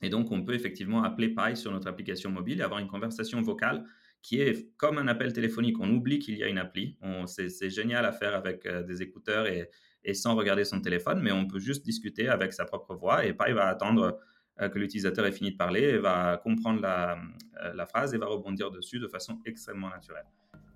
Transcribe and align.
Et 0.00 0.10
donc, 0.10 0.30
on 0.30 0.42
peut 0.44 0.54
effectivement 0.54 1.02
appeler 1.02 1.28
Pi 1.28 1.56
sur 1.56 1.72
notre 1.72 1.88
application 1.88 2.30
mobile 2.30 2.60
et 2.60 2.62
avoir 2.62 2.80
une 2.80 2.86
conversation 2.86 3.42
vocale 3.42 3.84
qui 4.22 4.40
est 4.40 4.76
comme 4.76 4.98
un 4.98 5.08
appel 5.08 5.32
téléphonique. 5.32 5.78
On 5.80 5.90
oublie 5.90 6.18
qu'il 6.18 6.36
y 6.36 6.44
a 6.44 6.48
une 6.48 6.58
appli. 6.58 6.96
C'est 7.26 7.70
génial 7.70 8.04
à 8.04 8.12
faire 8.12 8.34
avec 8.34 8.66
euh, 8.66 8.82
des 8.82 9.02
écouteurs 9.02 9.46
et, 9.46 9.70
sans 10.14 10.34
regarder 10.34 10.64
son 10.64 10.80
téléphone, 10.80 11.20
mais 11.20 11.32
on 11.32 11.46
peut 11.46 11.58
juste 11.58 11.84
discuter 11.84 12.28
avec 12.28 12.54
sa 12.54 12.64
propre 12.64 12.94
voix 12.94 13.26
et 13.26 13.34
Pi 13.34 13.52
va 13.52 13.66
attendre 13.66 14.18
euh, 14.58 14.68
que 14.70 14.78
l'utilisateur 14.78 15.26
ait 15.26 15.32
fini 15.32 15.50
de 15.50 15.56
parler 15.56 15.82
et 15.82 15.98
va 15.98 16.38
comprendre 16.38 16.80
la, 16.80 17.18
euh, 17.62 17.74
la, 17.74 17.84
phrase 17.84 18.14
et 18.14 18.18
va 18.18 18.24
rebondir 18.24 18.70
dessus 18.70 19.00
de 19.00 19.06
façon 19.06 19.38
extrêmement 19.44 19.90
naturelle. 19.90 20.24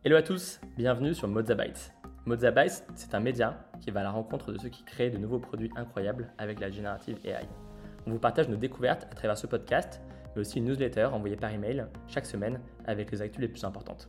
Hello 0.04 0.16
à 0.16 0.22
tous, 0.22 0.60
bienvenue 0.76 1.14
sur 1.14 1.28
Mozabytes. 1.28 1.94
Mozabytes, 2.26 2.84
c'est 2.94 3.14
un 3.14 3.20
média 3.20 3.70
qui 3.80 3.90
va 3.90 4.00
à 4.00 4.02
la 4.02 4.10
rencontre 4.10 4.52
de 4.52 4.58
ceux 4.58 4.68
qui 4.68 4.84
créent 4.84 5.10
de 5.10 5.18
nouveaux 5.18 5.40
produits 5.40 5.70
incroyables 5.76 6.30
avec 6.36 6.60
la 6.60 6.70
générative 6.70 7.16
AI. 7.24 7.48
On 8.06 8.10
vous 8.10 8.18
partage 8.18 8.48
nos 8.48 8.56
découvertes 8.56 9.06
à 9.10 9.14
travers 9.14 9.38
ce 9.38 9.46
podcast, 9.46 10.00
mais 10.34 10.40
aussi 10.40 10.58
une 10.58 10.64
newsletter 10.64 11.04
envoyée 11.06 11.36
par 11.36 11.52
email 11.52 11.86
chaque 12.08 12.26
semaine 12.26 12.60
avec 12.84 13.10
les 13.12 13.22
actus 13.22 13.40
les 13.40 13.48
plus 13.48 13.64
importantes. 13.64 14.08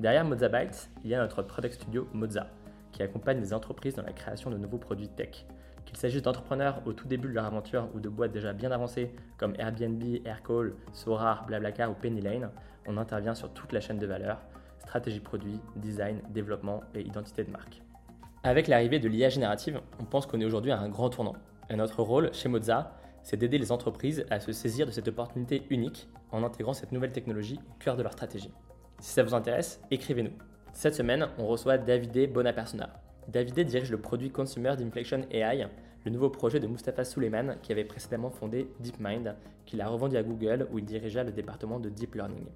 Derrière 0.00 0.24
Mozabytes, 0.24 0.90
il 1.04 1.10
y 1.10 1.14
a 1.14 1.20
notre 1.20 1.42
product 1.42 1.74
studio 1.74 2.08
Moza, 2.12 2.46
qui 2.92 3.02
accompagne 3.02 3.40
les 3.40 3.52
entreprises 3.52 3.94
dans 3.94 4.02
la 4.02 4.12
création 4.12 4.50
de 4.50 4.56
nouveaux 4.56 4.78
produits 4.78 5.08
tech. 5.08 5.44
Qu'il 5.84 5.96
s'agisse 5.96 6.22
d'entrepreneurs 6.22 6.82
au 6.86 6.92
tout 6.92 7.06
début 7.06 7.28
de 7.28 7.34
leur 7.34 7.44
aventure 7.44 7.88
ou 7.94 8.00
de 8.00 8.08
boîtes 8.08 8.32
déjà 8.32 8.52
bien 8.52 8.72
avancées 8.72 9.12
comme 9.36 9.54
Airbnb, 9.58 10.02
Aircall, 10.24 10.74
Sora, 10.92 11.44
Blablacar 11.46 11.90
ou 11.90 11.94
Penny 11.94 12.20
Lane, 12.20 12.50
on 12.86 12.96
intervient 12.96 13.34
sur 13.34 13.52
toute 13.52 13.72
la 13.72 13.80
chaîne 13.80 13.98
de 13.98 14.06
valeur, 14.06 14.38
stratégie 14.78 15.20
produit, 15.20 15.60
design, 15.76 16.20
développement 16.30 16.82
et 16.94 17.02
identité 17.02 17.44
de 17.44 17.50
marque. 17.50 17.82
Avec 18.42 18.68
l'arrivée 18.68 18.98
de 18.98 19.08
l'IA 19.08 19.28
générative, 19.28 19.80
on 20.00 20.04
pense 20.04 20.26
qu'on 20.26 20.40
est 20.40 20.44
aujourd'hui 20.44 20.72
à 20.72 20.78
un 20.78 20.88
grand 20.88 21.10
tournant. 21.10 21.34
Et 21.68 21.76
notre 21.76 22.02
rôle 22.02 22.32
chez 22.32 22.48
Moza, 22.48 22.92
c'est 23.26 23.36
d'aider 23.36 23.58
les 23.58 23.72
entreprises 23.72 24.24
à 24.30 24.38
se 24.38 24.52
saisir 24.52 24.86
de 24.86 24.92
cette 24.92 25.08
opportunité 25.08 25.64
unique 25.70 26.08
en 26.30 26.44
intégrant 26.44 26.74
cette 26.74 26.92
nouvelle 26.92 27.10
technologie 27.10 27.58
au 27.72 27.82
cœur 27.82 27.96
de 27.96 28.04
leur 28.04 28.12
stratégie. 28.12 28.52
Si 29.00 29.10
ça 29.10 29.24
vous 29.24 29.34
intéresse, 29.34 29.80
écrivez-nous. 29.90 30.30
Cette 30.72 30.94
semaine, 30.94 31.26
on 31.36 31.48
reçoit 31.48 31.76
Davide 31.76 32.32
Bonapersona. 32.32 33.02
Davide 33.26 33.66
dirige 33.66 33.90
le 33.90 34.00
produit 34.00 34.30
Consumer 34.30 34.76
d'Inflection 34.78 35.26
AI, 35.32 35.66
le 36.04 36.10
nouveau 36.12 36.30
projet 36.30 36.60
de 36.60 36.68
Mustafa 36.68 37.02
Suleiman 37.02 37.56
qui 37.62 37.72
avait 37.72 37.84
précédemment 37.84 38.30
fondé 38.30 38.68
DeepMind, 38.78 39.34
qu'il 39.64 39.80
a 39.80 39.88
revendu 39.88 40.16
à 40.16 40.22
Google 40.22 40.68
où 40.70 40.78
il 40.78 40.84
dirigea 40.84 41.24
le 41.24 41.32
département 41.32 41.80
de 41.80 41.88
Deep 41.88 42.14
Learning. 42.14 42.46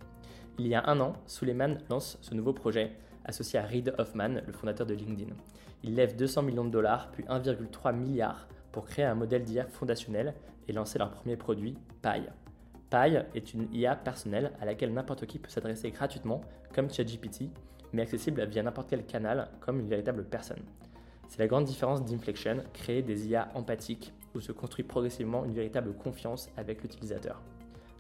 Il 0.56 0.68
y 0.68 0.76
a 0.76 0.88
un 0.88 1.00
an, 1.00 1.14
Suleiman 1.26 1.78
lance 1.88 2.16
ce 2.20 2.32
nouveau 2.32 2.52
projet 2.52 2.92
associé 3.24 3.58
à 3.58 3.64
Reid 3.64 3.92
Hoffman, 3.98 4.40
le 4.46 4.52
fondateur 4.52 4.86
de 4.86 4.94
LinkedIn. 4.94 5.34
Il 5.82 5.96
lève 5.96 6.14
200 6.14 6.42
millions 6.42 6.64
de 6.64 6.70
dollars 6.70 7.10
puis 7.10 7.24
1,3 7.24 7.92
milliard 7.92 8.46
pour 8.72 8.86
créer 8.86 9.04
un 9.04 9.14
modèle 9.14 9.44
d'IA 9.44 9.66
fondationnel 9.66 10.34
et 10.68 10.72
lancer 10.72 10.98
leur 10.98 11.10
premier 11.10 11.36
produit, 11.36 11.76
Pi. 12.02 12.22
Pi 12.90 13.16
est 13.34 13.54
une 13.54 13.72
IA 13.72 13.96
personnelle 13.96 14.52
à 14.60 14.64
laquelle 14.64 14.92
n'importe 14.92 15.26
qui 15.26 15.38
peut 15.38 15.50
s'adresser 15.50 15.90
gratuitement, 15.90 16.40
comme 16.74 16.90
ChatGPT, 16.90 17.50
mais 17.92 18.02
accessible 18.02 18.44
via 18.46 18.62
n'importe 18.62 18.90
quel 18.90 19.04
canal, 19.04 19.48
comme 19.60 19.80
une 19.80 19.88
véritable 19.88 20.24
personne. 20.24 20.62
C'est 21.28 21.38
la 21.38 21.46
grande 21.46 21.64
différence 21.64 22.04
d'Inflection, 22.04 22.64
créer 22.72 23.02
des 23.02 23.28
IA 23.28 23.48
empathiques 23.54 24.12
où 24.34 24.40
se 24.40 24.52
construit 24.52 24.84
progressivement 24.84 25.44
une 25.44 25.52
véritable 25.52 25.92
confiance 25.94 26.48
avec 26.56 26.82
l'utilisateur. 26.82 27.40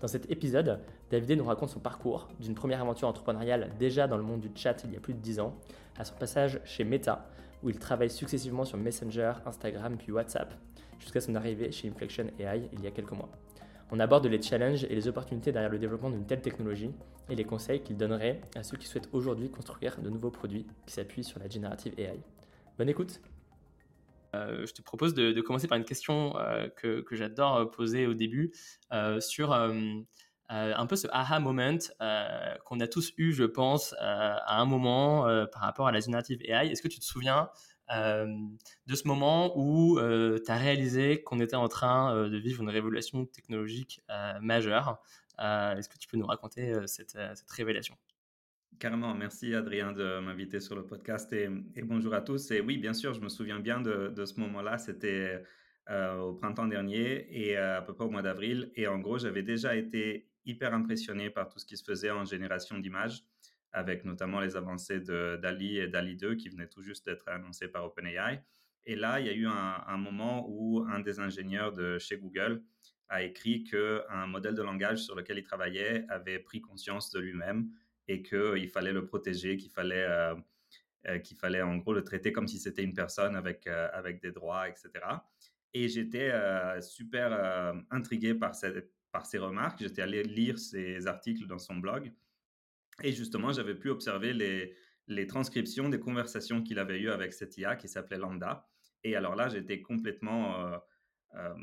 Dans 0.00 0.08
cet 0.08 0.30
épisode, 0.30 0.80
David 1.10 1.38
nous 1.38 1.44
raconte 1.44 1.68
son 1.68 1.78
parcours 1.78 2.28
d'une 2.40 2.54
première 2.54 2.80
aventure 2.80 3.06
entrepreneuriale 3.06 3.70
déjà 3.78 4.06
dans 4.06 4.16
le 4.16 4.22
monde 4.22 4.40
du 4.40 4.50
chat 4.54 4.82
il 4.84 4.92
y 4.92 4.96
a 4.96 5.00
plus 5.00 5.14
de 5.14 5.18
10 5.18 5.40
ans, 5.40 5.54
à 5.98 6.04
son 6.04 6.14
passage 6.14 6.60
chez 6.64 6.84
Meta, 6.84 7.26
où 7.62 7.70
il 7.70 7.78
travaille 7.78 8.10
successivement 8.10 8.64
sur 8.64 8.78
Messenger, 8.78 9.34
Instagram 9.46 9.96
puis 9.98 10.12
WhatsApp, 10.12 10.54
jusqu'à 10.98 11.20
son 11.20 11.34
arrivée 11.34 11.72
chez 11.72 11.88
Inflection 11.88 12.26
AI 12.38 12.68
il 12.72 12.82
y 12.82 12.86
a 12.86 12.90
quelques 12.90 13.12
mois. 13.12 13.30
On 13.92 13.98
aborde 13.98 14.26
les 14.26 14.40
challenges 14.40 14.84
et 14.84 14.94
les 14.94 15.08
opportunités 15.08 15.50
derrière 15.50 15.70
le 15.70 15.78
développement 15.78 16.10
d'une 16.10 16.24
telle 16.24 16.40
technologie 16.40 16.92
et 17.28 17.34
les 17.34 17.44
conseils 17.44 17.82
qu'il 17.82 17.96
donnerait 17.96 18.40
à 18.54 18.62
ceux 18.62 18.76
qui 18.76 18.86
souhaitent 18.86 19.08
aujourd'hui 19.12 19.50
construire 19.50 20.00
de 20.00 20.08
nouveaux 20.08 20.30
produits 20.30 20.66
qui 20.86 20.92
s'appuient 20.94 21.24
sur 21.24 21.40
la 21.40 21.48
générative 21.48 21.94
AI. 21.98 22.20
Bonne 22.78 22.88
écoute 22.88 23.20
euh, 24.34 24.64
je 24.64 24.72
te 24.72 24.80
propose 24.82 25.12
de, 25.14 25.40
commencer 25.40 25.66
par 25.66 25.76
une 25.76 25.84
question 25.84 26.38
euh, 26.38 26.68
que, 26.68 27.04
j'adore 27.10 27.70
poser 27.72 28.06
au 28.06 28.14
début 28.14 28.52
euh, 28.92 29.18
sur 29.20 29.50
un 30.50 30.86
peu 30.86 30.96
ce 30.96 31.06
aha 31.12 31.38
moment 31.38 31.78
qu'on 32.64 32.80
a 32.80 32.88
tous 32.88 33.12
eu, 33.16 33.32
je 33.32 33.44
pense, 33.44 33.94
à 33.98 34.60
un 34.60 34.64
moment 34.64 35.22
par 35.52 35.62
rapport 35.62 35.86
à 35.86 35.92
la 35.92 36.00
générative 36.00 36.40
AI. 36.42 36.70
Est-ce 36.70 36.82
que 36.82 36.88
tu 36.88 36.98
te 36.98 37.04
souviens 37.04 37.48
de 37.88 38.94
ce 38.94 39.06
moment 39.06 39.52
où 39.56 39.98
tu 39.98 40.50
as 40.50 40.56
réalisé 40.56 41.22
qu'on 41.22 41.40
était 41.40 41.56
en 41.56 41.68
train 41.68 42.28
de 42.28 42.36
vivre 42.36 42.62
une 42.62 42.70
révolution 42.70 43.26
technologique 43.26 44.02
majeure? 44.40 45.00
Est-ce 45.38 45.88
que 45.88 45.98
tu 45.98 46.08
peux 46.08 46.16
nous 46.16 46.26
raconter 46.26 46.74
cette, 46.86 47.16
révélation? 47.50 47.96
Carrément, 48.78 49.14
merci 49.14 49.54
Adrien 49.54 49.92
de 49.92 50.20
m'inviter 50.20 50.58
sur 50.58 50.74
le 50.74 50.86
podcast 50.86 51.32
et, 51.32 51.48
bonjour 51.82 52.14
à 52.14 52.22
tous. 52.22 52.50
Et 52.50 52.60
oui, 52.60 52.78
bien 52.78 52.94
sûr, 52.94 53.12
je 53.12 53.20
me 53.20 53.28
souviens 53.28 53.60
bien 53.60 53.80
de, 53.80 54.24
ce 54.24 54.40
moment-là. 54.40 54.78
C'était 54.78 55.42
au 55.90 56.34
printemps 56.34 56.68
dernier 56.68 57.26
et 57.30 57.56
à 57.56 57.82
peu 57.82 57.94
près 57.94 58.04
au 58.04 58.10
mois 58.10 58.22
d'avril. 58.22 58.70
Et 58.76 58.86
en 58.86 58.98
gros, 58.98 59.18
j'avais 59.18 59.42
déjà 59.42 59.74
été 59.74 60.28
hyper 60.44 60.72
impressionné 60.72 61.30
par 61.30 61.48
tout 61.48 61.58
ce 61.58 61.66
qui 61.66 61.76
se 61.76 61.84
faisait 61.84 62.10
en 62.10 62.24
génération 62.24 62.78
d'images 62.78 63.24
avec 63.72 64.04
notamment 64.04 64.40
les 64.40 64.56
avancées 64.56 65.00
de 65.00 65.38
DALI 65.42 65.78
et 65.78 65.88
DALI 65.88 66.16
2 66.16 66.34
qui 66.34 66.48
venaient 66.48 66.68
tout 66.68 66.82
juste 66.82 67.06
d'être 67.06 67.28
annoncées 67.28 67.68
par 67.68 67.84
OpenAI. 67.84 68.42
Et 68.84 68.96
là, 68.96 69.20
il 69.20 69.26
y 69.26 69.30
a 69.30 69.32
eu 69.32 69.46
un, 69.46 69.96
moment 69.98 70.46
où 70.48 70.84
un 70.88 71.00
des 71.00 71.20
ingénieurs 71.20 71.72
de 71.72 71.98
chez 71.98 72.16
Google 72.16 72.62
a 73.08 73.22
écrit 73.22 73.64
qu'un 73.64 74.26
modèle 74.26 74.54
de 74.54 74.62
langage 74.62 74.98
sur 74.98 75.14
lequel 75.14 75.38
il 75.38 75.44
travaillait 75.44 76.04
avait 76.08 76.38
pris 76.38 76.60
conscience 76.60 77.10
de 77.10 77.20
lui-même 77.20 77.68
et 78.08 78.22
qu'il 78.22 78.68
fallait 78.68 78.92
le 78.92 79.04
protéger, 79.04 79.56
qu'il 79.56 79.70
fallait, 79.70 80.06
euh, 80.08 80.34
euh, 81.06 81.18
qu'il 81.18 81.36
fallait 81.36 81.62
en 81.62 81.76
gros 81.76 81.92
le 81.92 82.02
traiter 82.02 82.32
comme 82.32 82.48
si 82.48 82.58
c'était 82.58 82.82
une 82.82 82.94
personne 82.94 83.36
avec, 83.36 83.66
euh, 83.66 83.88
avec 83.92 84.20
des 84.20 84.32
droits, 84.32 84.68
etc. 84.68 84.90
Et 85.72 85.88
j'étais 85.88 86.32
super 86.80 87.74
intrigué 87.90 88.34
par, 88.34 88.54
cette, 88.54 88.92
par 89.12 89.24
ces 89.26 89.38
remarques. 89.38 89.80
J'étais 89.80 90.02
allé 90.02 90.22
lire 90.22 90.58
ses 90.58 91.06
articles 91.06 91.46
dans 91.46 91.58
son 91.58 91.76
blog 91.76 92.12
et 93.02 93.12
justement, 93.12 93.52
j'avais 93.52 93.74
pu 93.74 93.88
observer 93.88 94.32
les, 94.32 94.74
les 95.06 95.26
transcriptions 95.26 95.88
des 95.88 96.00
conversations 96.00 96.62
qu'il 96.62 96.78
avait 96.78 97.00
eues 97.00 97.10
avec 97.10 97.32
cette 97.32 97.56
IA 97.56 97.76
qui 97.76 97.88
s'appelait 97.88 98.18
Lambda. 98.18 98.68
Et 99.04 99.16
alors 99.16 99.34
là, 99.34 99.48
j'étais 99.48 99.80
complètement 99.80 100.60
euh, 100.60 100.78
euh, 101.36 101.54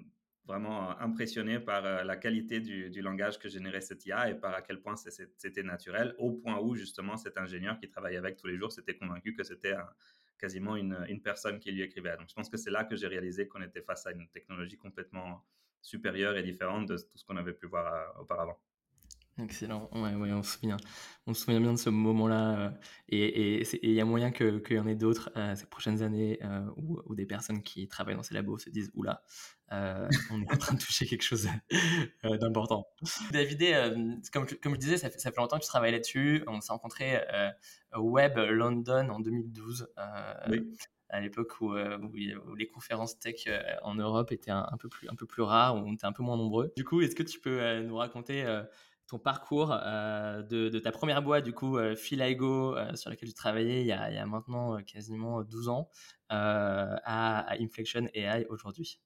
vraiment 0.46 0.98
impressionné 1.00 1.60
par 1.60 1.86
euh, 1.86 2.04
la 2.04 2.18
qualité 2.18 2.60
du, 2.60 2.90
du, 2.90 3.02
langage 3.02 3.38
que 3.38 3.50
générait 3.50 3.82
cette 3.82 4.06
IA 4.06 4.32
et 4.32 4.36
par 4.36 4.54
à 4.56 4.62
quel 4.62 4.82
point 4.82 4.96
c'était 4.96 5.64
naturel, 5.64 6.16
au 6.18 6.32
point 6.32 6.60
où 6.60 6.74
justement 6.76 7.18
cet 7.18 7.38
ingénieur 7.38 7.78
qui 7.80 7.88
travaillait 7.88 8.18
avec 8.18 8.38
tous 8.38 8.48
les 8.48 8.58
jours 8.58 8.72
s'était 8.72 8.98
convaincu 8.98 9.34
que 9.34 9.44
c'était 9.44 9.76
quasiment 10.38 10.76
une, 10.76 11.22
personne 11.24 11.60
qui 11.60 11.72
lui 11.72 11.82
écrivait. 11.82 12.16
Donc 12.18 12.30
je 12.30 12.34
pense 12.34 12.50
que 12.50 12.58
c'est 12.58 12.72
là 12.72 12.84
que 12.84 12.96
j'ai 12.96 13.08
réalisé 13.08 13.48
qu'on 13.48 13.62
était 13.62 13.82
face 13.82 14.06
à 14.06 14.12
une 14.12 14.28
technologie 14.30 14.78
complètement 14.78 15.46
supérieure 15.82 16.38
et 16.38 16.44
différente 16.44 16.88
de 16.88 16.98
tout 16.98 17.18
ce 17.18 17.26
qu'on 17.26 17.38
avait 17.38 17.54
pu 17.54 17.68
voir 17.68 18.20
auparavant. 18.20 18.60
Excellent, 19.40 19.88
ouais, 19.94 20.16
ouais, 20.16 20.32
on 20.32 20.42
se 20.42 20.58
souvient, 20.58 20.78
on 21.28 21.34
se 21.36 21.44
souvient 21.44 21.60
bien 21.60 21.74
de 21.74 21.78
ce 21.78 21.92
moment-là, 21.92 22.60
euh, 22.60 22.72
et 23.10 23.62
il 23.84 23.94
y 23.94 24.02
a 24.02 24.06
moyen 24.06 24.32
qu'il 24.32 24.64
y 24.72 24.80
en 24.80 24.88
ait 24.88 24.96
d'autres 24.96 25.30
euh, 25.38 25.56
ces 25.56 25.68
prochaines 25.68 26.02
années 26.02 26.40
euh, 26.44 26.66
où, 26.76 27.14
des 27.14 27.28
personnes 27.28 27.62
qui 27.62 27.88
travaillent 27.88 28.16
dans 28.16 28.24
ces 28.24 28.34
labos 28.34 28.58
se 28.58 28.72
disent 28.72 28.90
oula, 28.96 29.22
on 29.70 30.42
est 30.42 30.52
en 30.52 30.58
train 30.58 30.74
de 30.74 30.82
toucher 30.82 31.06
quelque 31.06 31.22
chose 31.22 31.48
d'important. 32.24 32.88
David, 33.32 33.62
comme, 34.34 34.48
comme 34.48 34.74
je 34.74 34.80
disais, 34.80 34.98
ça 34.98 35.12
fait, 35.12 35.20
ça 35.20 35.32
fait 35.32 35.40
longtemps 35.40 35.60
que 35.60 35.64
tu 35.64 35.70
travailles 35.70 35.92
là-dessus. 35.92 36.44
On 36.48 36.60
s'est 36.60 36.72
rencontré 36.72 37.22
au 37.94 38.10
Web 38.10 38.38
London 38.38 39.10
en 39.10 39.20
2012. 39.20 39.88
à 41.10 41.22
l'époque 41.22 41.62
où, 41.62 41.76
où, 41.76 42.56
les 42.56 42.68
conférences 42.68 43.20
tech 43.20 43.48
en 43.84 43.94
Europe 43.94 44.32
étaient 44.32 44.52
un, 44.52 44.68
un, 44.72 44.78
peu 44.78 44.90
plus, 44.90 45.08
un 45.10 45.16
peu 45.16 45.28
plus 45.28 45.44
rares, 45.44 45.76
où 45.76 45.80
on 45.80 45.94
était 45.94 46.06
un 46.06 46.14
peu 46.14 46.24
moins 46.24 46.38
nombreux. 46.38 46.74
Du 46.76 46.84
coup, 46.84 47.02
est-ce 47.02 47.16
que 47.16 47.24
tu 47.24 47.40
peux 47.40 47.82
nous 47.82 47.98
raconter 47.98 48.46
ton 49.08 49.20
parcours 49.20 49.72
euh, 49.72 50.42
de, 50.44 50.80
ta 50.80 50.92
première 50.92 51.22
boîte, 51.22 51.46
du 51.46 51.54
coup, 51.54 51.78
euh, 51.78 51.96
euh, 51.96 52.96
sur 52.96 53.10
laquelle 53.10 53.30
tu 53.30 53.34
travaillais 53.34 53.82
il 53.82 53.88
y 53.88 53.92
a, 53.92 54.26
maintenant 54.26 54.78
quasiment 54.84 55.44
12 55.44 55.70
ans, 55.70 55.90
à, 56.30 57.54
Inflection 57.60 58.08
AI 58.14 58.46
aujourd'hui. 58.50 59.02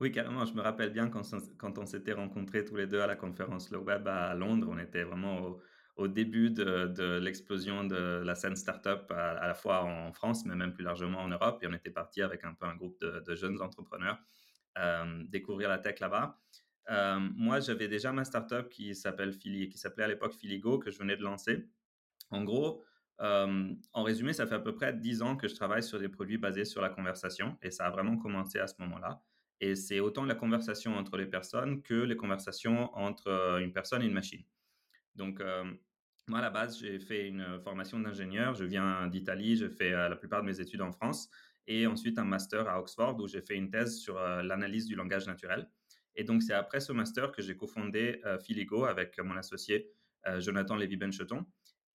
Oui, 0.00 0.12
carrément. 0.12 0.46
Je 0.46 0.54
me 0.54 0.62
rappelle 0.62 0.90
bien 0.90 1.08
quand, 1.08 1.22
quand 1.58 1.78
on 1.78 1.86
s'était 1.86 2.12
rencontrés 2.12 2.64
tous 2.64 2.76
les 2.76 2.86
deux 2.86 3.00
à 3.00 3.06
la 3.06 3.16
conférence 3.16 3.70
Le 3.70 3.78
Web 3.78 4.08
à 4.08 4.34
Londres. 4.34 4.68
On 4.70 4.78
était 4.78 5.02
vraiment 5.02 5.58
au, 5.96 6.08
début 6.08 6.50
de, 6.50 7.18
l'explosion 7.18 7.84
de 7.84 8.22
la 8.24 8.34
scène 8.34 8.56
startup 8.56 9.10
à, 9.10 9.32
à 9.32 9.48
la 9.48 9.54
fois 9.54 9.84
en 9.84 10.12
France, 10.12 10.46
mais 10.46 10.54
même 10.54 10.72
plus 10.72 10.84
largement 10.84 11.18
en 11.18 11.28
Europe. 11.28 11.62
Et 11.62 11.66
on 11.66 11.74
était 11.74 11.90
parti 11.90 12.22
avec 12.22 12.44
un 12.44 12.54
peu 12.54 12.64
un 12.64 12.76
groupe 12.76 12.98
de, 13.00 13.34
jeunes 13.34 13.60
entrepreneurs 13.60 14.18
découvrir 15.28 15.68
la 15.68 15.78
tech 15.78 15.98
là-bas. 16.00 16.40
Euh, 16.88 17.18
moi, 17.36 17.60
j'avais 17.60 17.88
déjà 17.88 18.12
ma 18.12 18.24
startup 18.24 18.68
qui 18.68 18.94
s'appelle 18.94 19.38
qui 19.38 19.70
s'appelait 19.74 20.04
à 20.04 20.08
l'époque 20.08 20.34
Filigo, 20.34 20.78
que 20.78 20.90
je 20.90 20.98
venais 20.98 21.16
de 21.16 21.22
lancer. 21.22 21.68
En 22.30 22.42
gros, 22.44 22.84
euh, 23.20 23.74
en 23.92 24.02
résumé, 24.02 24.32
ça 24.32 24.46
fait 24.46 24.54
à 24.54 24.60
peu 24.60 24.74
près 24.74 24.92
10 24.94 25.22
ans 25.22 25.36
que 25.36 25.48
je 25.48 25.54
travaille 25.54 25.82
sur 25.82 25.98
des 25.98 26.08
produits 26.08 26.38
basés 26.38 26.64
sur 26.64 26.80
la 26.80 26.88
conversation 26.88 27.58
et 27.62 27.70
ça 27.70 27.86
a 27.86 27.90
vraiment 27.90 28.16
commencé 28.16 28.58
à 28.58 28.66
ce 28.66 28.74
moment-là. 28.78 29.22
Et 29.60 29.76
c'est 29.76 30.00
autant 30.00 30.24
la 30.24 30.34
conversation 30.34 30.96
entre 30.96 31.16
les 31.18 31.26
personnes 31.26 31.82
que 31.82 31.94
les 31.94 32.16
conversations 32.16 32.94
entre 32.96 33.58
une 33.60 33.72
personne 33.72 34.02
et 34.02 34.06
une 34.06 34.14
machine. 34.14 34.42
Donc, 35.16 35.42
moi, 36.28 36.38
à 36.38 36.42
la 36.42 36.48
base, 36.48 36.78
j'ai 36.78 36.98
fait 36.98 37.28
une 37.28 37.60
formation 37.60 38.00
d'ingénieur. 38.00 38.54
Je 38.54 38.64
viens 38.64 39.06
d'Italie. 39.08 39.56
J'ai 39.58 39.68
fait 39.68 39.90
la 39.90 40.16
plupart 40.16 40.40
de 40.40 40.46
mes 40.46 40.60
études 40.60 40.80
en 40.80 40.92
France. 40.92 41.28
Et 41.66 41.86
ensuite, 41.86 42.18
un 42.18 42.24
master 42.24 42.68
à 42.70 42.80
Oxford 42.80 43.20
où 43.20 43.28
j'ai 43.28 43.42
fait 43.42 43.56
une 43.56 43.68
thèse 43.70 43.98
sur 43.98 44.14
l'analyse 44.18 44.86
du 44.86 44.94
langage 44.94 45.26
naturel. 45.26 45.68
Et 46.16 46.24
donc, 46.24 46.42
c'est 46.42 46.54
après 46.54 46.80
ce 46.80 46.92
master 46.92 47.32
que 47.32 47.42
j'ai 47.42 47.56
cofondé 47.56 48.20
Filigo 48.44 48.84
avec 48.84 49.18
mon 49.20 49.36
associé 49.36 49.90
Jonathan 50.38 50.76
Lévy-Bencheton. 50.76 51.46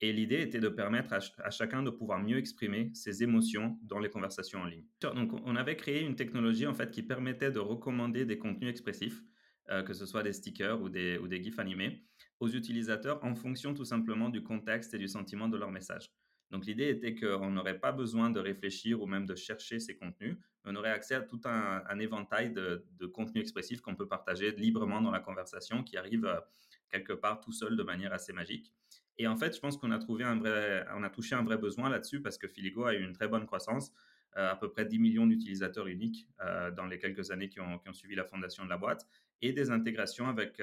Et 0.02 0.12
l'idée 0.12 0.42
était 0.42 0.60
de 0.60 0.68
permettre 0.68 1.14
à, 1.14 1.50
chacun 1.50 1.82
de 1.82 1.90
pouvoir 1.90 2.20
mieux 2.20 2.38
exprimer 2.38 2.92
ses 2.94 3.24
émotions 3.24 3.80
dans 3.84 4.00
les 4.00 4.10
conversations 4.10 4.60
en 4.60 4.66
ligne. 4.66 4.86
Donc, 5.02 5.32
on 5.46 5.56
avait 5.56 5.78
créé 5.78 6.02
une 6.02 6.16
technologie 6.16 6.68
en 6.68 6.74
fait 6.74 6.92
qui 6.92 7.02
permettait 7.02 7.52
de 7.52 7.60
recommander 7.60 8.26
des 8.26 8.38
contenus 8.38 8.70
expressifs, 8.70 9.22
euh, 9.70 9.84
que 9.84 9.94
ce 9.94 10.06
soit 10.06 10.22
des 10.22 10.34
stickers 10.34 10.82
ou 10.82 10.90
des, 10.90 11.18
ou 11.18 11.28
des 11.28 11.42
GIFs 11.42 11.60
animés, 11.60 12.04
aux 12.42 12.50
utilisateurs 12.50 13.24
en 13.24 13.36
fonction 13.36 13.74
tout 13.74 13.86
simplement 13.86 14.30
du 14.30 14.44
contexte 14.44 14.94
et 14.94 14.98
du 14.98 15.08
sentiment 15.08 15.48
de 15.48 15.58
leur 15.58 15.72
message. 15.72 16.12
Donc 16.52 16.66
l'idée 16.66 16.90
était 16.90 17.16
qu'on 17.16 17.50
n'aurait 17.52 17.80
pas 17.80 17.92
besoin 17.92 18.30
de 18.30 18.40
réfléchir 18.40 19.02
ou 19.02 19.08
même 19.08 19.26
de 19.26 19.36
chercher 19.36 19.80
ces 19.80 19.96
contenus, 19.96 20.38
mais 20.64 20.72
on 20.72 20.76
aurait 20.76 20.92
accès 20.92 21.16
à 21.16 21.22
tout 21.22 21.42
un, 21.46 22.00
éventail 22.00 22.52
de, 22.52 22.86
contenus 23.14 23.42
expressifs 23.42 23.82
qu'on 23.82 23.96
peut 23.96 24.08
partager 24.08 24.52
librement 24.52 25.02
dans 25.02 25.12
la 25.12 25.20
conversation, 25.20 25.84
qui 25.84 25.98
arrive 25.98 26.26
euh, 26.26 26.40
quelque 26.90 27.14
part 27.14 27.42
tout 27.42 27.52
seul 27.52 27.76
de 27.76 27.84
manière 27.84 28.14
assez 28.14 28.34
magique. 28.34 28.72
Et 29.18 29.28
en 29.28 29.36
fait, 29.38 29.56
je 29.56 29.60
pense 29.60 29.78
qu'on 29.78 29.92
a 29.92 29.98
trouvé 29.98 30.24
un 30.24 30.36
vrai, 30.36 30.86
on 30.96 31.04
a 31.04 31.10
touché 31.10 31.36
un 31.36 31.44
vrai 31.44 31.58
besoin 31.58 31.90
là-dessus 31.90 32.22
parce 32.22 32.38
que 32.38 32.48
Filigo 32.48 32.84
a 32.84 32.94
eu 32.94 33.04
une 33.04 33.14
très 33.14 33.28
bonne 33.28 33.46
croissance, 33.46 33.92
euh, 34.38 34.52
à 34.52 34.56
peu 34.56 34.70
près 34.70 34.86
10 34.86 35.00
millions 35.00 35.26
d'utilisateurs 35.26 35.88
uniques 35.88 36.28
euh, 36.42 36.70
dans 36.72 36.86
les 36.86 37.00
quelques 37.00 37.32
années 37.32 37.50
qui 37.50 37.60
ont, 37.60 37.82
suivi 37.94 38.16
la 38.16 38.26
fondation 38.26 38.66
de 38.66 38.70
la 38.70 38.78
boîte 38.78 39.08
et 39.42 39.54
des 39.54 39.72
intégrations 39.72 40.28
avec 40.28 40.62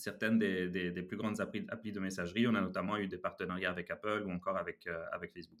certaines 0.00 0.38
des, 0.38 1.02
plus 1.02 1.16
grandes 1.16 1.40
applis, 1.40 1.92
de 1.92 2.00
messagerie. 2.00 2.46
On 2.46 2.54
a 2.54 2.60
notamment 2.60 2.96
eu 2.96 3.06
des 3.06 3.18
partenariats 3.18 3.70
avec 3.70 3.90
Apple 3.90 4.24
ou 4.26 4.30
encore 4.30 4.56
avec, 4.56 4.88
avec 5.12 5.32
Facebook. 5.32 5.58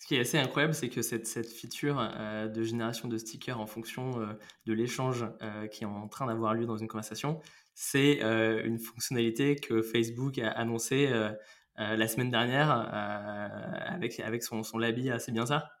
Ce 0.00 0.06
qui 0.06 0.14
est 0.14 0.20
assez 0.20 0.38
incroyable, 0.38 0.74
c'est 0.74 0.88
que 0.88 1.02
cette, 1.02 1.26
feature 1.26 1.96
de 1.96 2.62
génération 2.62 3.08
de 3.08 3.18
stickers 3.18 3.58
en 3.58 3.66
fonction 3.66 4.12
de 4.66 4.72
l'échange 4.72 5.26
qui 5.72 5.82
est 5.82 5.86
en 5.86 6.06
train 6.06 6.26
d'avoir 6.26 6.54
lieu 6.54 6.66
dans 6.66 6.76
une 6.76 6.86
conversation, 6.86 7.40
c'est 7.80 8.24
euh, 8.24 8.60
une 8.64 8.80
fonctionnalité 8.80 9.54
que 9.54 9.82
Facebook 9.82 10.36
a 10.38 10.50
annoncée 10.50 11.06
euh, 11.12 11.30
euh, 11.78 11.94
la 11.94 12.08
semaine 12.08 12.28
dernière 12.28 12.72
avec, 12.72 14.42
son, 14.42 14.64
son 14.64 14.78
Labi. 14.78 15.12
C'est 15.20 15.30
bien 15.30 15.46
ça? 15.46 15.77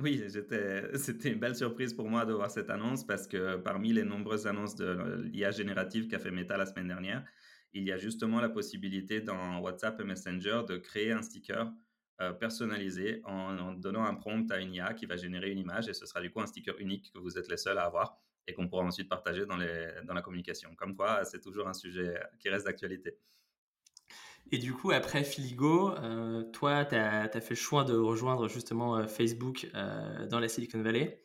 Oui, 0.00 0.22
c'était 0.28 1.30
une 1.30 1.38
belle 1.38 1.56
surprise 1.56 1.94
pour 1.94 2.08
moi 2.08 2.24
de 2.24 2.32
voir 2.32 2.50
cette 2.50 2.70
annonce 2.70 3.06
parce 3.06 3.26
que 3.26 3.56
parmi 3.56 3.92
les 3.92 4.04
nombreuses 4.04 4.46
annonces 4.46 4.74
de 4.74 5.22
l'IA 5.24 5.50
générative 5.50 6.08
qu'a 6.08 6.18
fait 6.18 6.30
Meta 6.30 6.56
la 6.56 6.66
semaine 6.66 6.88
dernière, 6.88 7.24
il 7.72 7.84
y 7.84 7.92
a 7.92 7.96
justement 7.96 8.40
la 8.40 8.48
possibilité 8.48 9.20
dans 9.20 9.60
WhatsApp 9.60 10.00
et 10.00 10.04
Messenger 10.04 10.62
de 10.68 10.76
créer 10.76 11.12
un 11.12 11.22
sticker 11.22 11.72
personnalisé 12.38 13.20
en, 13.24 13.58
en, 13.58 13.72
donnant 13.72 14.04
un 14.04 14.14
prompt 14.14 14.48
à 14.52 14.60
une 14.60 14.74
IA 14.74 14.94
qui 14.94 15.06
va 15.06 15.16
générer 15.16 15.50
une 15.50 15.58
image 15.58 15.88
et 15.88 15.94
ce 15.94 16.06
sera 16.06 16.20
du 16.20 16.30
coup 16.30 16.40
un 16.40 16.46
sticker 16.46 16.78
unique 16.78 17.10
que 17.12 17.18
vous 17.18 17.36
êtes 17.38 17.48
les 17.48 17.56
seuls 17.56 17.78
à 17.78 17.84
avoir 17.84 18.16
et 18.46 18.54
qu'on 18.54 18.68
pourra 18.68 18.84
ensuite 18.84 19.08
partager 19.08 19.46
dans, 19.46 19.56
les, 19.56 19.88
dans 20.04 20.14
la 20.14 20.22
communication. 20.22 20.74
Comme 20.76 20.96
quoi, 20.96 21.24
c'est 21.24 21.40
toujours 21.40 21.68
un 21.68 21.74
sujet 21.74 22.14
qui 22.38 22.48
reste 22.48 22.66
d'actualité. 22.66 23.18
Et 24.50 24.58
du 24.58 24.72
coup, 24.72 24.90
après 24.90 25.24
Filigo, 25.24 25.94
euh, 25.96 26.42
toi, 26.52 26.84
tu 26.84 26.94
as, 26.94 27.28
fait 27.28 27.50
le 27.50 27.56
choix 27.56 27.84
de 27.84 27.94
rejoindre 27.94 28.48
justement 28.48 28.96
euh, 28.96 29.06
Facebook 29.06 29.68
euh, 29.74 30.26
dans 30.26 30.40
la 30.40 30.48
Silicon 30.48 30.82
Valley. 30.82 31.24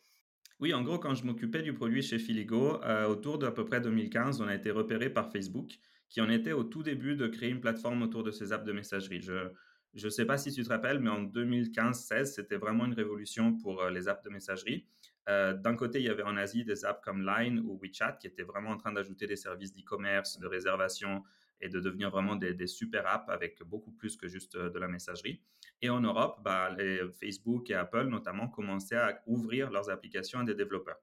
Oui, 0.60 0.72
en 0.74 0.82
gros, 0.82 0.98
quand 0.98 1.14
je 1.14 1.24
m'occupais 1.24 1.62
du 1.62 1.72
produit 1.72 2.02
chez 2.02 2.18
Filigo, 2.18 2.80
autour 3.08 3.38
d'à 3.38 3.52
peu 3.52 3.64
près 3.64 3.80
2015, 3.80 4.40
on 4.40 4.48
a 4.48 4.54
été 4.56 4.72
repéré 4.72 5.08
par 5.08 5.30
Facebook, 5.30 5.78
qui 6.08 6.20
en 6.20 6.28
était 6.28 6.50
au 6.50 6.64
tout 6.64 6.82
début 6.82 7.14
de 7.14 7.28
créer 7.28 7.50
une 7.50 7.60
plateforme 7.60 8.02
autour 8.02 8.24
de 8.24 8.32
ces 8.32 8.52
apps 8.52 8.64
de 8.64 8.72
messagerie. 8.72 9.20
Je 9.20 10.04
ne 10.04 10.10
sais 10.10 10.24
pas 10.24 10.36
si 10.36 10.52
tu 10.52 10.64
te 10.64 10.68
rappelles, 10.68 10.98
mais 10.98 11.10
en 11.10 11.22
2015-16, 11.22 12.24
c'était 12.24 12.56
vraiment 12.56 12.86
une 12.86 12.94
révolution 12.94 13.56
pour 13.56 13.84
les 13.84 14.08
apps 14.08 14.24
de 14.24 14.30
messagerie. 14.30 14.84
Euh, 15.28 15.52
d'un 15.52 15.76
côté, 15.76 16.00
il 16.00 16.06
y 16.06 16.08
avait 16.08 16.22
en 16.22 16.36
Asie 16.36 16.64
des 16.64 16.84
apps 16.84 17.00
comme 17.04 17.24
Line 17.24 17.60
ou 17.60 17.78
WeChat 17.82 18.12
qui 18.12 18.26
étaient 18.26 18.44
vraiment 18.44 18.70
en 18.70 18.76
train 18.76 18.92
d'ajouter 18.92 19.26
des 19.26 19.36
services 19.36 19.74
d'e-commerce, 19.74 20.38
de 20.38 20.46
réservation 20.46 21.22
et 21.60 21.68
de 21.68 21.80
devenir 21.80 22.10
vraiment 22.10 22.36
des, 22.36 22.66
super 22.66 23.06
apps 23.06 23.28
avec 23.28 23.62
beaucoup 23.62 23.92
plus 23.92 24.16
que 24.16 24.28
juste 24.28 24.56
euh, 24.56 24.70
de 24.70 24.78
la 24.78 24.88
messagerie. 24.88 25.42
Et 25.80 25.90
en 25.90 26.00
Europe, 26.00 26.40
bah, 26.42 26.76
Facebook 27.20 27.70
et 27.70 27.74
Apple 27.74 28.06
notamment 28.06 28.48
commençaient 28.48 28.96
à 28.96 29.22
ouvrir 29.26 29.70
leurs 29.70 29.90
applications 29.90 30.40
à 30.40 30.44
des 30.44 30.54
développeurs. 30.54 31.00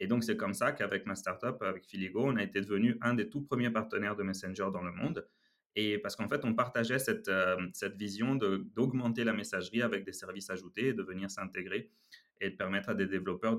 Et 0.00 0.06
donc, 0.06 0.22
c'est 0.22 0.36
comme 0.36 0.54
ça 0.54 0.72
qu'avec 0.72 1.06
ma 1.06 1.14
startup, 1.14 1.60
avec 1.62 1.84
Filigo, 1.84 2.22
on 2.24 2.36
a 2.36 2.42
été 2.42 2.60
devenu 2.60 2.96
un 3.00 3.14
des 3.14 3.28
tout 3.28 3.42
premiers 3.42 3.70
partenaires 3.70 4.16
de 4.16 4.22
Messenger 4.22 4.68
dans 4.72 4.82
le 4.82 4.92
monde. 4.92 5.26
Et 5.74 5.98
parce 5.98 6.16
qu'en 6.16 6.28
fait, 6.28 6.44
on 6.44 6.54
partageait 6.54 6.98
cette, 6.98 7.28
euh, 7.28 7.56
cette 7.72 7.96
vision 7.96 8.36
d'augmenter 8.36 9.24
la 9.24 9.32
messagerie 9.32 9.82
avec 9.82 10.04
des 10.04 10.12
services 10.12 10.50
ajoutés 10.50 10.88
et 10.88 10.92
de 10.92 11.02
venir 11.02 11.30
s'intégrer 11.30 11.90
et 12.40 12.50
permettre 12.50 12.90
à 12.90 12.94
des 12.94 13.06
développeurs 13.06 13.58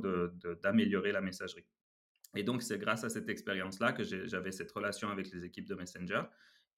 d'améliorer 0.64 1.10
de, 1.10 1.14
la 1.14 1.22
messagerie. 1.22 1.66
Et 2.36 2.44
donc, 2.44 2.62
c'est 2.62 2.78
grâce 2.78 3.04
à 3.04 3.10
cette 3.10 3.30
expérience-là 3.30 3.92
que 3.92 4.04
j'avais 4.04 4.52
cette 4.52 4.72
relation 4.72 5.10
avec 5.10 5.32
les 5.32 5.44
équipes 5.46 5.68
de 5.68 5.76
Messenger. 5.76 6.22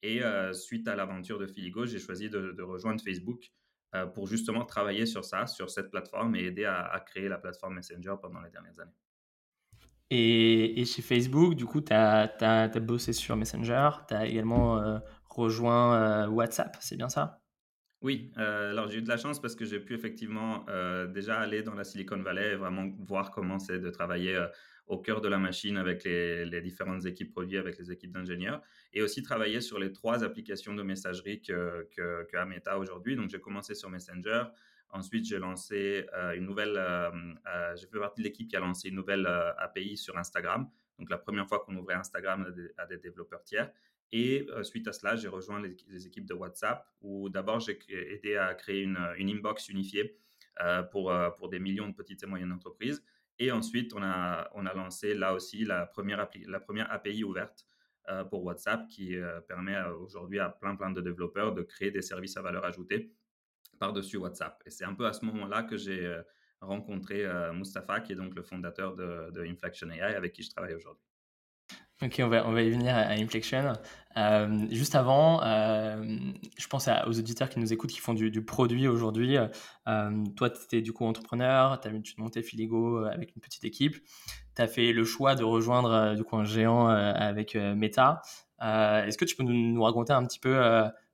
Et 0.04 0.24
euh, 0.24 0.54
suite 0.54 0.88
à 0.88 0.96
l'aventure 0.96 1.38
de 1.38 1.46
Filigo, 1.46 1.86
j'ai 1.86 2.00
choisi 2.00 2.30
de, 2.30 2.62
rejoindre 2.62 3.02
Facebook 3.04 3.52
euh, 3.94 4.06
pour 4.06 4.28
justement 4.28 4.66
travailler 4.66 5.06
sur 5.06 5.26
ça, 5.26 5.48
sur 5.48 5.70
cette 5.70 5.92
plateforme 5.92 6.36
et 6.36 6.46
aider 6.46 6.66
à, 6.66 7.04
créer 7.06 7.28
la 7.28 7.38
plateforme 7.38 7.76
Messenger 7.76 8.16
pendant 8.22 8.42
les 8.42 8.50
dernières 8.50 8.80
années. 8.80 8.96
Et, 10.10 10.84
chez 10.86 11.02
Facebook, 11.02 11.56
du 11.56 11.66
coup, 11.66 11.82
tu 11.82 11.94
as, 11.94 12.34
as, 12.42 12.80
bossé 12.80 13.14
sur 13.14 13.36
Messenger, 13.36 13.90
tu 14.08 14.14
as 14.14 14.26
également 14.26 14.80
euh, 14.80 15.00
rejoint 15.30 16.28
WhatsApp, 16.28 16.78
c'est 16.80 16.98
bien 16.98 17.10
ça? 17.10 17.42
Oui, 18.02 18.32
euh, 18.40 18.72
alors 18.72 18.90
j'ai 18.90 18.98
eu 18.98 19.02
de 19.04 19.10
la 19.10 19.18
chance 19.18 19.40
parce 19.40 19.56
que 19.56 19.64
j'ai 19.64 19.80
pu 19.80 19.94
effectivement 19.94 20.66
euh, 20.70 21.06
déjà 21.06 21.40
aller 21.40 21.62
dans 21.62 21.76
la 21.76 21.84
Silicon 21.84 22.18
Valley 22.18 22.54
et 22.54 22.56
vraiment 22.56 22.90
voir 23.00 23.30
comment 23.30 23.60
c'est 23.60 23.80
de 23.80 23.90
travailler 23.92 24.36
euh, 24.36 24.48
au 24.88 24.98
cœur 24.98 25.22
de 25.22 25.28
la 25.28 25.38
machine 25.38 25.78
avec 25.78 26.04
les, 26.04 26.62
différentes 26.62 27.06
équipes 27.06 27.32
produits, 27.32 27.58
avec 27.58 27.78
les 27.78 27.92
équipes 27.92 28.12
d'ingénieurs, 28.12 28.62
et 28.94 29.02
aussi 29.02 29.24
travailler 29.24 29.62
sur 29.62 29.80
les 29.80 29.92
trois 29.94 30.24
applications 30.24 30.74
de 30.74 30.84
messagerie 30.84 31.42
que, 31.42 31.88
que, 31.96 32.38
a 32.38 32.46
Meta 32.46 32.78
aujourd'hui. 32.78 33.16
Donc 33.16 33.30
j'ai 33.30 33.40
commencé 33.40 33.74
sur 33.74 33.90
Messenger, 33.90 34.44
ensuite 34.90 35.26
j'ai 35.26 35.40
lancé 35.40 36.06
une 36.36 36.46
nouvelle, 36.46 36.78
j'ai 37.76 37.88
fait 37.88 38.00
partie 38.00 38.22
de 38.22 38.28
l'équipe 38.28 38.50
qui 38.50 38.56
a 38.58 38.60
lancé 38.60 38.90
une 38.90 38.96
nouvelle 38.96 39.26
API 39.58 39.96
sur 39.96 40.18
Instagram. 40.18 40.70
Donc 41.00 41.10
la 41.10 41.18
première 41.18 41.48
fois 41.48 41.60
qu'on 41.60 41.76
ouvrait 41.78 41.96
Instagram 41.96 42.54
à 42.78 42.86
des 42.86 42.98
développeurs 42.98 43.44
tiers. 43.44 43.72
Et 44.12 44.46
euh, 44.50 44.64
suite 44.64 44.88
à 44.88 44.94
cela, 44.94 45.16
j'ai 45.16 45.28
rejoint 45.28 45.62
les, 45.62 46.08
équipes 46.08 46.26
de 46.26 46.34
WhatsApp 46.34 46.86
où 47.02 47.30
d'abord 47.30 47.60
j'ai 47.60 47.80
aidé 47.90 48.36
à 48.36 48.54
créer 48.54 48.82
une, 48.82 48.98
inbox 49.20 49.70
unifiée 49.70 50.18
euh, 50.62 50.84
pour, 50.84 51.12
euh, 51.12 51.30
pour 51.32 51.50
des 51.50 51.60
millions 51.60 51.88
de 51.88 51.94
petites 51.94 52.22
et 52.24 52.28
moyennes 52.28 52.52
entreprises. 52.52 53.04
Et 53.42 53.52
ensuite, 53.52 53.92
on 53.96 54.04
a, 54.04 54.52
on 54.54 54.68
a 54.68 54.74
lancé 54.76 55.16
là 55.16 55.34
aussi 55.34 55.66
la 55.66 55.88
première, 55.88 56.30
la 56.46 56.60
première 56.60 56.92
API 56.92 57.24
ouverte 57.24 57.66
pour 58.30 58.44
WhatsApp 58.44 58.88
qui 58.88 59.16
permet 59.48 59.82
aujourd'hui 60.00 60.40
à 60.40 60.50
plein 60.50 60.76
plein 60.76 60.92
de 60.92 61.02
développeurs 61.02 61.52
de 61.52 61.64
créer 61.64 61.90
des 61.90 62.04
services 62.04 62.38
à 62.38 62.44
valeur 62.44 62.64
ajoutée 62.66 63.16
par-dessus 63.80 64.18
WhatsApp. 64.18 64.62
Et 64.68 64.70
c'est 64.70 64.86
un 64.86 64.94
peu 64.94 65.08
à 65.08 65.14
ce 65.14 65.26
moment-là 65.26 65.64
que 65.64 65.76
j'ai 65.76 66.22
rencontré 66.60 67.26
Mustapha, 67.54 68.02
qui 68.02 68.12
est 68.12 68.16
donc 68.16 68.36
le 68.36 68.44
fondateur 68.44 68.96
de 68.96 69.44
Inflection 69.44 69.90
AI, 69.90 70.14
avec 70.16 70.34
qui 70.34 70.44
je 70.44 70.52
travaille 70.52 70.76
aujourd'hui. 70.76 71.11
Ok, 72.04 72.20
on 72.20 72.30
va, 72.30 72.64
y 72.64 72.72
venir 72.72 72.96
à, 72.96 73.12
Inflection. 73.12 73.74
Euh, 74.18 74.66
juste 74.72 74.96
avant, 74.96 75.44
euh, 75.44 76.04
je 76.58 76.68
pense 76.68 76.90
aux 77.06 77.20
auditeurs 77.20 77.48
qui 77.48 77.60
nous 77.60 77.72
écoutent, 77.74 77.92
qui 77.92 78.00
font 78.00 78.16
du, 78.16 78.44
produit 78.44 78.88
aujourd'hui. 78.88 79.38
Euh, 79.38 80.26
toi, 80.36 80.50
tu 80.50 80.64
étais 80.64 80.82
du 80.82 80.94
coup 80.94 81.06
entrepreneur, 81.06 81.80
tu 81.80 81.90
as 81.90 81.92
monté 82.18 82.42
Filigo 82.42 83.06
avec 83.06 83.36
une 83.36 83.42
petite 83.42 83.66
équipe. 83.66 83.98
Tu 84.56 84.62
as 84.64 84.68
fait 84.68 84.94
le 84.94 85.04
choix 85.04 85.36
de 85.36 85.44
rejoindre 85.44 86.16
du 86.16 86.24
coup 86.24 86.38
un 86.38 86.44
géant 86.44 86.88
avec 86.88 87.54
Meta. 87.54 88.24
Est-ce 88.60 89.18
que 89.18 89.26
tu 89.26 89.36
peux 89.36 89.44
nous, 89.44 89.84
raconter 89.84 90.14
un 90.14 90.26
petit 90.26 90.40
peu 90.40 90.60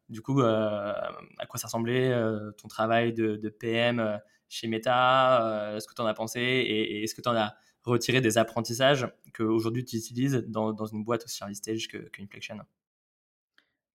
du 0.07 0.21
coup 0.21 0.39
à 0.41 1.45
quoi 1.49 1.59
ça 1.59 1.67
ressemblait 1.67 2.17
ton 2.57 2.69
travail 2.69 3.11
de, 3.11 3.49
PM 3.49 4.21
chez 4.47 4.67
Meta 4.69 5.77
Ce 5.81 5.85
que 5.85 5.93
tu 5.93 6.01
en 6.01 6.05
as 6.05 6.13
pensé 6.13 6.39
et, 6.39 6.99
et 6.99 7.03
est-ce 7.03 7.13
que 7.13 7.21
tu 7.21 7.27
en 7.27 7.35
as 7.35 7.55
retirer 7.87 8.21
des 8.21 8.37
apprentissages 8.37 9.07
qu'aujourd'hui 9.33 9.85
tu 9.85 9.97
utilises 9.97 10.43
dans, 10.47 10.73
dans, 10.73 10.85
une 10.85 11.03
boîte 11.03 11.25
aussi 11.25 11.41
early 11.41 11.55
stage 11.55 11.87
qu'Inflection 11.87 12.59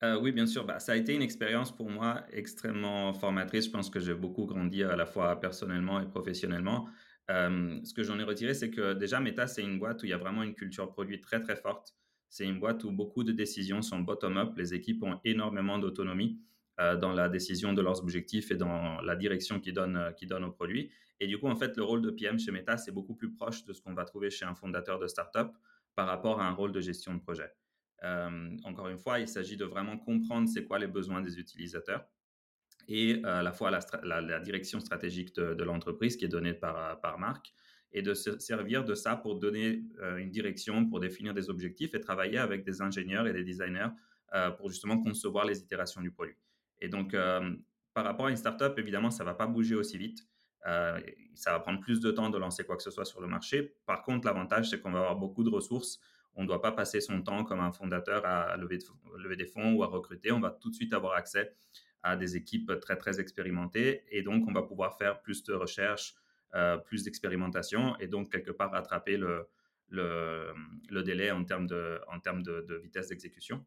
euh, 0.02 0.18
oui, 0.20 0.32
bien 0.32 0.46
sûr. 0.46 0.64
Bah, 0.64 0.80
ça 0.80 0.92
a 0.92 0.96
été 0.96 1.14
une 1.14 1.22
expérience 1.22 1.74
pour 1.74 1.88
moi 1.88 2.24
extrêmement 2.32 3.12
formatrice. 3.12 3.66
Je 3.66 3.70
pense 3.70 3.88
que 3.88 4.00
j'ai 4.00 4.14
beaucoup 4.14 4.46
grandi 4.46 4.82
à 4.82 4.96
la 4.96 5.06
fois 5.06 5.38
personnellement 5.38 6.00
et 6.00 6.06
professionnellement. 6.06 6.88
Euh, 7.30 7.78
ce 7.84 7.94
que 7.94 8.02
j'en 8.02 8.18
ai 8.18 8.24
retiré, 8.24 8.52
c'est 8.52 8.70
que 8.70 8.94
déjà, 8.94 9.20
Meta, 9.20 9.46
c'est 9.46 9.62
une 9.62 9.78
boîte 9.78 10.02
où 10.02 10.06
il 10.06 10.08
y 10.08 10.12
a 10.12 10.18
vraiment 10.18 10.42
une 10.42 10.54
culture 10.54 10.90
produit 10.90 11.20
très, 11.20 11.40
très 11.40 11.54
forte. 11.54 11.94
C'est 12.28 12.44
une 12.44 12.58
boîte 12.58 12.82
où 12.82 12.90
beaucoup 12.90 13.22
de 13.22 13.30
décisions 13.30 13.80
sont 13.80 14.00
bottom-up. 14.00 14.56
Les 14.56 14.74
équipes 14.74 15.04
ont 15.04 15.20
énormément 15.24 15.78
d'autonomie. 15.78 16.40
dans 16.78 17.12
la 17.12 17.28
décision 17.28 17.72
de 17.74 17.82
leurs 17.82 18.00
objectifs 18.00 18.50
et 18.50 18.56
dans 18.56 19.00
la 19.02 19.14
direction 19.14 19.60
qu'ils 19.60 19.74
donnent, 19.74 20.12
qu'ils 20.16 20.26
donnent 20.26 20.46
au 20.46 20.50
produit. 20.50 20.90
Et 21.22 21.28
du 21.28 21.38
coup, 21.38 21.46
en 21.46 21.54
fait, 21.54 21.76
le 21.76 21.84
rôle 21.84 22.02
de 22.02 22.10
PM 22.10 22.36
chez 22.36 22.50
Meta, 22.50 22.76
c'est 22.76 22.90
beaucoup 22.90 23.14
plus 23.14 23.32
proche 23.32 23.64
de 23.64 23.72
ce 23.72 23.80
qu'on 23.80 23.94
va 23.94 24.04
trouver 24.04 24.28
chez 24.28 24.44
un 24.44 24.56
fondateur 24.56 24.98
de 24.98 25.06
startup 25.06 25.52
par 25.94 26.08
rapport 26.08 26.40
à 26.40 26.48
un 26.48 26.50
rôle 26.50 26.72
de 26.72 26.80
gestion 26.80 27.14
de 27.14 27.20
projet. 27.20 27.48
encore 28.64 28.88
une 28.88 28.98
fois, 28.98 29.20
il 29.20 29.28
s'agit 29.28 29.56
de 29.56 29.64
vraiment 29.64 29.96
comprendre 29.96 30.48
c'est 30.48 30.64
quoi 30.64 30.80
les 30.80 30.88
besoins 30.88 31.20
des 31.20 31.38
utilisateurs 31.38 32.04
et 32.88 33.22
à 33.22 33.44
la 33.44 33.52
fois 33.52 33.70
la, 33.70 34.40
direction 34.40 34.80
stratégique 34.80 35.32
de, 35.36 35.62
l'entreprise 35.62 36.16
qui 36.16 36.24
est 36.24 36.34
donnée 36.36 36.54
par, 36.54 37.00
par 37.00 37.20
Marc 37.20 37.54
et 37.92 38.02
de 38.02 38.14
se 38.14 38.40
servir 38.40 38.84
de 38.84 38.96
ça 38.96 39.14
pour 39.14 39.36
donner 39.36 39.84
une 40.18 40.30
direction, 40.30 40.88
pour 40.88 40.98
définir 40.98 41.34
des 41.34 41.50
objectifs 41.50 41.94
et 41.94 42.00
travailler 42.00 42.38
avec 42.38 42.64
des 42.64 42.82
ingénieurs 42.82 43.28
et 43.28 43.32
des 43.32 43.44
designers 43.44 43.90
pour 44.58 44.70
justement 44.70 45.00
concevoir 45.00 45.44
les 45.44 45.60
itérations 45.60 46.00
du 46.00 46.10
produit. 46.10 46.36
Et 46.80 46.88
donc, 46.88 47.14
par 47.94 48.04
rapport 48.04 48.26
à 48.26 48.30
une 48.30 48.36
startup, 48.36 48.76
évidemment, 48.76 49.12
ça 49.12 49.22
ne 49.22 49.28
va 49.28 49.34
pas 49.34 49.46
bouger 49.46 49.76
aussi 49.76 49.96
vite. 49.96 50.26
Ça 50.64 51.52
va 51.52 51.60
prendre 51.60 51.80
plus 51.80 52.00
de 52.00 52.10
temps 52.10 52.30
de 52.30 52.38
lancer 52.38 52.64
quoi 52.64 52.76
que 52.76 52.82
ce 52.82 52.90
soit 52.90 53.04
sur 53.04 53.20
le 53.20 53.26
marché. 53.26 53.74
Par 53.86 54.02
contre, 54.02 54.26
l'avantage, 54.26 54.70
c'est 54.70 54.80
qu'on 54.80 54.92
va 54.92 55.00
avoir 55.00 55.16
beaucoup 55.16 55.44
de 55.44 55.50
ressources. 55.50 56.00
On 56.34 56.42
ne 56.42 56.46
doit 56.46 56.62
pas 56.62 56.72
passer 56.72 57.00
son 57.00 57.22
temps 57.22 57.44
comme 57.44 57.60
un 57.60 57.72
fondateur 57.72 58.24
à 58.24 58.56
lever, 58.56 58.78
des 59.36 59.46
fonds 59.46 59.74
ou 59.74 59.82
à 59.82 59.86
recruter. 59.86 60.32
On 60.32 60.40
va 60.40 60.50
tout 60.50 60.70
de 60.70 60.74
suite 60.74 60.94
avoir 60.94 61.14
accès 61.14 61.54
à 62.02 62.16
des 62.16 62.36
équipes 62.36 62.72
très, 62.80 62.96
très 62.96 63.20
expérimentées. 63.20 64.04
Et 64.10 64.22
donc, 64.22 64.44
on 64.48 64.52
va 64.52 64.62
pouvoir 64.62 64.96
faire 64.96 65.20
plus 65.20 65.44
de 65.44 65.52
recherches, 65.52 66.14
euh, 66.54 66.78
plus 66.78 67.04
d'expérimentation 67.04 67.96
et 67.98 68.06
donc, 68.06 68.30
quelque 68.30 68.50
part, 68.50 68.72
rattraper 68.72 69.16
le, 69.16 69.46
délai 70.90 71.30
en 71.30 71.44
termes 71.44 71.66
de, 71.66 72.80
vitesse 72.82 73.08
d'exécution. 73.08 73.64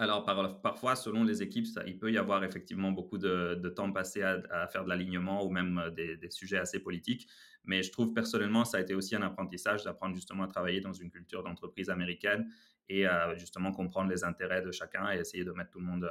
Alors, 0.00 0.24
parfois, 0.62 0.96
selon 0.96 1.24
les 1.24 1.42
équipes, 1.42 1.66
il 1.86 1.98
peut 1.98 2.10
y 2.10 2.16
avoir 2.16 2.42
effectivement 2.42 2.90
beaucoup 2.90 3.18
de, 3.18 3.68
temps 3.76 3.92
passé 3.92 4.22
à, 4.22 4.66
faire 4.68 4.84
de 4.84 4.88
l'alignement 4.88 5.44
ou 5.44 5.50
même 5.50 5.90
des, 5.94 6.16
des, 6.16 6.30
sujets 6.30 6.58
assez 6.58 6.80
politiques. 6.80 7.28
Mais 7.64 7.82
je 7.82 7.92
trouve 7.92 8.14
personnellement, 8.14 8.64
ça 8.64 8.78
a 8.78 8.80
été 8.80 8.94
aussi 8.94 9.14
un 9.14 9.22
apprentissage 9.22 9.84
d'apprendre 9.84 10.14
justement 10.14 10.44
à 10.44 10.48
travailler 10.48 10.80
dans 10.80 10.94
une 10.94 11.10
culture 11.10 11.42
d'entreprise 11.42 11.90
américaine 11.90 12.50
et 12.88 13.04
justement 13.36 13.72
comprendre 13.72 14.10
les 14.10 14.24
intérêts 14.24 14.62
de 14.62 14.72
chacun 14.72 15.12
et 15.12 15.18
essayer 15.18 15.44
de 15.44 15.52
mettre 15.52 15.70
tout 15.70 15.80
le 15.80 15.86
monde 15.86 16.08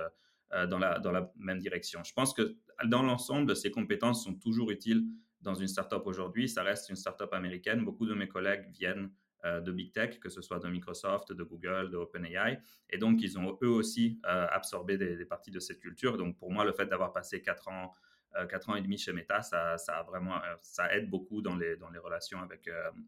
euh, 0.54 0.66
dans, 0.66 0.80
la, 0.80 0.98
dans 0.98 1.12
la 1.12 1.32
même 1.38 1.60
direction. 1.60 2.04
Je 2.04 2.12
pense 2.12 2.34
que 2.34 2.58
dans 2.86 3.04
l'ensemble, 3.04 3.56
ces 3.56 3.70
compétences 3.70 4.24
sont 4.24 4.34
toujours 4.34 4.72
utiles 4.72 5.06
dans 5.42 5.54
une 5.54 5.68
startup 5.68 6.02
aujourd'hui. 6.06 6.50
Ça 6.50 6.64
reste 6.64 6.90
une 6.90 6.96
startup 6.96 7.32
américaine. 7.34 7.86
Beaucoup 7.86 8.08
de 8.08 8.16
mes 8.16 8.28
collègues 8.28 8.68
viennent 8.72 9.06
euh, 9.06 9.29
de 9.46 9.72
Big 9.72 9.94
Tech, 9.94 10.20
que 10.20 10.30
ce 10.30 10.42
soit 10.42 10.60
de 10.60 10.68
Microsoft, 10.68 11.32
de 11.32 11.44
Google, 11.44 11.90
de 11.92 11.98
OpenAI. 11.98 12.60
Et 12.90 12.98
donc, 12.98 13.22
ils 13.22 13.40
ont 13.40 13.58
eux 13.62 13.70
aussi 13.70 14.20
euh, 14.26 14.48
absorbé 14.52 14.98
des, 14.98 15.26
parties 15.26 15.52
de 15.52 15.60
cette 15.60 15.80
culture. 15.80 16.18
Donc, 16.18 16.38
pour 16.38 16.52
moi, 16.52 16.66
le 16.66 16.74
fait 16.74 16.88
d'avoir 16.88 17.14
passé 17.14 17.42
quatre 17.42 17.68
ans, 17.70 17.94
quatre 18.50 18.70
ans 18.70 18.76
et 18.76 18.82
demi 18.82 18.98
chez 18.98 19.12
Meta, 19.12 19.42
ça, 19.42 19.78
ça, 19.78 19.98
a 19.98 20.04
vraiment, 20.04 20.40
ça 20.62 20.94
aide 20.94 21.10
beaucoup 21.10 21.42
dans 21.42 21.56
les, 21.56 21.76
relations 22.04 22.40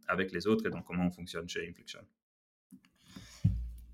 avec, 0.07 0.31
les 0.31 0.47
autres 0.47 0.65
et 0.65 0.69
donc 0.69 0.85
comment 0.85 1.05
on 1.05 1.11
fonctionne 1.11 1.47
chez 1.47 1.67
Inflection. 1.67 2.01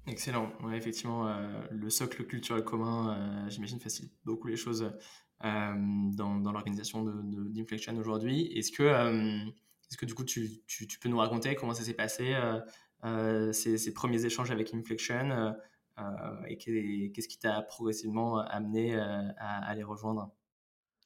Excellent. 0.07 0.53
effectivement, 0.73 1.27
euh, 1.27 1.61
le 1.69 1.89
socle 1.89 2.23
culturel 2.25 2.63
commun, 2.63 3.45
euh, 3.45 3.49
j'imagine, 3.49 3.79
facilite 3.79 4.13
beaucoup 4.23 4.47
les 4.47 4.55
choses 4.55 4.89
euh, 5.43 5.73
dans, 6.13 6.39
l'organisation 6.39 7.03
d'Inflection 7.03 7.93
de, 7.93 7.99
aujourd'hui. 7.99 8.45
Est-ce 8.57 8.71
que, 8.71 8.83
est-ce 9.89 9.97
que 9.97 10.05
du 10.05 10.13
coup, 10.13 10.23
tu, 10.23 10.63
peux 11.01 11.09
nous 11.09 11.17
raconter 11.17 11.55
comment 11.55 11.73
ça 11.73 11.83
s'est 11.83 11.93
passé, 11.93 12.35
ces, 13.51 13.77
ces, 13.77 13.93
premiers 13.93 14.25
échanges 14.25 14.51
avec 14.51 14.73
Inflection 14.73 15.55
et 16.47 16.57
qu'est-ce 16.57 17.27
qui 17.27 17.39
t'a 17.39 17.61
progressivement 17.61 18.39
amené 18.39 18.95
à, 18.95 19.73
les 19.75 19.83
rejoindre? 19.83 20.31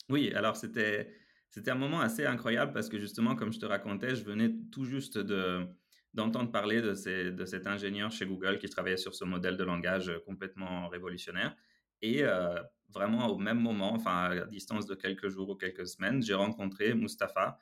Oui, 0.09 0.33
alors 0.33 0.57
c'était, 0.57 1.13
c'était 1.49 1.71
un 1.71 1.75
moment 1.75 2.01
assez 2.01 2.25
incroyable 2.25 2.73
parce 2.73 2.89
que 2.89 2.97
justement, 2.97 3.35
comme 3.35 3.53
je 3.53 3.59
te 3.59 3.65
racontais, 3.65 4.15
je 4.15 4.23
venais 4.23 4.51
tout 4.71 4.85
juste 4.85 5.17
de 5.17 5.67
d'entendre 6.13 6.51
parler 6.51 6.81
de, 6.81 6.93
cet 6.93 7.67
ingénieur 7.67 8.11
chez 8.11 8.25
Google 8.25 8.57
qui 8.57 8.67
travaillait 8.67 8.97
sur 8.97 9.15
ce 9.15 9.23
modèle 9.23 9.57
de 9.57 9.63
langage 9.63 10.09
euh, 10.09 10.19
complètement 10.25 10.87
révolutionnaire. 10.89 11.55
Et 12.01 12.23
euh, 12.23 12.61
vraiment 12.89 13.27
au 13.27 13.37
même 13.37 13.59
moment, 13.59 13.93
enfin 13.93 14.31
à 14.31 14.45
distance 14.45 14.85
de 14.87 14.95
quelques 14.95 15.29
jours 15.29 15.49
ou 15.49 15.55
quelques 15.55 15.87
semaines, 15.87 16.21
j'ai 16.21 16.33
rencontré 16.33 16.93
Mustapha, 16.93 17.57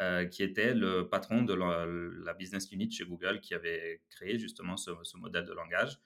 euh, 0.00 0.26
qui 0.26 0.42
était 0.42 0.74
le 0.74 1.08
patron 1.08 1.42
de 1.42 1.54
la, 1.54 2.34
business 2.34 2.70
unit 2.72 2.90
chez 2.90 3.04
Google 3.04 3.40
qui 3.40 3.54
avait 3.54 4.02
créé 4.10 4.38
justement 4.38 4.76
ce, 4.76 4.90
modèle 5.16 5.44
de 5.44 5.52
langage. 5.52 5.98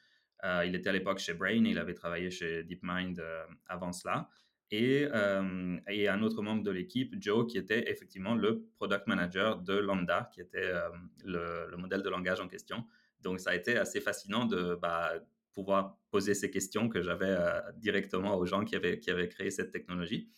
il 0.66 0.74
était 0.74 0.90
à 0.90 0.92
l'époque 0.92 1.18
chez 1.18 1.34
Brain, 1.34 1.64
il 1.64 1.78
avait 1.78 1.94
travaillé 1.94 2.30
chez 2.30 2.64
DeepMind 2.64 3.22
avant 3.66 3.92
cela 3.92 4.28
et, 4.70 5.08
euh, 5.12 5.78
un 5.86 6.22
autre 6.22 6.42
membre 6.42 6.62
de 6.62 6.70
l'équipe, 6.70 7.14
Joe, 7.18 7.46
qui 7.50 7.58
était 7.58 7.90
effectivement 7.90 8.34
le 8.34 8.66
product 8.76 9.06
manager 9.06 9.58
de 9.58 9.74
Lambda, 9.74 10.30
qui 10.32 10.40
était 10.40 10.70
euh, 10.70 10.88
le, 11.24 11.76
modèle 11.76 12.02
de 12.02 12.10
langage 12.10 12.40
en 12.40 12.48
question. 12.48 12.84
Donc, 13.20 13.40
ça 13.40 13.50
a 13.50 13.54
été 13.54 13.76
assez 13.78 14.00
fascinant 14.00 14.44
de 14.44 14.78
bah, 14.80 15.12
pouvoir 15.54 15.98
poser 16.10 16.34
ces 16.34 16.50
questions 16.50 16.88
que 16.88 17.00
j'avais 17.00 17.30
euh, 17.30 17.60
directement 17.76 18.36
aux 18.36 18.44
gens 18.44 18.64
qui 18.64 18.76
avaient 18.76 18.98
créé 18.98 19.50
cette 19.50 19.72
technologie. 19.72 20.30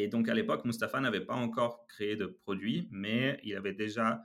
Et 0.00 0.06
donc, 0.06 0.28
à 0.28 0.34
l'époque, 0.34 0.64
Mustapha 0.64 1.00
n'avait 1.00 1.24
pas 1.24 1.34
encore 1.34 1.84
créé 1.88 2.14
de 2.14 2.26
produit, 2.26 2.86
mais 2.92 3.40
il 3.42 3.56
avait 3.56 3.72
déjà 3.72 4.22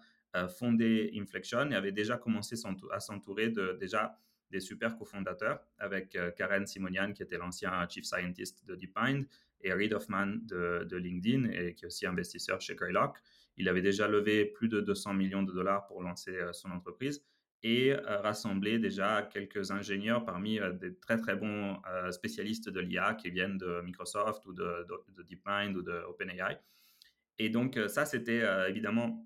fondé 0.60 1.12
Inflection 1.16 1.72
et 1.72 1.76
avait 1.76 1.92
déjà 1.92 2.16
commencé 2.16 2.56
à 2.92 3.00
s'entourer 3.00 3.50
de 3.50 3.76
déjà 3.80 4.16
des 4.52 4.60
super 4.60 4.96
cofondateurs 4.96 5.66
avec 5.80 6.16
Karen 6.38 6.68
Simonian, 6.68 7.12
qui 7.14 7.24
était 7.24 7.40
l'ancien 7.40 7.88
chief 7.90 8.06
scientist 8.06 8.64
de 8.68 8.76
DeepMind, 8.76 9.26
et 9.62 9.74
Reid 9.74 9.94
Hoffman 9.94 10.38
de, 10.44 10.96
LinkedIn, 10.96 11.50
et 11.50 11.74
qui 11.74 11.86
est 11.86 11.88
aussi 11.88 12.06
investisseur 12.06 12.62
chez 12.62 12.76
Greylock. 12.76 13.18
Il 13.58 13.68
avait 13.68 13.82
déjà 13.82 14.08
levé 14.08 14.46
plus 14.46 14.68
de 14.68 14.80
200 14.80 15.16
millions 15.16 15.42
de 15.42 15.54
dollars 15.54 15.88
pour 15.88 16.04
lancer 16.04 16.36
euh, 16.36 16.54
son 16.54 16.70
entreprise 16.72 17.24
et 17.64 17.94
euh, 17.94 18.20
rassemblé 18.22 18.78
déjà 18.78 19.22
quelques 19.24 19.72
ingénieurs 19.72 20.26
parmi 20.26 20.60
euh, 20.60 20.72
des 20.72 20.96
très 20.96 21.18
très 21.18 21.36
bons 21.36 21.78
spécialistes 22.12 22.70
de 22.70 22.80
l'IA 22.80 23.14
qui 23.14 23.30
viennent 23.30 23.58
de 23.58 23.82
Microsoft 23.82 24.46
ou 24.46 24.54
de, 24.54 24.86
DeepMind 25.24 25.76
ou 25.76 25.82
de 25.82 26.04
OpenAI. 26.08 26.60
Et 27.40 27.50
donc 27.50 27.80
ça, 27.88 28.06
c'était 28.06 28.44
évidemment 28.70 29.26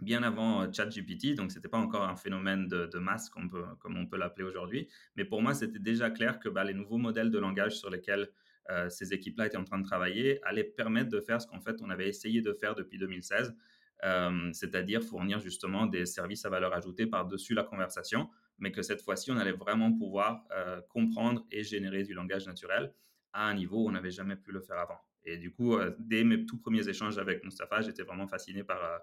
bien 0.00 0.24
avant 0.24 0.70
ChatGPT, 0.72 1.34
donc 1.36 1.52
ce 1.52 1.58
n'était 1.58 1.68
pas 1.68 1.78
encore 1.78 2.02
un 2.02 2.16
phénomène 2.16 2.66
de, 2.66 2.98
masse 2.98 3.30
comme 3.30 3.96
on 3.96 4.06
peut 4.06 4.16
l'appeler 4.16 4.44
aujourd'hui, 4.44 4.88
mais 5.14 5.24
pour 5.24 5.40
moi, 5.40 5.54
c'était 5.54 5.78
déjà 5.78 6.10
clair 6.10 6.40
que 6.40 6.48
bah, 6.48 6.64
les 6.64 6.74
nouveaux 6.74 6.98
modèles 6.98 7.30
de 7.30 7.38
langage 7.38 7.78
sur 7.78 7.90
lesquels 7.90 8.28
euh, 8.70 8.88
ces 8.88 9.12
équipes-là 9.12 9.46
étaient 9.46 9.58
en 9.58 9.64
train 9.64 9.78
de 9.78 9.84
travailler, 9.84 10.40
allaient 10.42 10.64
permettre 10.64 11.10
de 11.10 11.20
faire 11.20 11.40
ce 11.40 11.46
qu'en 11.46 11.60
fait 11.60 11.76
on 11.82 11.90
avait 11.90 12.08
essayé 12.08 12.40
de 12.40 12.52
faire 12.54 12.74
depuis 12.74 12.98
2016, 12.98 13.54
euh, 14.04 14.52
c'est-à-dire 14.52 15.02
fournir 15.02 15.40
justement 15.40 15.86
des 15.86 16.06
services 16.06 16.44
à 16.44 16.50
valeur 16.50 16.74
ajoutée 16.74 17.06
par-dessus 17.06 17.54
la 17.54 17.64
conversation, 17.64 18.28
mais 18.58 18.70
que 18.70 18.82
cette 18.82 19.02
fois-ci 19.02 19.30
on 19.30 19.36
allait 19.36 19.52
vraiment 19.52 19.92
pouvoir 19.92 20.44
euh, 20.52 20.80
comprendre 20.88 21.44
et 21.50 21.62
générer 21.62 22.04
du 22.04 22.14
langage 22.14 22.46
naturel 22.46 22.92
à 23.32 23.48
un 23.48 23.54
niveau 23.54 23.84
où 23.84 23.88
on 23.88 23.92
n'avait 23.92 24.10
jamais 24.10 24.36
pu 24.36 24.52
le 24.52 24.60
faire 24.60 24.78
avant. 24.78 24.98
Et 25.24 25.38
du 25.38 25.50
coup, 25.52 25.76
dès 25.98 26.22
mes 26.22 26.44
tout 26.44 26.58
premiers 26.58 26.86
échanges 26.86 27.18
avec 27.18 27.42
Mustapha, 27.44 27.80
j'étais 27.80 28.02
vraiment 28.02 28.26
fasciné 28.28 28.62
par, 28.62 29.00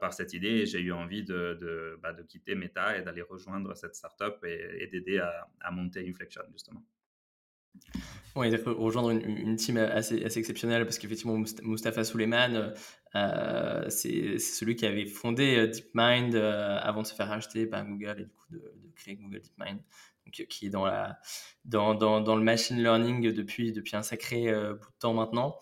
par 0.00 0.14
cette 0.14 0.32
idée 0.32 0.48
et 0.48 0.66
j'ai 0.66 0.80
eu 0.80 0.92
envie 0.92 1.24
de, 1.24 1.58
de, 1.60 1.98
bah, 2.02 2.14
de, 2.14 2.22
quitter 2.22 2.54
Meta 2.54 2.96
et 2.96 3.02
d'aller 3.02 3.20
rejoindre 3.20 3.76
cette 3.76 3.94
startup 3.94 4.42
et, 4.44 4.78
et 4.82 4.86
d'aider 4.86 5.18
à, 5.18 5.46
à 5.60 5.70
monter 5.70 6.08
Inflection 6.08 6.42
justement. 6.50 6.82
Oui, 8.34 8.48
rejoindre 8.64 9.10
une, 9.10 9.20
une, 9.20 9.56
team 9.56 9.76
assez, 9.76 10.16
exceptionnelle 10.16 10.84
parce 10.84 10.98
qu'effectivement, 10.98 11.36
Mustafa 11.36 12.02
Suleiman, 12.02 12.72
euh, 13.14 13.84
c'est 13.90 14.38
celui 14.38 14.74
qui 14.74 14.86
avait 14.86 15.04
fondé 15.04 15.56
euh, 15.56 15.66
DeepMind 15.66 16.34
euh, 16.34 16.78
avant 16.80 17.02
de 17.02 17.06
se 17.06 17.14
faire 17.14 17.28
racheter 17.28 17.66
par 17.66 17.86
Google 17.86 18.20
et 18.20 18.24
du 18.24 18.30
coup 18.30 18.46
de, 18.50 18.62
créer 18.96 19.16
Google 19.16 19.42
DeepMind, 19.42 19.80
donc, 20.24 20.46
qui 20.48 20.66
est 20.66 20.70
dans, 20.70 20.86
le 21.66 22.42
machine 22.42 22.82
learning 22.82 23.32
depuis, 23.32 23.72
depuis 23.72 23.96
un 23.96 24.02
sacré 24.02 24.50
bout 24.50 24.90
de 24.90 24.98
temps 24.98 25.12
maintenant. 25.12 25.58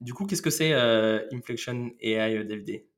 du 0.00 0.14
coup, 0.14 0.26
qu'est-ce 0.26 0.42
que 0.42 0.50
c'est 0.50 0.74
Inflection 1.32 1.90
AI 2.00 2.44
DVD 2.44 2.88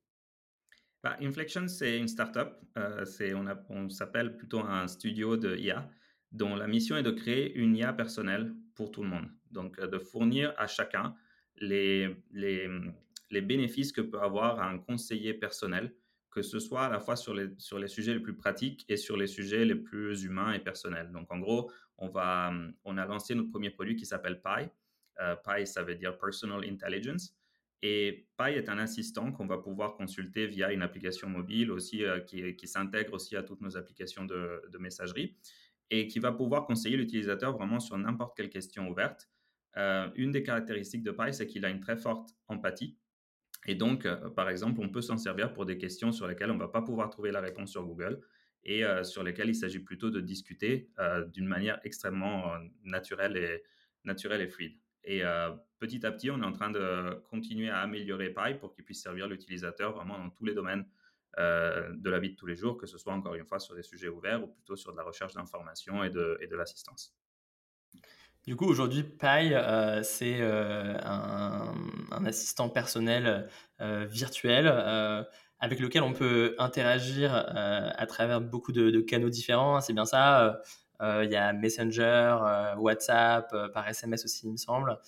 bah, 1.02 1.16
Inflection, 1.22 1.66
c'est 1.68 1.96
une 1.96 2.08
startup. 2.08 2.50
on, 2.76 3.46
on 3.70 3.88
s'appelle 3.88 4.36
plutôt 4.36 4.60
un 4.60 4.86
studio 4.86 5.38
de 5.38 5.56
IA 5.56 5.88
dont 6.32 6.54
la 6.56 6.66
mission 6.66 6.96
est 6.96 7.02
de 7.02 7.10
créer 7.10 7.54
une 7.54 7.76
IA 7.76 7.92
personnelle 7.92 8.54
pour 8.74 8.90
tout 8.90 9.02
le 9.02 9.08
monde. 9.08 9.28
Donc, 9.50 9.78
euh, 9.78 9.86
de 9.86 9.98
fournir 9.98 10.54
à 10.58 10.66
chacun 10.66 11.14
les, 11.56 12.14
les, 12.32 13.40
bénéfices 13.40 13.92
que 13.92 14.00
peut 14.00 14.20
avoir 14.20 14.60
un 14.60 14.78
conseiller 14.78 15.34
personnel, 15.34 15.94
que 16.30 16.42
ce 16.42 16.58
soit 16.58 16.82
à 16.82 16.88
la 16.90 17.00
fois 17.00 17.16
sur 17.16 17.34
les, 17.34 17.48
sur 17.58 17.78
les 17.78 17.88
sujets 17.88 18.14
les 18.14 18.20
plus 18.20 18.36
pratiques 18.36 18.84
et 18.88 18.96
sur 18.96 19.16
les 19.16 19.26
sujets 19.26 19.64
les 19.64 19.74
plus 19.74 20.22
humains 20.22 20.52
et 20.52 20.58
personnels. 20.58 21.10
Donc, 21.12 21.32
en 21.32 21.38
gros, 21.38 21.70
on, 21.96 22.08
va, 22.08 22.52
on 22.84 22.96
a 22.96 23.06
lancé 23.06 23.34
notre 23.34 23.50
premier 23.50 23.70
produit 23.70 23.96
qui 23.96 24.06
s'appelle 24.06 24.40
Pi. 24.40 24.68
Euh, 25.20 25.34
Pi, 25.36 25.66
ça 25.66 25.82
veut 25.82 25.96
dire 25.96 26.16
Personal 26.18 26.64
Intelligence. 26.64 27.34
Et 27.80 28.28
Pi 28.36 28.50
est 28.50 28.68
un 28.68 28.78
assistant 28.78 29.32
qu'on 29.32 29.46
va 29.46 29.58
pouvoir 29.58 29.94
consulter 29.96 30.46
via 30.46 30.72
une 30.72 30.82
application 30.82 31.28
mobile 31.28 31.70
aussi 31.70 32.04
euh, 32.04 32.20
qui, 32.20 32.54
qui 32.56 32.68
s'intègre 32.68 33.14
aussi 33.14 33.36
à 33.36 33.42
toutes 33.42 33.60
nos 33.60 33.76
applications 33.76 34.24
de, 34.24 34.62
de 34.70 34.78
messagerie 34.78 35.36
et 35.90 36.06
qui 36.06 36.18
va 36.18 36.32
pouvoir 36.32 36.66
conseiller 36.66 36.96
l'utilisateur 36.96 37.52
vraiment 37.56 37.80
sur 37.80 37.96
n'importe 37.96 38.36
quelle 38.36 38.50
question 38.50 38.88
ouverte. 38.88 39.28
Euh, 39.76 40.08
une 40.16 40.32
des 40.32 40.42
caractéristiques 40.42 41.02
de 41.02 41.10
Pi, 41.10 41.32
c'est 41.32 41.46
qu'il 41.46 41.64
a 41.64 41.70
une 41.70 41.80
très 41.80 41.96
forte 41.96 42.30
empathie. 42.48 42.96
Et 43.66 43.74
donc, 43.74 44.06
euh, 44.06 44.30
par 44.30 44.48
exemple, 44.50 44.80
on 44.80 44.88
peut 44.88 45.00
s'en 45.00 45.16
servir 45.16 45.52
pour 45.52 45.66
des 45.66 45.78
questions 45.78 46.12
sur 46.12 46.26
lesquelles 46.26 46.50
on 46.50 46.54
ne 46.54 46.60
va 46.60 46.68
pas 46.68 46.82
pouvoir 46.82 47.10
trouver 47.10 47.30
la 47.30 47.40
réponse 47.40 47.70
sur 47.70 47.84
Google 47.84 48.20
et 48.64 48.84
euh, 48.84 49.02
sur 49.04 49.22
lesquelles 49.22 49.48
il 49.48 49.54
s'agit 49.54 49.78
plutôt 49.78 50.10
de 50.10 50.20
discuter 50.20 50.90
d'une 51.32 51.46
manière 51.46 51.80
extrêmement 51.84 52.52
naturelle, 52.84 53.36
et, 53.36 53.62
naturelle 54.04 54.40
et 54.40 54.48
fluide. 54.48 54.78
Et 55.04 55.22
petit 55.78 56.04
à 56.04 56.12
petit, 56.12 56.30
on 56.30 56.42
est 56.42 56.44
en 56.44 56.52
train 56.52 56.70
de 56.70 57.22
continuer 57.30 57.70
à 57.70 57.78
améliorer 57.78 58.30
Pi 58.30 58.54
pour 58.58 58.72
qu'il 58.72 58.84
puisse 58.84 59.02
servir 59.02 59.26
l'utilisateur 59.26 59.94
vraiment 59.94 60.18
dans 60.18 60.30
tous 60.30 60.44
les 60.44 60.54
domaines 60.54 60.84
de 61.38 62.10
la 62.10 62.18
vie 62.18 62.30
de 62.30 62.36
tous 62.36 62.46
les 62.46 62.56
jours, 62.56 62.76
que 62.76 62.86
ce 62.86 62.98
soit 62.98 63.12
encore 63.12 63.34
une 63.34 63.44
fois 63.44 63.60
sur 63.60 63.74
des 63.74 63.82
sujets 63.82 64.08
ouverts 64.08 64.42
ou 64.42 64.48
plutôt 64.48 64.76
sur 64.76 64.92
de 64.92 64.96
la 64.96 65.04
recherche 65.04 65.34
d'informations 65.34 66.02
et 66.02 66.10
de, 66.10 66.38
de 66.44 66.56
l'assistance. 66.56 67.14
Du 68.48 68.56
coup, 68.56 68.64
aujourd'hui, 68.64 69.02
Pi, 69.02 69.52
euh, 69.52 70.02
c'est 70.02 70.38
euh, 70.40 70.96
un, 71.02 72.24
assistant 72.24 72.70
personnel 72.70 73.46
euh, 73.82 74.06
virtuel 74.08 74.66
avec 75.60 75.80
lequel 75.80 76.02
on 76.02 76.14
peut 76.14 76.54
interagir 76.58 77.34
à 77.34 78.06
travers 78.06 78.40
beaucoup 78.40 78.72
de, 78.72 79.00
canaux 79.02 79.28
différents. 79.28 79.76
Hein, 79.76 79.80
c'est 79.82 79.92
bien 79.92 80.06
ça. 80.06 80.62
Il 81.02 81.30
y 81.30 81.36
a 81.36 81.52
Messenger, 81.52 82.38
WhatsApp, 82.78 83.54
par 83.74 83.86
SMS 83.86 84.24
aussi, 84.24 84.46
il 84.46 84.52
me 84.52 84.56
semble. 84.56 84.98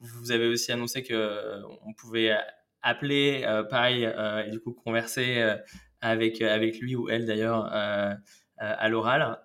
vous 0.00 0.30
avez 0.30 0.48
aussi 0.48 0.72
annoncé 0.72 1.02
que 1.02 1.62
on 1.86 1.94
pouvait 1.94 2.36
appeler 2.82 3.44
Pi 3.70 4.04
et 4.46 4.50
du 4.50 4.60
coup 4.60 4.72
converser 4.72 5.42
avec, 6.00 6.40
avec 6.42 6.78
lui 6.78 6.96
ou 6.96 7.08
elle 7.08 7.26
d'ailleurs 7.26 7.70
à 8.58 8.88
l'oral. 8.88 9.38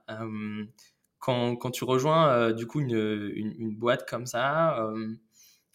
Quand, 1.26 1.72
tu 1.72 1.86
rejoins 1.86 2.30
euh, 2.30 2.54
du 2.54 2.68
coup 2.68 2.82
une, 2.82 3.76
boîte 3.76 4.08
comme 4.08 4.28
ça, 4.28 4.78
euh, 4.80 5.16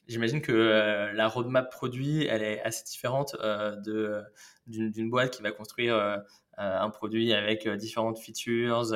j'imagine 0.06 0.40
que 0.40 0.52
euh, 0.52 1.12
la 1.12 1.26
roadmap 1.26 1.72
produit, 1.72 2.24
elle 2.26 2.44
est 2.44 2.62
assez 2.62 2.84
différente 2.84 3.34
de, 3.42 4.22
d'une, 4.68 5.10
boîte 5.10 5.32
qui 5.32 5.42
va 5.42 5.50
construire 5.50 6.22
un 6.58 6.90
produit 6.90 7.32
avec 7.32 7.66
différentes 7.68 8.18
features, 8.18 8.92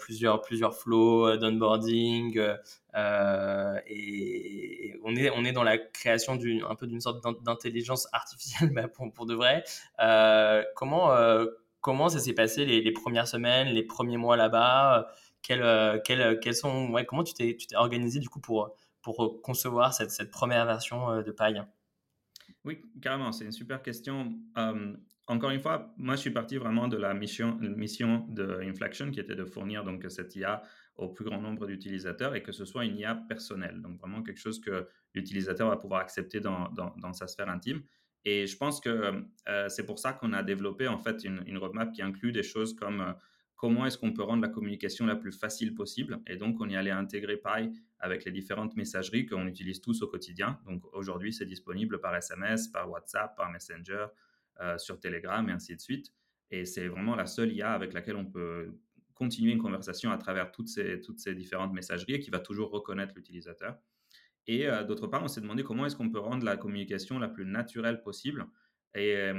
plusieurs, 0.00 0.40
plusieurs 0.40 0.74
flows 0.74 1.36
d'onboarding. 1.36 2.40
on 2.94 3.76
est, 5.16 5.30
on 5.30 5.44
est 5.44 5.52
dans 5.52 5.62
la 5.62 5.78
création 5.78 6.36
d'une, 6.36 6.64
un 6.68 6.74
peu 6.74 6.86
d'une 6.86 7.00
sorte 7.00 7.24
d'intelligence 7.44 8.08
artificielle 8.12 8.70
bah, 8.74 8.88
pour, 8.88 9.12
pour, 9.12 9.26
de 9.26 9.34
vrai. 9.34 9.62
comment, 10.74 11.10
comment 11.80 12.08
ça 12.08 12.18
s'est 12.18 12.34
passé 12.34 12.64
les, 12.64 12.80
les, 12.80 12.92
premières 12.92 13.28
semaines, 13.28 13.68
les 13.68 13.84
premiers 13.84 14.16
mois 14.16 14.36
là-bas? 14.36 15.08
Euh, 15.50 15.98
quelles, 16.04 16.54
sont, 16.54 16.90
ouais, 16.90 17.04
comment 17.04 17.24
tu 17.24 17.34
t'es, 17.34 17.56
organisé 17.74 18.20
du 18.20 18.28
coup 18.28 18.40
pour, 18.40 18.74
pour 19.02 19.40
concevoir 19.42 19.94
cette, 19.94 20.10
cette 20.10 20.30
première 20.30 20.66
version 20.66 21.10
euh, 21.10 21.22
de 21.22 21.32
paille? 21.32 21.62
Oui, 22.64 22.82
carrément, 23.00 23.32
c'est 23.32 23.44
une 23.44 23.52
super 23.52 23.82
question. 23.82 24.34
Encore 25.30 25.50
une 25.50 25.60
fois, 25.60 25.94
moi 25.96 26.16
je 26.16 26.20
suis 26.20 26.30
parti 26.30 26.56
vraiment 26.56 26.88
de 26.88 26.96
la 26.96 27.14
mission, 27.14 27.56
mission 27.60 28.26
de 28.28 28.60
Inflection 28.62 29.10
qui 29.10 29.20
était 29.20 29.36
de 29.36 29.44
fournir 29.44 29.84
donc 29.84 30.04
cette 30.08 30.34
IA 30.34 30.62
au 30.96 31.08
plus 31.08 31.24
grand 31.24 31.40
nombre 31.40 31.66
d'utilisateurs 31.66 32.34
et 32.34 32.42
que 32.42 32.52
ce 32.52 32.64
soit 32.64 32.84
une 32.84 32.96
IA 32.98 33.14
personnelle, 33.14 33.80
donc 33.80 33.98
vraiment 33.98 34.22
quelque 34.22 34.40
chose 34.40 34.60
que 34.60 34.88
l'utilisateur 35.14 35.68
va 35.68 35.76
pouvoir 35.76 36.00
accepter 36.00 36.40
dans, 36.40 36.72
sa 37.12 37.28
sphère 37.28 37.48
intime. 37.48 37.82
Et 38.24 38.46
je 38.46 38.56
pense 38.56 38.80
que 38.80 39.24
euh, 39.48 39.68
c'est 39.68 39.86
pour 39.86 39.98
ça 39.98 40.12
qu'on 40.12 40.32
a 40.32 40.42
développé 40.42 40.88
en 40.88 40.98
fait 40.98 41.24
une, 41.24 41.56
roadmap 41.56 41.92
qui 41.92 42.02
inclut 42.02 42.32
des 42.32 42.42
choses 42.42 42.74
comme 42.74 43.14
comment 43.56 43.86
est-ce 43.86 43.98
qu'on 43.98 44.12
peut 44.12 44.22
rendre 44.22 44.42
la 44.42 44.48
communication 44.48 45.06
la 45.06 45.16
plus 45.16 45.32
facile 45.32 45.74
possible. 45.74 46.20
Et 46.26 46.36
donc, 46.36 46.60
on 46.60 46.68
y 46.68 46.76
allait 46.76 46.90
intégrer 46.90 47.36
Pi 47.36 47.70
avec 47.98 48.24
les 48.24 48.32
différentes 48.32 48.74
messageries 48.74 49.26
qu'on 49.26 49.46
utilise 49.46 49.82
tous 49.82 50.00
au 50.00 50.06
quotidien. 50.06 50.58
Donc, 50.66 50.82
aujourd'hui, 50.94 51.32
c'est 51.32 51.44
disponible 51.44 52.00
par 52.00 52.16
SMS, 52.16 52.68
par 52.68 52.90
WhatsApp, 52.90 53.36
par 53.36 53.50
Messenger, 53.50 54.06
euh, 54.60 54.78
sur 54.78 55.00
Telegram 55.00 55.48
et 55.48 55.52
ainsi 55.52 55.74
de 55.74 55.80
suite. 55.80 56.12
Et 56.50 56.64
c'est 56.64 56.88
vraiment 56.88 57.14
la 57.14 57.26
seule 57.26 57.52
IA 57.52 57.72
avec 57.72 57.92
laquelle 57.92 58.16
on 58.16 58.26
peut 58.26 58.78
continuer 59.14 59.52
une 59.52 59.62
conversation 59.62 60.10
à 60.10 60.18
travers 60.18 60.50
toutes 60.50 60.68
ces, 60.68 61.00
toutes 61.00 61.20
ces 61.20 61.34
différentes 61.34 61.72
messageries 61.72 62.14
et 62.14 62.20
qui 62.20 62.30
va 62.30 62.40
toujours 62.40 62.70
reconnaître 62.70 63.14
l'utilisateur. 63.14 63.78
Et 64.46 64.66
euh, 64.66 64.82
d'autre 64.84 65.06
part, 65.06 65.22
on 65.22 65.28
s'est 65.28 65.40
demandé 65.40 65.62
comment 65.62 65.86
est-ce 65.86 65.96
qu'on 65.96 66.10
peut 66.10 66.18
rendre 66.18 66.44
la 66.44 66.56
communication 66.56 67.18
la 67.18 67.28
plus 67.28 67.44
naturelle 67.44 68.02
possible 68.02 68.46
et, 68.96 69.30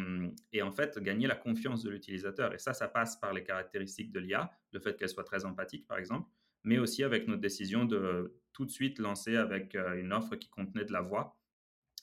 en 0.61 0.71
fait 0.71 0.97
gagner 0.99 1.27
la 1.27 1.35
confiance 1.35 1.83
de 1.83 1.89
l'utilisateur. 1.89 2.53
Et 2.53 2.57
ça, 2.57 2.73
ça 2.73 2.87
passe 2.87 3.17
par 3.17 3.33
les 3.33 3.43
caractéristiques 3.43 4.11
de 4.11 4.19
l'IA, 4.19 4.49
le 4.71 4.79
fait 4.79 4.97
qu'elle 4.97 5.09
soit 5.09 5.25
très 5.25 5.43
empathique, 5.43 5.85
par 5.87 5.97
exemple, 5.97 6.29
mais 6.63 6.77
aussi 6.77 7.03
avec 7.03 7.27
notre 7.27 7.41
décision 7.41 7.83
de 7.83 8.33
tout 8.53 8.65
de 8.65 8.71
suite 8.71 8.97
lancer 8.99 9.35
avec 9.35 9.75
une 9.75 10.13
offre 10.13 10.35
qui 10.37 10.49
contenait 10.49 10.85
de 10.85 10.93
la 10.93 11.01
voix. 11.01 11.40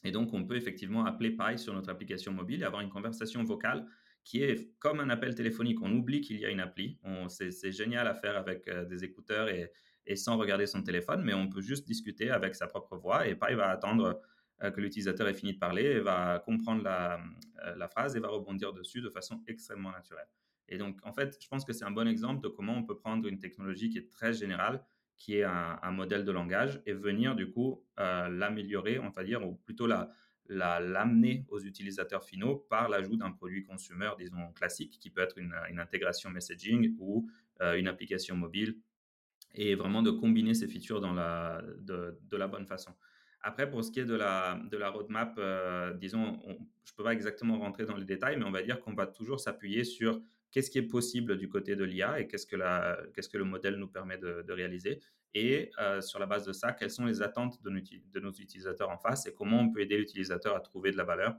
Et 0.05 0.11
donc, 0.13 0.33
on 0.33 0.45
peut 0.45 0.57
effectivement 0.57 1.05
appeler 1.05 1.31
Pi 1.31 1.59
sur 1.59 1.75
notre 1.75 1.91
application 1.91 2.33
mobile 2.33 2.63
et 2.63 2.65
avoir 2.65 2.83
une 2.83 2.91
conversation 2.91 3.43
vocale 3.45 3.87
qui 4.25 4.43
est 4.43 4.79
comme 4.79 5.01
un 5.01 5.11
appel 5.11 5.35
téléphonique. 5.35 5.81
On 5.83 5.93
oublie 5.93 6.21
qu'il 6.21 6.39
y 6.39 6.45
a 6.45 6.51
une 6.51 6.61
appli. 6.61 6.99
C'est 7.29 7.73
génial 7.73 8.07
à 8.07 8.15
faire 8.15 8.37
avec 8.37 8.69
des 8.69 9.03
écouteurs 9.05 9.49
et, 9.49 9.73
sans 10.17 10.37
regarder 10.37 10.67
son 10.67 10.83
téléphone, 10.83 11.23
mais 11.23 11.35
on 11.35 11.49
peut 11.49 11.61
juste 11.61 11.87
discuter 11.87 12.31
avec 12.31 12.55
sa 12.55 12.67
propre 12.67 12.97
voix 12.97 13.27
et 13.27 13.35
Pi 13.35 13.55
va 13.55 13.69
attendre 13.69 14.21
euh, 14.63 14.71
que 14.73 14.81
l'utilisateur 14.81 15.29
ait 15.29 15.35
fini 15.35 15.53
de 15.53 15.59
parler 15.59 16.01
va 16.01 16.41
comprendre 16.41 16.83
euh, 16.87 17.75
la, 17.77 17.89
phrase 17.89 18.17
et 18.17 18.21
va 18.21 18.29
rebondir 18.29 18.73
dessus 18.73 19.01
de 19.01 19.09
façon 19.09 19.41
extrêmement 19.47 19.93
naturelle. 19.93 20.27
Et 20.69 20.79
donc, 20.79 20.99
en 21.05 21.13
fait, 21.13 21.39
je 21.41 21.49
pense 21.49 21.65
que 21.65 21.73
c'est 21.73 21.85
un 21.85 21.93
bon 21.93 22.09
exemple 22.09 22.43
de 22.43 22.49
comment 22.49 22.75
on 22.75 22.83
peut 22.83 22.97
prendre 22.97 23.29
une 23.29 23.39
technologie 23.39 23.89
qui 23.89 23.99
est 23.99 24.11
très 24.11 24.33
générale, 24.33 24.85
qui 25.19 25.39
est 25.39 25.45
un, 25.45 25.91
modèle 25.91 26.25
de 26.25 26.33
langage, 26.33 26.81
et 26.87 26.93
venir 26.93 27.35
du 27.35 27.51
coup 27.51 27.85
euh, 27.99 28.29
l'améliorer, 28.29 28.99
on 28.99 29.11
va 29.11 29.25
dire, 29.25 29.47
ou 29.47 29.55
plutôt 29.57 29.87
la, 29.87 30.11
l'amener 30.49 31.45
aux 31.49 31.61
utilisateurs 31.61 32.25
finaux 32.25 32.57
par 32.71 32.89
l'ajout 32.89 33.17
d'un 33.17 33.33
produit 33.33 33.65
consumer, 33.65 34.11
disons, 34.19 34.53
classique, 34.53 34.99
qui 35.01 35.11
peut 35.11 35.21
être 35.21 35.39
une, 35.39 35.55
intégration 35.79 36.31
messaging 36.31 36.97
ou 36.99 37.29
une 37.61 37.89
application 37.89 38.37
mobile, 38.37 38.79
et 39.55 39.75
vraiment 39.75 40.03
de 40.03 40.11
combiner 40.11 40.55
ces 40.55 40.69
features 40.69 41.01
dans 41.01 41.13
la, 41.13 41.61
de 41.81 42.37
la 42.37 42.47
bonne 42.47 42.67
façon. 42.67 42.95
Après, 43.41 43.71
pour 43.71 43.85
ce 43.85 43.91
qui 43.91 44.01
est 44.01 44.05
de 44.05 44.15
la, 44.15 44.61
de 44.71 44.77
la 44.77 44.91
roadmap, 44.91 45.35
euh, 45.39 45.95
disons, 45.95 46.39
je 46.47 46.93
ne 46.93 46.97
peux 46.97 47.05
pas 47.05 47.13
exactement 47.13 47.59
rentrer 47.59 47.87
dans 47.87 47.97
les 47.97 48.05
détails, 48.05 48.37
mais 48.37 48.45
on 48.45 48.51
va 48.51 48.63
dire 48.63 48.81
qu'on 48.81 48.95
va 48.95 49.07
toujours 49.07 49.39
s'appuyer 49.39 49.85
sur 49.85 50.21
qu'est-ce 50.51 50.71
qui 50.71 50.79
est 50.79 50.89
possible 50.89 51.37
du 51.37 51.49
côté 51.49 51.77
de 51.77 51.85
l'IA 51.85 52.21
et 52.21 52.27
qu'est-ce 52.27 52.47
que, 52.47 52.57
le 53.39 53.45
modèle 53.45 53.77
nous 53.77 53.89
permet 53.89 54.19
de, 54.19 54.53
réaliser. 54.53 55.01
Et 55.35 55.71
euh, 55.79 56.01
sur 56.01 56.19
la 56.19 56.27
base 56.27 56.45
de 56.45 56.53
ça, 56.53 56.73
quelles 56.73 56.91
sont 56.91 57.05
les 57.05 57.23
attentes 57.23 57.63
de, 57.63 58.21
nos 58.21 58.33
utilisateurs 58.33 58.91
en 58.91 58.99
face 58.99 59.27
et 59.27 59.35
comment 59.35 59.61
on 59.61 59.71
peut 59.71 59.81
aider 59.81 59.99
l'utilisateur 59.99 60.57
à 60.57 60.61
trouver 60.61 60.91
de 60.91 60.97
la 60.97 61.05
valeur 61.05 61.37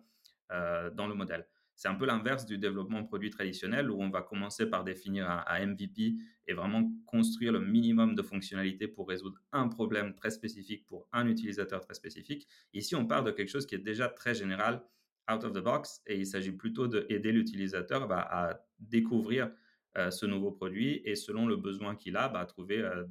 euh, 0.52 0.90
dans 0.92 1.08
le 1.08 1.16
modèle. 1.16 1.48
C'est 1.80 1.88
un 1.88 1.96
peu 1.96 2.06
l'inverse 2.06 2.46
du 2.46 2.58
développement 2.58 3.06
produit 3.06 3.30
traditionnel 3.30 3.90
où 3.90 4.02
on 4.02 4.10
va 4.10 4.22
commencer 4.22 4.70
par 4.70 4.84
définir 4.84 5.30
un, 5.30 5.66
MVP 5.66 6.16
et 6.46 6.54
vraiment 6.54 6.92
construire 7.06 7.54
le 7.54 7.62
minimum 7.62 8.16
de 8.16 8.22
fonctionnalités 8.22 8.90
pour 8.90 9.08
résoudre 9.08 9.40
un 9.54 9.70
problème 9.70 10.14
très 10.14 10.30
spécifique 10.30 10.86
pour 10.88 11.08
un 11.14 11.26
utilisateur 11.26 11.80
très 11.80 11.94
spécifique. 11.94 12.50
Ici, 12.74 12.96
on 12.96 13.08
part 13.08 13.24
de 13.24 13.32
quelque 13.32 13.48
chose 13.48 13.66
qui 13.66 13.76
est 13.76 13.80
déjà 13.80 14.10
très 14.10 14.36
général, 14.36 14.84
out 15.32 15.44
of 15.44 15.54
the 15.54 15.60
box, 15.60 16.02
et 16.08 16.18
il 16.18 16.26
s'agit 16.26 16.52
plutôt 16.52 16.88
d'aider 16.88 17.32
l'utilisateur 17.32 18.08
bah, 18.08 18.28
à 18.30 18.60
découvrir 18.80 19.52
euh, 19.98 20.12
ce 20.12 20.28
nouveau 20.28 20.52
produit 20.52 21.02
et 21.04 21.16
selon 21.16 21.48
le 21.48 21.56
besoin 21.56 21.96
qu'il 21.96 22.16
a, 22.16 22.30
bah, 22.30 22.42
à 22.42 22.46
trouver 22.46 22.80
euh, 22.80 23.04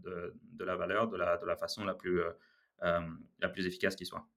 de, 0.53 0.65
la 0.65 0.77
valeur 0.77 1.09
de 1.09 1.17
la, 1.17 1.37
de 1.37 1.45
la 1.45 1.57
façon 1.57 1.85
la 1.85 1.95
plus, 1.95 2.21
euh, 2.21 3.01
la 3.41 3.49
plus 3.49 3.67
efficace 3.67 3.97
qui 3.97 4.07
soit. 4.07 4.29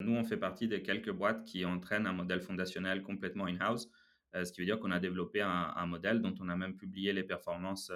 Nous, 0.00 0.14
on 0.14 0.24
fait 0.24 0.38
partie 0.38 0.66
des 0.66 0.82
quelques 0.82 1.10
boîtes 1.10 1.44
qui 1.44 1.66
entraînent 1.66 2.06
un 2.06 2.12
modèle 2.12 2.40
fondationnel 2.40 3.02
complètement 3.02 3.46
in-house, 3.46 3.90
ce 4.32 4.50
qui 4.52 4.60
veut 4.60 4.64
dire 4.64 4.78
qu'on 4.78 4.92
a 4.92 5.00
développé 5.00 5.40
un, 5.40 5.86
modèle 5.86 6.22
dont 6.22 6.34
on 6.40 6.48
a 6.48 6.56
même 6.56 6.76
publié 6.76 7.12
les 7.12 7.24
performances 7.24 7.90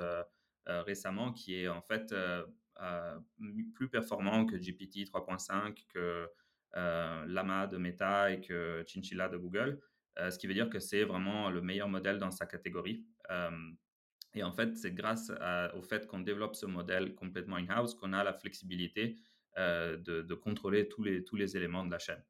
récemment, 0.67 1.33
qui 1.33 1.55
est 1.55 1.69
en 1.69 1.81
fait 1.81 2.13
plus 3.75 3.89
performant 3.89 4.47
que 4.47 4.57
GPT 4.57 5.07
3.5, 5.09 5.87
que 5.95 6.29
Lama 6.75 7.67
de 7.67 7.77
Meta 7.77 8.31
et 8.31 8.41
que 8.41 8.83
Chinchilla 8.87 9.29
de 9.29 9.37
Google, 9.37 9.81
ce 10.17 10.39
qui 10.39 10.47
veut 10.47 10.55
dire 10.55 10.71
que 10.71 10.81
c'est 10.81 11.05
vraiment 11.05 11.51
le 11.51 11.61
meilleur 11.61 11.89
modèle 11.89 12.19
dans 12.19 12.31
sa 12.31 12.47
catégorie. 12.47 13.05
et 14.35 14.43
en 14.43 14.53
fait, 14.53 14.77
c'est 14.77 14.93
grâce 14.93 15.31
au 15.75 15.83
fait 15.83 16.07
qu'on 16.07 16.21
développe 16.21 16.55
ce 16.55 16.67
modèle 16.67 17.15
complètement 17.15 17.57
in-house 17.57 17.95
qu'on 17.95 18.13
a 18.13 18.25
la 18.25 18.33
flexibilité 18.33 19.17
euh, 19.59 19.99
de, 19.99 20.35
contrôler 20.35 20.89
tous 20.89 21.03
les, 21.03 21.57
éléments 21.59 21.85
de 21.85 21.91
la 21.91 21.99
chaîne. 21.99 22.23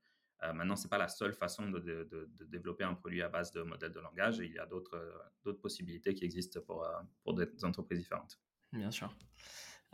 Euh, 0.42 0.52
maintenant, 0.52 0.74
ce 0.74 0.84
n'est 0.84 0.88
pas 0.88 0.98
la 0.98 1.06
seule 1.06 1.32
façon 1.32 1.70
de, 1.70 2.28
développer 2.48 2.82
un 2.82 2.94
produit 2.94 3.22
à 3.22 3.28
base 3.28 3.52
de 3.52 3.62
modèles 3.62 3.92
de 3.92 4.00
langage. 4.00 4.38
il 4.38 4.50
y 4.50 4.58
a 4.58 4.66
d'autres 4.66 5.52
possibilités 5.60 6.14
qui 6.14 6.24
existent 6.24 6.58
euh, 6.58 6.84
pour 7.22 7.34
des 7.34 7.46
entreprises 7.64 8.00
différentes. 8.00 8.40
Bien 8.72 8.90
sûr. 8.90 9.14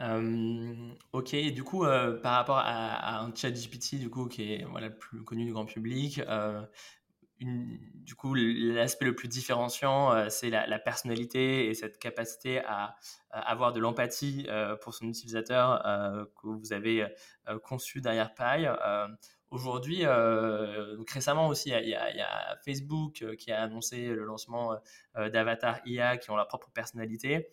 Ok, 0.00 1.36
du 1.52 1.64
coup, 1.64 1.84
par 2.22 2.34
rapport 2.34 2.58
à, 2.58 3.20
un 3.20 3.34
chat 3.34 3.50
GPT, 3.50 3.98
du 3.98 4.10
coup, 4.10 4.26
qui 4.26 4.52
est 4.52 4.64
voilà, 4.64 4.88
le 4.88 4.96
plus 4.96 5.22
connu 5.24 5.44
du 5.44 5.52
grand 5.52 5.66
public, 5.66 6.20
du 7.40 8.14
coup, 8.16 8.34
l'aspect 8.34 9.04
le 9.04 9.14
plus 9.14 9.28
différenciant, 9.28 10.28
c'est 10.28 10.50
la, 10.50 10.78
personnalité 10.78 11.68
et 11.68 11.74
cette 11.74 11.98
capacité 11.98 12.60
à, 12.64 12.96
avoir 13.30 13.72
de 13.72 13.80
l'empathie 13.80 14.46
pour 14.82 14.94
son 14.94 15.08
utilisateur 15.08 15.82
que 16.40 16.48
vous 16.48 16.72
avez 16.72 17.06
conçu 17.62 18.00
derrière 18.00 18.34
Pi. 18.34 18.66
Aujourd'hui, 19.50 20.04
récemment 21.08 21.48
aussi, 21.48 21.70
il 21.70 21.88
y, 21.88 21.94
a 21.94 22.56
Facebook 22.64 23.24
qui 23.36 23.52
a 23.52 23.62
annoncé 23.62 24.08
le 24.08 24.24
lancement 24.24 24.76
d'Avatar 25.14 25.80
IA 25.86 26.16
qui 26.16 26.30
ont 26.30 26.36
leur 26.36 26.48
propre 26.48 26.70
personnalité. 26.70 27.48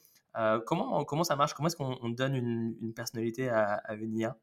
Comment, 0.66 1.06
comment 1.06 1.24
ça 1.24 1.36
marche? 1.36 1.54
Comment 1.54 1.68
est-ce 1.68 1.76
qu'on 1.76 2.10
donne 2.10 2.36
une, 2.36 2.94
personnalité 2.94 3.50
à, 3.50 3.76
à 3.76 3.96
une 3.96 4.18
IA 4.18 4.38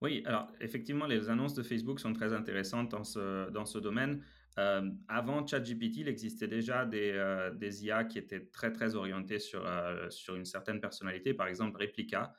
oui, 0.00 0.22
alors 0.26 0.46
effectivement, 0.60 1.06
les 1.06 1.28
annonces 1.28 1.54
de 1.54 1.62
Facebook 1.64 1.98
sont 1.98 2.12
très 2.12 2.32
intéressantes 2.32 2.88
dans 2.90 3.02
ce, 3.02 3.50
dans 3.50 3.66
ce 3.66 3.78
domaine. 3.78 4.22
Euh, 4.58 4.90
avant 5.08 5.46
ChatGPT, 5.46 5.98
il 5.98 6.08
existait 6.08 6.48
déjà 6.48 6.84
des, 6.84 7.12
euh, 7.14 7.50
IA 7.60 8.04
qui 8.04 8.18
étaient 8.18 8.46
très 8.46 8.72
très 8.72 8.94
orientés 8.94 9.38
sur, 9.38 9.64
euh, 9.64 10.08
sur 10.10 10.34
une 10.36 10.44
certaine 10.44 10.80
personnalité, 10.80 11.34
par 11.34 11.46
exemple 11.46 11.80
Replica, 11.80 12.34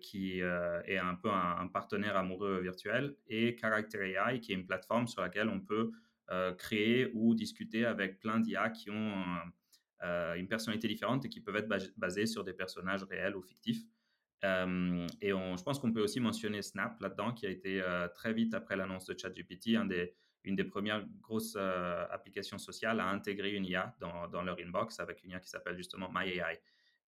qui 0.00 0.40
est 0.40 0.98
un 0.98 1.14
peu 1.16 1.28
un, 1.30 1.66
partenaire 1.66 2.16
amoureux 2.16 2.60
virtuel, 2.62 3.14
et 3.28 3.54
Character 3.60 4.14
AI, 4.14 4.40
qui 4.40 4.52
est 4.52 4.54
une 4.54 4.64
plateforme 4.64 5.06
sur 5.06 5.20
laquelle 5.20 5.50
on 5.50 5.60
peut 5.60 5.90
créer 6.56 7.10
ou 7.12 7.34
discuter 7.34 7.84
avec 7.84 8.20
plein 8.20 8.40
d'IA 8.40 8.70
qui 8.70 8.88
ont 8.88 9.22
une 10.02 10.48
personnalité 10.48 10.88
différente 10.88 11.24
et 11.24 11.28
qui 11.28 11.40
peuvent 11.40 11.56
être 11.56 11.68
basées 11.96 12.26
sur 12.26 12.44
des 12.44 12.52
personnages 12.52 13.04
réels 13.04 13.36
ou 13.36 13.42
fictifs. 13.42 13.82
et 14.42 15.32
on, 15.32 15.56
je 15.56 15.62
pense 15.62 15.78
qu'on 15.78 15.92
peut 15.92 16.02
aussi 16.02 16.20
mentionner 16.20 16.62
Snap 16.62 17.00
là-dedans, 17.00 17.32
qui 17.32 17.46
a 17.46 17.50
été 17.50 17.82
très 18.14 18.32
vite 18.32 18.54
après 18.54 18.76
l'annonce 18.76 19.06
de 19.06 19.18
ChatGPT, 19.18 19.76
un 19.76 19.84
des, 19.84 20.14
une 20.44 20.56
des 20.56 20.64
premières 20.64 21.06
grosses 21.20 21.56
applications 21.56 22.58
sociales 22.58 23.00
à 23.00 23.08
intégrer 23.08 23.52
une 23.54 23.66
IA 23.66 23.94
dans, 24.00 24.28
dans, 24.28 24.42
leur 24.42 24.58
inbox 24.58 25.00
avec 25.00 25.22
une 25.22 25.30
IA 25.30 25.40
qui 25.40 25.50
s'appelle 25.50 25.76
justement 25.76 26.10
MyAI. 26.10 26.60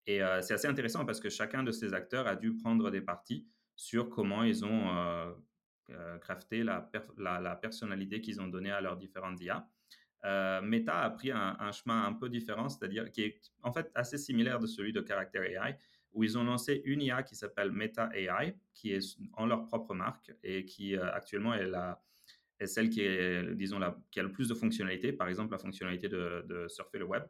Et 0.07 0.20
c'est 0.42 0.55
assez 0.55 0.68
intéressant 0.68 1.05
parce 1.05 1.20
que 1.20 1.31
chacun 1.31 1.62
de 1.62 1.70
ces 1.70 1.94
acteurs 1.94 2.26
a 2.26 2.37
dû 2.37 2.57
prendre 2.57 2.90
des 2.90 3.00
parties 3.00 3.46
sur 3.76 4.11
comment 4.11 4.42
ils 4.42 4.64
ont 4.64 5.35
crafté 6.20 6.62
la, 6.62 6.90
la, 7.18 7.57
personnalité 7.57 8.20
qu'ils 8.20 8.40
ont 8.40 8.48
donnée 8.48 8.70
à 8.70 8.81
leurs 8.81 8.96
différentes 8.96 9.40
IA. 9.40 9.68
Meta 10.25 11.03
a 11.03 11.11
pris 11.11 11.31
un, 11.33 11.73
chemin 11.73 12.05
un 12.05 12.13
peu 12.13 12.29
différent, 12.29 12.69
c'est-à-dire 12.69 13.11
qui 13.11 13.23
est 13.23 13.41
en 13.63 13.73
fait 13.73 13.91
assez 13.95 14.19
similaire 14.19 14.61
de 14.61 14.67
celui 14.67 14.93
de 14.93 15.05
Character 15.07 15.41
AI, 15.41 15.77
où 16.13 16.23
ils 16.25 16.39
ont 16.39 16.45
lancé 16.45 16.83
une 16.85 17.03
IA 17.03 17.23
qui 17.23 17.35
s'appelle 17.35 17.73
Meta 17.73 18.11
AI, 18.15 18.57
qui 18.75 18.93
est 18.93 19.19
en 19.35 19.47
leur 19.47 19.65
propre 19.65 19.95
marque 19.95 20.33
et 20.43 20.65
qui 20.65 20.97
actuellement 20.97 21.55
est 21.55 21.67
la, 21.67 22.01
est 22.63 22.67
celle 22.67 22.91
qui, 22.91 23.03
est, 23.03 23.55
disons, 23.55 23.79
la, 23.79 23.99
qui 24.11 24.21
a 24.21 24.23
le 24.23 24.33
plus 24.33 24.49
de 24.49 24.55
fonctionnalités, 24.55 25.13
par 25.13 25.29
exemple 25.29 25.53
la 25.53 25.59
fonctionnalité 25.59 26.09
de, 26.09 26.67
surfer 26.69 26.99
le 26.99 27.05
web, 27.05 27.25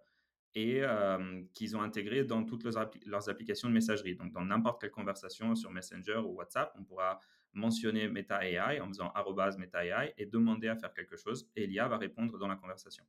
et 0.55 0.81
euh, 0.83 1.43
qu'ils 1.55 1.77
ont 1.77 1.83
intégré 1.83 2.25
dans 2.25 2.45
toutes 2.45 2.65
leurs, 2.65 2.91
leurs, 3.07 3.29
applications 3.31 3.69
de 3.69 3.75
messagerie. 3.75 4.17
Donc, 4.17 4.33
dans 4.33 4.45
n'importe 4.45 4.83
quelle 4.83 4.91
conversation 4.91 5.55
sur 5.55 5.71
Messenger 5.71 6.19
ou 6.19 6.35
WhatsApp, 6.35 6.75
on 6.79 6.85
pourra 6.85 7.21
mentionner 7.53 8.09
Meta 8.09 8.45
AI 8.45 8.81
en 8.81 8.89
faisant 8.89 9.13
Meta 9.59 9.85
AI 9.85 10.15
et 10.19 10.27
demander 10.27 10.69
à 10.69 10.77
faire 10.77 10.93
quelque 10.93 11.17
chose, 11.17 11.51
et 11.57 11.67
l'IA 11.67 11.89
va 11.89 11.99
répondre 11.99 12.39
dans 12.39 12.49
la 12.49 12.57
conversation. 12.57 13.05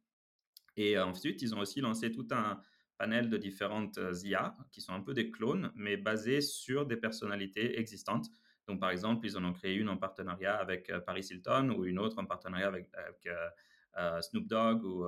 Et 0.75 0.97
euh, 0.97 1.05
ensuite, 1.05 1.41
ils 1.41 1.53
ont 1.53 1.59
aussi 1.59 1.81
lancé 1.81 2.11
tout 2.11 2.27
un 2.31 2.61
panel 2.97 3.29
de 3.29 3.37
différentes 3.37 3.97
euh, 3.97 4.13
IA 4.23 4.55
qui 4.71 4.81
sont 4.81 4.93
un 4.93 5.01
peu 5.01 5.13
des 5.13 5.29
clones, 5.31 5.71
mais 5.75 5.97
basés 5.97 6.41
sur 6.41 6.85
des 6.85 6.97
personnalités 6.97 7.79
existantes. 7.79 8.27
Donc, 8.67 8.79
par 8.79 8.91
exemple, 8.91 9.25
ils 9.25 9.37
en 9.37 9.43
ont 9.43 9.53
créé 9.53 9.75
une 9.75 9.89
en 9.89 9.97
partenariat 9.97 10.55
avec 10.55 10.89
euh, 10.89 10.99
Paris 10.99 11.27
Hilton 11.29 11.69
ou 11.69 11.85
une 11.85 11.99
autre 11.99 12.17
en 12.19 12.25
partenariat 12.25 12.67
avec, 12.67 12.89
euh, 13.27 13.49
euh, 13.97 14.21
Snoop 14.21 14.47
Dogg 14.47 14.83
ou 14.83 15.05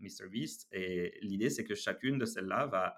Mr. 0.00 0.28
Beast. 0.30 0.68
Et 0.72 1.18
l'idée, 1.20 1.50
c'est 1.50 1.64
que 1.64 1.74
chacune 1.74 2.18
de 2.18 2.24
celles-là 2.24 2.66
va 2.66 2.96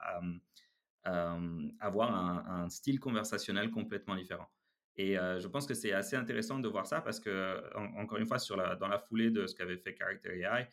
avoir 1.81 2.15
un, 2.49 2.69
style 2.69 3.01
conversationnel 3.01 3.71
complètement 3.71 4.15
différent. 4.15 4.49
Et 4.97 5.15
je 5.15 5.47
pense 5.49 5.67
que 5.67 5.75
c'est 5.75 5.93
assez 5.93 6.15
intéressant 6.15 6.61
de 6.61 6.69
voir 6.69 6.87
ça 6.87 7.01
parce 7.01 7.19
que, 7.19 7.61
encore 7.97 8.19
une 8.19 8.27
fois, 8.27 8.39
dans 8.79 8.89
la 8.89 8.99
foulée 8.99 9.31
de 9.31 9.47
ce 9.47 9.55
qu'avait 9.55 9.77
fait 9.77 9.97
Character 9.99 10.41
AI, 10.41 10.69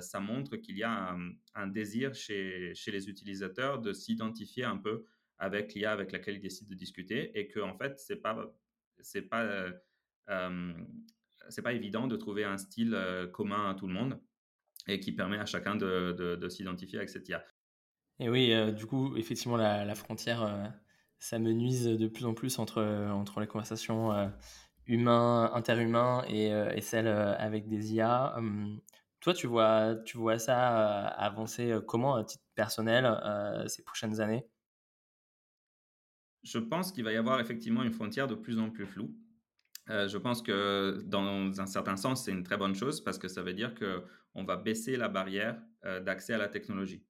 ça 0.00 0.20
montre 0.20 0.56
qu'il 0.56 0.76
y 0.76 0.82
a 0.82 1.16
un, 1.54 1.66
désir 1.66 2.14
chez, 2.14 2.74
les 2.86 3.08
utilisateurs 3.08 3.80
de 3.80 3.92
s'identifier 3.94 4.64
un 4.64 4.76
peu 4.76 5.06
avec 5.38 5.74
l'IA 5.74 5.92
avec 5.92 6.12
laquelle 6.12 6.34
ils 6.36 6.40
décident 6.40 6.68
de 6.68 6.74
discuter 6.74 7.38
et 7.38 7.48
que 7.48 7.60
en 7.60 7.78
fait 7.78 7.98
c'est 7.98 8.16
pas 8.16 8.52
c'est 9.00 9.22
pas 9.22 9.72
euh, 10.30 10.72
c'est 11.48 11.62
pas 11.62 11.72
évident 11.72 12.06
de 12.06 12.16
trouver 12.16 12.44
un 12.44 12.58
style 12.58 12.94
euh, 12.94 13.26
commun 13.26 13.70
à 13.70 13.74
tout 13.74 13.86
le 13.86 13.94
monde 13.94 14.20
et 14.86 15.00
qui 15.00 15.12
permet 15.12 15.38
à 15.38 15.46
chacun 15.46 15.76
de, 15.76 16.12
de, 16.12 16.48
s'identifier 16.48 16.98
avec 16.98 17.10
cette 17.10 17.28
IA. 17.28 17.44
Et 18.20 18.28
oui, 18.28 18.52
euh, 18.52 18.72
du 18.72 18.86
coup, 18.86 19.16
effectivement, 19.16 19.56
la 19.56 19.94
frontière 19.94 20.72
ça 21.18 21.38
me 21.38 21.52
nuise 21.52 21.84
de 21.86 22.06
plus 22.08 22.26
en 22.26 22.34
plus 22.34 22.58
entre, 22.58 22.82
entre 23.10 23.40
les 23.40 23.46
conversations 23.46 24.32
humains, 24.86 25.50
interhumains 25.54 26.24
et, 26.28 26.46
et 26.48 26.80
celles 26.80 27.08
avec 27.08 27.68
des 27.68 27.94
IA. 27.94 28.36
Hum, 28.38 28.80
toi, 29.20 29.34
tu 29.34 29.46
vois, 29.46 29.96
tu 30.04 30.16
vois 30.18 30.38
ça 30.38 31.06
avancer 31.08 31.74
comment 31.86 32.16
à 32.16 32.24
titre 32.24 32.44
personnel 32.54 33.06
ces 33.68 33.82
prochaines 33.84 34.20
années? 34.20 34.48
Je 36.42 36.58
pense 36.58 36.92
qu'il 36.92 37.04
va 37.04 37.12
y 37.12 37.16
avoir 37.16 37.40
effectivement 37.40 37.82
une 37.82 37.92
frontière 37.92 38.26
de 38.26 38.34
plus 38.34 38.58
en 38.58 38.70
plus 38.70 38.86
floue. 38.86 39.16
Euh, 39.90 40.08
je 40.08 40.18
pense 40.18 40.42
que 40.42 41.02
dans 41.06 41.60
un 41.60 41.66
certain 41.66 41.96
sens, 41.96 42.24
c'est 42.24 42.32
une 42.32 42.44
très 42.44 42.56
bonne 42.58 42.74
chose 42.74 43.02
parce 43.02 43.18
que 43.18 43.28
ça 43.28 43.42
veut 43.42 43.54
dire 43.54 43.74
qu'on 43.74 44.44
va 44.44 44.56
baisser 44.56 44.96
la 44.96 45.08
barrière 45.08 45.62
euh, 45.84 46.00
d'accès 46.00 46.34
à 46.34 46.38
la 46.38 46.48
technologie. 46.48 47.06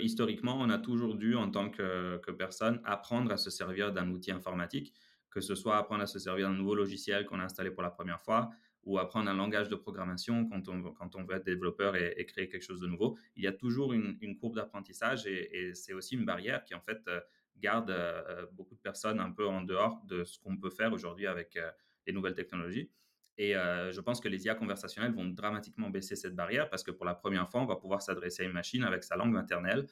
Historiquement, 0.00 0.56
on 0.60 0.70
a 0.70 0.78
toujours 0.78 1.14
dû, 1.14 1.34
en 1.36 1.50
tant 1.50 1.70
que, 1.70 2.30
personne, 2.32 2.80
apprendre 2.84 3.32
à 3.32 3.36
se 3.36 3.50
servir 3.50 3.92
d'un 3.92 4.10
outil 4.10 4.30
informatique, 4.30 4.94
que 5.30 5.40
ce 5.40 5.54
soit 5.54 5.76
apprendre 5.76 6.02
à 6.02 6.06
se 6.06 6.18
servir 6.18 6.48
d'un 6.48 6.54
nouveau 6.54 6.74
logiciel 6.74 7.26
qu'on 7.26 7.40
a 7.40 7.44
installé 7.44 7.70
pour 7.70 7.82
la 7.82 7.90
première 7.90 8.20
fois 8.20 8.50
ou 8.84 8.98
apprendre 8.98 9.30
un 9.30 9.34
langage 9.34 9.68
de 9.68 9.76
programmation 9.76 10.48
quand 10.48 10.68
on, 11.16 11.24
veut 11.24 11.36
être 11.36 11.44
développeur 11.44 11.96
et, 11.96 12.24
créer 12.26 12.48
quelque 12.48 12.62
chose 12.62 12.80
de 12.80 12.86
nouveau. 12.86 13.16
Il 13.36 13.42
y 13.42 13.46
a 13.46 13.52
toujours 13.52 13.92
une, 13.92 14.36
courbe 14.38 14.56
d'apprentissage 14.56 15.26
et, 15.26 15.72
c'est 15.74 15.92
aussi 15.92 16.14
une 16.14 16.24
barrière 16.24 16.64
qui, 16.64 16.74
en 16.74 16.80
fait, 16.80 17.00
euh, 17.08 17.20
garde 17.56 17.90
euh, 17.90 18.46
beaucoup 18.52 18.74
de 18.74 18.80
personnes 18.80 19.20
un 19.20 19.30
peu 19.30 19.46
en 19.46 19.62
dehors 19.62 20.02
de 20.06 20.24
ce 20.24 20.38
qu'on 20.38 20.56
peut 20.56 20.70
faire 20.70 20.92
aujourd'hui 20.92 21.26
avec 21.26 21.56
euh, 21.56 21.70
les 22.06 22.12
nouvelles 22.12 22.34
technologies. 22.34 22.90
Et 23.36 23.52
je 23.52 24.00
pense 24.00 24.20
que 24.20 24.28
les 24.28 24.44
IA 24.44 24.54
conversationnelles 24.54 25.12
vont 25.12 25.26
dramatiquement 25.26 25.90
baisser 25.90 26.14
cette 26.14 26.36
barrière 26.36 26.70
parce 26.70 26.82
que 26.82 26.90
pour 26.90 27.04
la 27.04 27.14
première 27.14 27.50
fois, 27.50 27.60
on 27.62 27.66
va 27.66 27.76
pouvoir 27.76 28.00
s'adresser 28.00 28.44
à 28.44 28.46
une 28.46 28.52
machine 28.52 28.84
avec 28.84 29.02
sa 29.02 29.16
langue 29.16 29.32
maternelle 29.32 29.86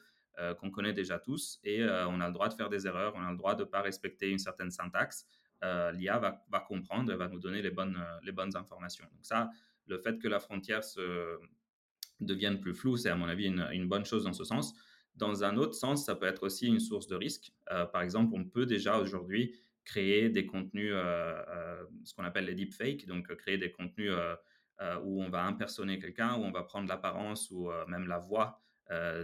qu'on 0.59 0.71
connaît 0.71 0.93
déjà 0.93 1.19
tous 1.19 1.59
et 1.63 1.83
on 1.83 2.21
a 2.21 2.27
le 2.27 2.33
droit 2.33 2.47
de 2.47 2.53
faire 2.53 2.69
des 2.69 2.87
erreurs, 2.87 3.13
on 3.15 3.21
a 3.21 3.31
le 3.31 3.37
droit 3.37 3.55
de 3.55 3.63
ne 3.63 3.67
pas 3.67 3.81
respecter 3.81 4.29
une 4.29 4.39
certaine 4.39 4.71
syntaxe. 4.71 5.27
L'IA 5.61 6.19
va, 6.19 6.59
comprendre 6.61 7.11
et 7.11 7.17
va 7.17 7.27
nous 7.27 7.39
donner 7.39 7.61
les 7.61 7.71
bonnes, 7.71 8.01
les 8.23 8.31
bonnes 8.31 8.55
informations. 8.55 9.05
Donc 9.11 9.25
ça, 9.25 9.49
le 9.87 9.97
fait 9.97 10.19
que 10.19 10.27
la 10.27 10.39
frontière 10.39 10.83
se 10.83 11.37
devienne 12.19 12.59
plus 12.59 12.73
floue, 12.73 12.97
c'est 12.97 13.09
à 13.09 13.15
mon 13.15 13.27
avis 13.27 13.45
une, 13.45 13.87
bonne 13.87 14.05
chose 14.05 14.23
dans 14.23 14.33
ce 14.33 14.43
sens. 14.43 14.73
Dans 15.15 15.43
un 15.43 15.57
autre 15.57 15.75
sens, 15.75 16.05
ça 16.05 16.15
peut 16.15 16.25
être 16.25 16.43
aussi 16.43 16.67
une 16.67 16.79
source 16.79 17.07
de 17.07 17.15
risque. 17.15 17.51
Euh, 17.71 17.85
par 17.85 18.01
exemple, 18.01 18.33
on 18.35 18.45
peut 18.45 18.65
déjà 18.65 18.97
aujourd'hui 18.97 19.55
créer 19.85 20.29
des 20.29 20.45
contenus, 20.45 20.91
euh, 20.93 21.43
euh, 21.47 21.83
ce 22.03 22.13
qu'on 22.13 22.23
appelle 22.23 22.45
les 22.45 22.55
deepfakes, 22.55 23.05
donc 23.05 23.33
créer 23.35 23.57
des 23.57 23.71
contenus 23.71 24.11
où 25.03 25.23
on 25.23 25.29
va 25.29 25.43
impersoner 25.45 25.97
quelqu'un, 25.99 26.35
où 26.35 26.43
on 26.43 26.51
va 26.51 26.63
prendre 26.63 26.89
l'apparence 26.89 27.49
ou 27.51 27.69
même 27.87 28.07
la 28.07 28.17
voix 28.17 28.61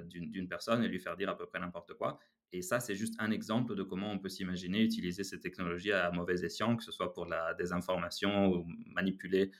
d'une 0.05 0.47
personne 0.47 0.83
et 0.83 0.87
lui 0.87 0.99
faire 0.99 1.17
dire 1.17 1.29
à 1.29 1.37
peu 1.37 1.45
près 1.45 1.59
n'importe 1.59 1.93
quoi. 1.95 2.17
Et 2.51 2.61
ça, 2.61 2.79
c'est 2.79 2.95
juste 2.95 3.15
un 3.19 3.29
exemple 3.29 3.75
de 3.75 3.83
comment 3.83 4.11
on 4.11 4.17
peut 4.17 4.29
s'imaginer 4.29 4.81
utiliser 4.81 5.23
ces 5.23 5.39
technologies 5.39 5.91
à 5.91 6.11
mauvais 6.11 6.45
escient, 6.45 6.75
que 6.77 6.83
ce 6.83 6.91
soit 6.91 7.13
pour 7.13 7.25
la 7.25 7.53
désinformation 7.55 8.47
ou 8.47 8.65
manipuler, 8.85 9.51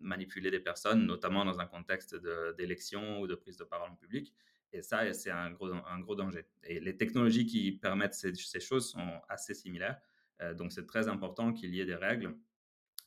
manipuler 0.00 0.50
des 0.50 0.60
personnes, 0.60 1.04
notamment 1.04 1.44
dans 1.44 1.60
un 1.60 1.66
contexte 1.66 2.16
d'élection 2.56 3.20
ou 3.20 3.26
de 3.26 3.34
prise 3.34 3.58
de 3.58 3.64
parole 3.64 3.90
en 3.90 3.96
public. 3.96 4.32
Et 4.72 4.82
ça, 4.82 5.12
c'est 5.12 5.30
un 5.30 5.50
gros, 5.50 6.14
danger. 6.14 6.44
Et 6.64 6.80
les 6.80 6.96
technologies 6.96 7.46
qui 7.46 7.72
permettent 7.72 8.14
ces, 8.14 8.60
choses 8.60 8.90
sont 8.90 9.20
assez 9.28 9.54
similaires. 9.54 9.98
Euh, 10.42 10.54
donc, 10.54 10.72
c'est 10.72 10.86
très 10.86 11.08
important 11.08 11.52
qu'il 11.52 11.74
y 11.74 11.80
ait 11.80 11.86
des 11.86 11.94
règles 11.94 12.36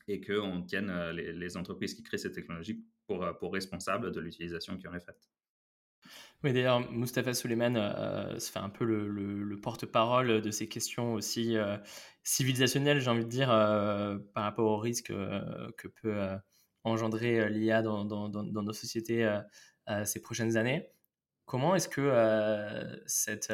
et 0.08 0.20
qu'on 0.20 0.62
tienne 0.62 0.90
euh, 0.90 1.12
les, 1.12 1.56
entreprises 1.56 1.94
qui 1.94 2.02
créent 2.02 2.18
ces 2.18 2.32
technologies 2.32 2.84
pour, 3.06 3.22
euh, 3.22 3.32
pour 3.32 3.52
responsables 3.52 4.10
de 4.10 4.20
l'utilisation 4.20 4.76
qui 4.76 4.88
en 4.88 4.94
est 4.94 5.00
faite. 5.00 5.30
Oui, 6.42 6.52
d'ailleurs, 6.54 6.90
Mustapha 6.90 7.34
Suleiman 7.34 7.74
se 8.38 8.50
fait 8.50 8.58
un 8.58 8.70
peu 8.70 8.86
le, 8.86 9.06
le, 9.06 9.60
porte-parole 9.60 10.40
de 10.40 10.50
ces 10.50 10.66
questions 10.66 11.12
aussi 11.12 11.56
civilisationnelles, 12.22 13.00
j'ai 13.00 13.10
envie 13.10 13.26
de 13.26 13.30
dire, 13.30 13.48
par 13.48 14.44
rapport 14.44 14.70
au 14.70 14.78
risque 14.78 15.08
que 15.08 15.88
peut 15.88 16.18
engendrer 16.82 17.50
l'IA 17.50 17.82
dans, 17.82 18.06
nos 18.06 18.72
sociétés 18.72 19.30
ces 20.06 20.22
prochaines 20.22 20.56
années. 20.56 20.88
Comment 21.50 21.74
est-ce 21.74 21.88
que 21.88 23.02
cette, 23.06 23.52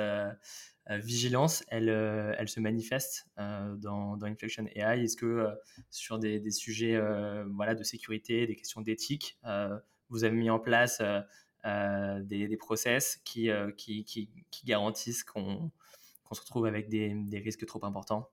vigilance, 0.90 1.64
elle, 1.68 1.88
elle 1.88 2.46
se 2.46 2.60
manifeste 2.60 3.26
dans, 3.38 4.18
dans, 4.18 4.26
Inflection 4.26 4.66
AI 4.74 5.02
Est-ce 5.02 5.16
que 5.16 5.48
sur 5.88 6.18
des, 6.18 6.50
sujets 6.50 7.00
voilà, 7.54 7.74
de 7.74 7.82
sécurité, 7.82 8.46
des 8.46 8.54
questions 8.54 8.82
d'éthique, 8.82 9.38
vous 10.10 10.24
avez 10.24 10.36
mis 10.36 10.50
en 10.50 10.58
place 10.58 11.00
des, 11.64 12.56
process 12.58 13.16
qui, 13.24 13.48
qui, 13.78 14.28
garantissent 14.66 15.24
qu'on 15.24 15.72
se 16.32 16.40
retrouve 16.42 16.66
avec 16.66 16.90
des, 16.90 17.40
risques 17.42 17.64
trop 17.64 17.82
importants? 17.86 18.28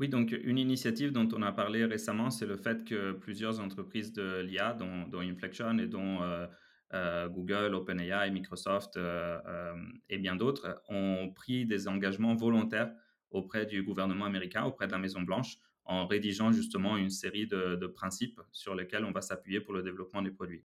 Oui, 0.00 0.08
donc 0.08 0.34
une 0.42 0.56
initiative 0.56 1.12
dont 1.12 1.28
on 1.34 1.42
a 1.42 1.52
parlé 1.52 1.84
récemment, 1.84 2.30
c'est 2.30 2.46
le 2.46 2.56
fait 2.56 2.86
que 2.86 3.12
plusieurs 3.12 3.60
entreprises 3.60 4.14
de 4.14 4.40
l'IA, 4.40 4.72
dont, 4.72 5.20
Inflection 5.20 5.76
et 5.78 5.86
dont 5.86 6.22
euh, 6.22 6.46
euh, 6.46 6.46
Google, 6.92 7.74
OpenAI, 7.74 8.30
Microsoft 8.30 8.96
euh, 8.96 9.74
et 10.08 10.18
bien 10.18 10.36
d'autres, 10.36 10.82
ont 10.88 11.30
pris 11.34 11.66
des 11.66 11.88
engagements 11.88 12.34
volontaires 12.34 12.92
auprès 13.30 13.66
du 13.66 13.82
gouvernement 13.82 14.24
américain, 14.24 14.64
auprès 14.64 14.86
de 14.86 14.92
la 14.92 14.98
Maison-Blanche, 14.98 15.58
en 15.84 16.06
rédigeant 16.06 16.50
justement 16.52 16.96
une 16.96 17.10
série 17.10 17.46
de, 17.46 17.86
principes 17.86 18.40
sur 18.52 18.74
lesquels 18.74 19.04
on 19.04 19.12
va 19.12 19.20
s'appuyer 19.20 19.60
pour 19.60 19.74
le 19.74 19.82
développement 19.82 20.22
des 20.22 20.30
produits. 20.30 20.64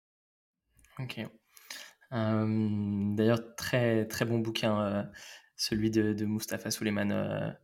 Ok. 0.98 1.26
D'ailleurs, 2.10 3.56
très, 3.56 4.06
très 4.06 4.24
bon 4.24 4.38
bouquin, 4.38 5.10
celui 5.56 5.90
de, 5.90 6.12
de 6.12 6.24
Mustapha 6.24 6.70
Suleiman 6.70 7.56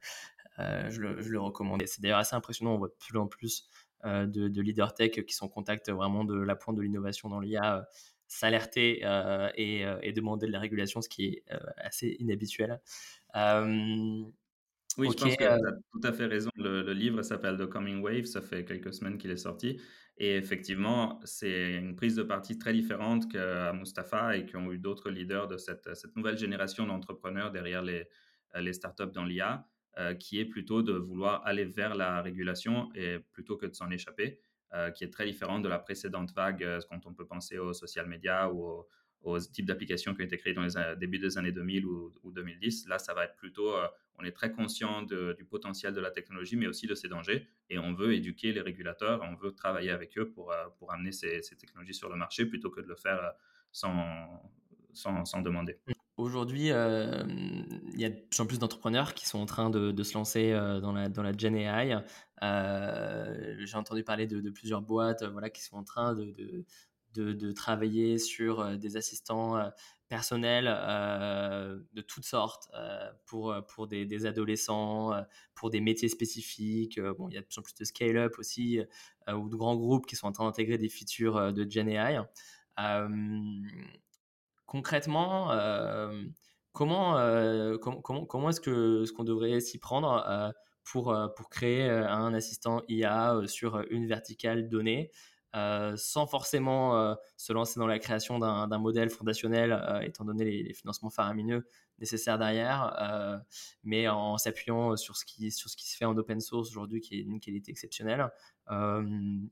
euh, 0.58 0.90
je, 0.90 1.00
le, 1.00 1.40
recommande. 1.40 1.82
C'est 1.86 2.00
d'ailleurs 2.00 2.18
assez 2.18 2.34
impressionnant, 2.34 2.74
on 2.74 2.78
voit 2.78 2.88
de 2.88 2.96
plus 2.98 3.16
en 3.16 3.26
plus 3.26 3.68
euh, 4.04 4.26
de, 4.26 4.60
leaders 4.60 4.94
tech 4.94 5.12
qui 5.24 5.34
sont 5.34 5.46
en 5.46 5.48
contact 5.48 5.90
vraiment 5.90 6.24
de 6.24 6.34
la 6.34 6.56
pointe 6.56 6.76
de 6.76 6.82
l'innovation 6.82 7.28
dans 7.28 7.40
l'IA 7.40 7.86
euh, 8.28 8.34
s'alerter 8.34 9.00
et, 9.56 10.12
demander 10.12 10.46
de 10.46 10.52
la 10.52 10.60
régulation, 10.60 11.00
ce 11.00 11.08
qui 11.08 11.26
est 11.26 11.44
assez 11.76 12.16
inhabituel. 12.18 12.80
oui, 13.34 15.08
je 15.10 15.16
pense 15.16 15.36
que 15.36 15.36
tu 15.36 15.44
as 15.44 15.58
tout 15.92 16.00
à 16.02 16.12
fait 16.12 16.26
raison. 16.26 16.50
Le, 16.56 16.92
livre 16.92 17.22
s'appelle 17.22 17.56
The 17.56 17.66
Coming 17.66 18.00
Wave, 18.02 18.24
ça 18.24 18.42
fait 18.42 18.64
quelques 18.64 18.94
semaines 18.94 19.18
qu'il 19.18 19.30
est 19.30 19.36
sorti. 19.36 19.80
Et 20.20 20.36
effectivement, 20.36 21.20
c'est 21.24 21.74
une 21.74 21.94
prise 21.94 22.16
de 22.16 22.24
parti 22.24 22.58
très 22.58 22.72
différente 22.72 23.30
qu'à 23.30 23.72
Mustapha 23.72 24.36
et 24.36 24.46
qu'ont 24.46 24.72
eu 24.72 24.78
d'autres 24.78 25.10
leaders 25.10 25.46
de 25.46 25.56
cette, 25.56 25.94
cette 25.94 26.16
nouvelle 26.16 26.36
génération 26.36 26.86
d'entrepreneurs 26.86 27.52
derrière 27.52 27.82
les, 27.82 28.08
les 28.56 28.72
startups 28.72 29.12
dans 29.12 29.24
l'IA. 29.24 29.64
Euh, 29.98 30.14
qui 30.14 30.38
est 30.38 30.44
plutôt 30.44 30.80
de 30.80 30.92
vouloir 30.92 31.44
aller 31.44 31.64
vers 31.64 31.96
la 31.96 32.22
régulation 32.22 32.88
et 32.94 33.18
plutôt 33.32 33.56
que 33.56 33.66
de 33.66 33.74
s'en 33.74 33.90
échapper, 33.90 34.38
euh, 34.74 34.90
qui 34.90 35.04
est 35.04 35.10
très 35.10 35.26
différente 35.26 35.62
de 35.62 35.68
la 35.68 35.78
précédente 35.78 36.32
vague 36.34 36.62
euh, 36.62 36.80
quand 36.90 37.06
on 37.06 37.14
peut 37.14 37.26
penser 37.26 37.58
aux 37.58 37.72
social 37.72 38.06
media 38.06 38.52
ou 38.52 38.84
aux, 39.22 39.40
types 39.40 39.66
d'applications 39.66 40.14
qui 40.14 40.22
ont 40.22 40.24
été 40.24 40.38
créées 40.38 40.54
dans 40.54 40.62
les 40.62 40.96
débuts 40.96 41.18
des 41.18 41.36
années 41.38 41.52
2000 41.52 41.86
ou, 41.86 42.12
2010. 42.24 42.88
Là, 42.88 42.98
ça 42.98 43.14
va 43.14 43.24
être 43.24 43.36
plutôt, 43.36 43.74
on 44.16 44.24
est 44.24 44.32
très 44.32 44.52
conscient 44.52 45.02
du 45.02 45.44
potentiel 45.44 45.92
de 45.92 46.00
la 46.00 46.10
technologie, 46.10 46.56
mais 46.56 46.66
aussi 46.66 46.86
de 46.86 46.94
ses 46.94 47.08
dangers, 47.08 47.46
et 47.68 47.78
on 47.78 47.92
veut 47.92 48.14
éduquer 48.14 48.52
les 48.52 48.62
régulateurs, 48.62 49.20
on 49.22 49.34
veut 49.34 49.52
travailler 49.52 49.90
avec 49.90 50.16
eux 50.16 50.30
pour, 50.30 50.54
pour 50.78 50.92
amener 50.92 51.12
ces, 51.12 51.40
technologies 51.58 51.92
sur 51.94 52.08
le 52.08 52.16
marché 52.16 52.46
plutôt 52.46 52.70
que 52.70 52.80
de 52.80 52.86
le 52.86 52.96
faire 52.96 53.32
sans, 53.72 54.40
sans, 54.92 55.42
demander. 55.42 55.78
Aujourd'hui, 56.16 56.72
euh, 56.72 57.22
il 57.94 58.00
y 58.00 58.04
a 58.04 58.10
de 58.10 58.16
plus 58.16 58.40
en 58.40 58.46
plus 58.46 58.58
d'entrepreneurs 58.58 59.14
qui 59.14 59.26
sont 59.26 59.38
en 59.38 59.46
train 59.46 59.70
de, 59.70 60.02
se 60.02 60.14
lancer 60.14 60.52
euh, 60.52 60.80
dans, 60.80 60.92
la, 60.92 61.08
dans 61.08 61.22
la 61.22 61.32
Gen 61.32 61.54
AI. 61.54 61.96
Euh, 62.42 63.56
j'ai 63.64 63.76
entendu 63.76 64.04
parler 64.04 64.26
de, 64.26 64.50
plusieurs 64.50 64.82
boîtes 64.82 65.24
voilà, 65.24 65.50
qui 65.50 65.62
sont 65.62 65.76
en 65.76 65.84
train 65.84 66.14
de, 66.14 66.64
de 67.14 67.52
travailler 67.52 68.18
sur 68.18 68.78
des 68.78 68.96
assistants 68.96 69.60
personnels 70.08 70.66
de 70.66 72.00
toutes 72.00 72.24
sortes 72.24 72.70
pour, 73.26 73.54
pour 73.68 73.88
des, 73.88 74.26
adolescents, 74.26 75.12
pour 75.54 75.70
des 75.70 75.80
métiers 75.80 76.08
spécifiques. 76.08 77.00
bon, 77.00 77.28
il 77.28 77.34
y 77.34 77.38
a 77.38 77.40
de 77.40 77.46
plus 77.46 77.58
en 77.58 77.62
plus 77.62 77.74
de 77.74 77.84
scale-up 77.84 78.34
aussi, 78.38 78.80
ou 79.28 79.48
de 79.48 79.56
grands 79.56 79.76
groupes 79.76 80.06
qui 80.06 80.16
sont 80.16 80.28
en 80.28 80.32
train 80.32 80.44
d'intégrer 80.44 80.78
des 80.78 80.88
features 80.88 81.52
de 81.52 81.68
Gen 81.68 81.88
AI 81.88 82.20
concrètement, 84.68 85.50
euh, 85.50 86.22
comment, 86.72 87.16
euh, 87.16 87.78
comment, 87.78 88.24
comment 88.26 88.50
est-ce 88.50 88.60
que 88.60 89.04
ce 89.06 89.12
qu'on 89.12 89.24
devrait 89.24 89.58
s'y 89.60 89.78
prendre 89.78 90.24
euh, 90.28 90.50
pour, 90.90 91.16
pour 91.36 91.48
créer 91.50 91.88
un 91.88 92.32
assistant 92.34 92.82
IA 92.88 93.40
sur 93.46 93.84
une 93.90 94.06
verticale 94.06 94.68
donnée 94.68 95.10
sans 95.96 96.26
forcément 96.26 97.16
se 97.36 97.52
lancer 97.52 97.80
dans 97.80 97.86
la 97.86 97.98
création 97.98 98.38
d'un 98.38 98.78
modèle 98.78 99.10
fondationnel, 99.10 100.02
étant 100.04 100.24
donné 100.24 100.44
les, 100.44 100.74
financements 100.74 101.10
faramineux 101.10 101.66
nécessaires 101.98 102.38
derrière, 102.38 103.42
mais 103.82 104.08
en 104.08 104.38
s'appuyant 104.38 104.96
sur, 104.96 105.16
ce 105.16 105.24
qui, 105.24 105.50
sur 105.50 105.68
ce 105.68 105.76
qui 105.76 105.88
se 105.88 105.96
fait 105.96 106.04
en 106.04 106.16
open 106.16 106.40
source 106.40 106.68
aujourd'hui, 106.68 107.00
qui 107.00 107.18
est 107.18 107.24
d'une 107.24 107.40
qualité 107.40 107.72
exceptionnelle. 107.72 108.30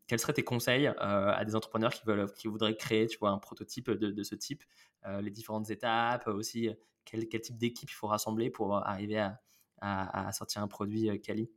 quels 0.07 0.21
seraient 0.21 0.35
tes 0.35 0.45
conseils 0.45 0.87
à 0.99 1.45
des 1.45 1.57
entrepreneurs 1.57 1.93
qui, 1.93 2.05
veulent, 2.05 2.31
qui 2.35 2.47
voudraient 2.47 2.77
créer 2.77 3.09
tu 3.09 3.19
vois, 3.19 3.31
un 3.31 3.39
prototype 3.39 3.91
de, 3.91 4.11
de 4.11 4.23
ce 4.23 4.35
type 4.35 4.63
euh, 5.07 5.21
les 5.21 5.31
différentes 5.31 5.71
étapes, 5.71 6.27
aussi 6.27 6.71
quel, 7.05 7.29
type 7.29 7.57
d'équipe 7.57 7.89
il 7.91 7.95
faut 7.95 8.09
rassembler 8.09 8.51
pour 8.51 8.77
arriver 8.77 9.19
à, 9.19 9.41
à, 9.81 10.33
sortir 10.33 10.63
un 10.63 10.69
produit 10.69 11.11
euh, 11.11 11.19
quali 11.19 11.51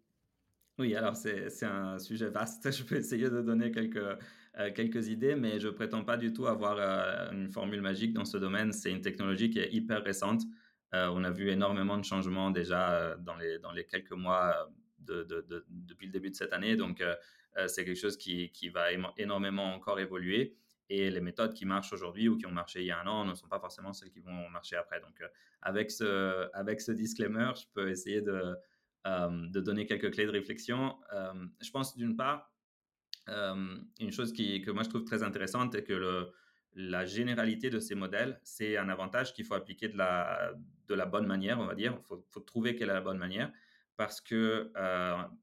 oui, 0.77 0.95
alors 0.95 1.17
c'est 1.17 1.63
un 1.63 1.99
sujet 1.99 2.29
vaste. 2.29 2.71
Je 2.71 2.83
peux 2.83 2.95
essayer 2.95 3.29
de 3.29 3.41
donner 3.41 3.69
quelques, 3.69 3.97
euh, 3.97 4.71
quelques 4.73 5.09
idées, 5.09 5.35
mais 5.35 5.59
je 5.59 5.67
prétends 5.67 6.05
pas 6.05 6.15
du 6.15 6.31
tout 6.31 6.47
avoir 6.47 6.79
une 7.33 7.49
formule 7.49 7.81
magique 7.81 8.13
dans 8.13 8.23
ce 8.23 8.37
domaine. 8.37 8.71
C'est 8.71 8.89
une 8.89 9.01
technologie 9.01 9.49
qui 9.49 9.59
est 9.59 9.73
hyper 9.73 10.01
récente. 10.01 10.43
on 10.93 11.25
a 11.25 11.31
vu 11.31 11.49
énormément 11.49 11.97
de 11.97 12.05
changements 12.05 12.49
déjà 12.49 13.17
dans, 13.17 13.35
les, 13.35 13.59
dans 13.59 13.73
les 13.73 13.83
quelques 13.83 14.13
mois 14.13 14.71
de, 14.99 15.23
de, 15.23 15.65
depuis 15.67 16.07
le 16.07 16.13
début 16.13 16.29
de 16.29 16.35
cette 16.35 16.53
année. 16.53 16.77
Donc, 16.77 17.03
c'est 17.67 17.83
quelque 17.83 17.99
chose 17.99 18.15
qui, 18.15 18.49
qui, 18.51 18.69
va 18.69 18.85
énormément 19.17 19.73
encore 19.75 19.99
évoluer 19.99 20.55
et 20.89 21.09
les 21.11 21.21
méthodes 21.21 21.53
qui 21.53 21.65
marchent 21.65 21.93
aujourd'hui 21.93 22.27
ou 22.27 22.37
qui 22.37 22.45
ont 22.47 22.51
marché 22.51 22.81
il 22.81 22.87
y 22.87 22.91
a 22.91 22.99
un 22.99 23.07
an 23.07 23.25
ne 23.25 23.35
sont 23.35 23.47
pas 23.47 23.59
forcément 23.59 23.93
celles 23.93 24.09
qui 24.09 24.19
vont 24.19 24.49
marcher 24.49 24.75
après. 24.75 24.99
Donc, 24.99 25.21
euh, 25.21 25.27
avec, 25.61 25.91
ce, 25.91 26.49
avec 26.53 26.81
ce 26.81 26.91
disclaimer, 26.91 27.51
je 27.55 27.65
peux 27.73 27.89
essayer 27.89 28.21
de, 28.21 28.55
euh, 29.07 29.47
de 29.49 29.59
donner 29.59 29.85
quelques 29.85 30.11
clés 30.11 30.25
de 30.25 30.31
réflexion. 30.31 30.97
Euh, 31.13 31.45
je 31.61 31.69
pense 31.69 31.95
d'une 31.95 32.15
part, 32.15 32.51
une 33.27 34.11
chose 34.11 34.33
qui, 34.33 34.63
que 34.63 34.71
moi 34.71 34.81
je 34.81 34.89
trouve 34.89 35.03
très 35.03 35.21
intéressante 35.21 35.75
est 35.75 35.83
que 35.83 36.31
la 36.73 37.05
généralité 37.05 37.69
de 37.69 37.79
ces 37.79 37.93
modèles, 37.93 38.39
c'est 38.41 38.75
un 38.75 38.89
avantage 38.89 39.33
qu'il 39.33 39.45
faut 39.45 39.53
appliquer 39.53 39.87
de 39.87 39.97
la, 39.97 40.51
de 40.87 40.95
la 40.95 41.05
bonne 41.05 41.27
manière, 41.27 41.59
on 41.59 41.67
va 41.67 41.75
dire. 41.75 41.95
Il 41.99 42.07
faut, 42.31 42.39
trouver 42.39 42.75
quelle 42.75 42.89
est 42.89 42.93
la 42.93 43.01
bonne 43.01 43.19
manière 43.19 43.51
parce 43.97 44.19
que 44.19 44.71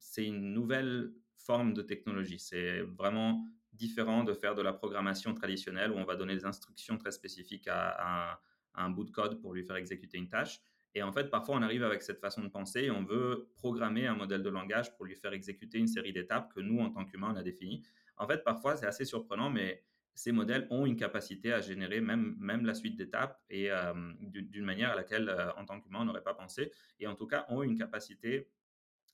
c'est 0.01 0.27
une 0.27 0.53
nouvelle 0.53 1.13
forme 1.37 1.75
de 1.75 1.83
technologie. 1.83 2.41
C'est 2.41 2.81
vraiment 2.81 3.47
différent 3.77 4.25
de 4.25 4.33
faire 4.33 4.55
de 4.55 4.63
la 4.63 4.73
programmation 4.73 5.35
traditionnelle 5.35 5.93
où 5.93 5.97
on 5.97 6.05
va 6.05 6.17
donner 6.17 6.35
des 6.35 6.45
instructions 6.45 6.99
très 6.99 7.13
spécifiques 7.13 7.69
à, 7.69 8.41
un 8.79 8.91
bout 8.91 9.05
de 9.05 9.11
code 9.11 9.41
pour 9.41 9.55
lui 9.55 9.65
faire 9.65 9.77
exécuter 9.77 10.19
une 10.19 10.29
tâche. 10.29 10.61
Et 10.95 11.03
en 11.03 11.13
fait, 11.13 11.31
parfois, 11.31 11.57
on 11.57 11.63
arrive 11.63 11.83
avec 11.83 12.03
cette 12.03 12.21
façon 12.21 12.43
de 12.43 12.49
penser 12.49 12.85
et 12.85 12.91
on 12.91 13.05
veut 13.05 13.49
programmer 13.55 14.07
un 14.07 14.15
modèle 14.15 14.43
de 14.43 14.51
langage 14.51 14.95
pour 14.97 15.07
lui 15.07 15.17
faire 15.17 15.33
exécuter 15.33 15.79
une 15.79 15.89
série 15.89 16.13
d'étapes 16.13 16.53
que 16.55 16.61
nous, 16.61 16.81
en 16.81 16.91
tant 16.91 17.05
qu'humains, 17.05 17.33
on 17.33 17.37
a 17.37 17.43
définies. 17.43 17.83
En 18.19 18.27
fait, 18.27 18.45
parfois, 18.45 18.77
c'est 18.77 18.87
assez 18.87 19.05
surprenant, 19.05 19.51
mais 19.51 19.83
ces 20.17 20.33
modèles 20.33 20.67
ont 20.71 20.87
une 20.87 20.97
capacité 20.97 21.53
à 21.53 21.61
générer 21.61 22.01
même, 22.01 22.37
même 22.39 22.65
la 22.65 22.75
suite 22.75 22.97
d'étapes 22.97 23.39
et 23.51 23.71
euh, 23.71 23.93
d'une 24.21 24.65
manière 24.65 24.91
à 24.91 24.97
laquelle, 24.97 25.29
euh, 25.29 25.53
en 25.57 25.67
tant 25.67 25.79
qu'humain, 25.79 26.01
on 26.01 26.05
n'aurait 26.07 26.23
pas 26.23 26.35
pensé. 26.35 26.73
Et 26.99 27.07
en 27.07 27.15
tout 27.15 27.27
cas, 27.27 27.45
ont 27.51 27.63
une 27.63 27.77
capacité 27.77 28.49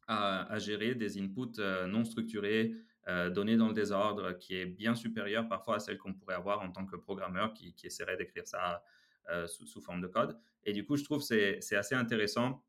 à, 0.07 0.59
gérer 0.59 0.95
des 0.95 1.19
inputs 1.19 1.59
euh, 1.59 1.87
non 1.87 2.05
structurés, 2.05 2.75
euh, 3.09 3.31
dans 3.31 3.45
le 3.45 3.73
désordre 3.75 4.33
qui 4.39 4.55
est 4.57 4.67
bien 4.67 4.95
supérieure 4.95 5.49
parfois 5.49 5.77
à 5.77 5.79
celle 5.81 5.99
qu'on 5.99 6.15
pourrait 6.15 6.37
avoir 6.37 6.61
en 6.61 6.71
tant 6.71 6.87
que 6.87 6.95
programmeur 6.95 7.53
qui, 7.53 7.75
essaierait 7.83 8.17
d'écrire 8.17 8.47
ça 8.47 8.85
euh, 9.31 9.47
sous, 9.49 9.81
forme 9.81 10.01
de 10.01 10.07
code. 10.07 10.39
Et 10.65 10.73
du 10.73 10.85
coup, 10.85 10.97
je 10.97 11.03
trouve 11.03 11.27
que 11.27 11.61
c'est 11.61 11.77
assez 11.77 11.95
intéressant 11.97 12.65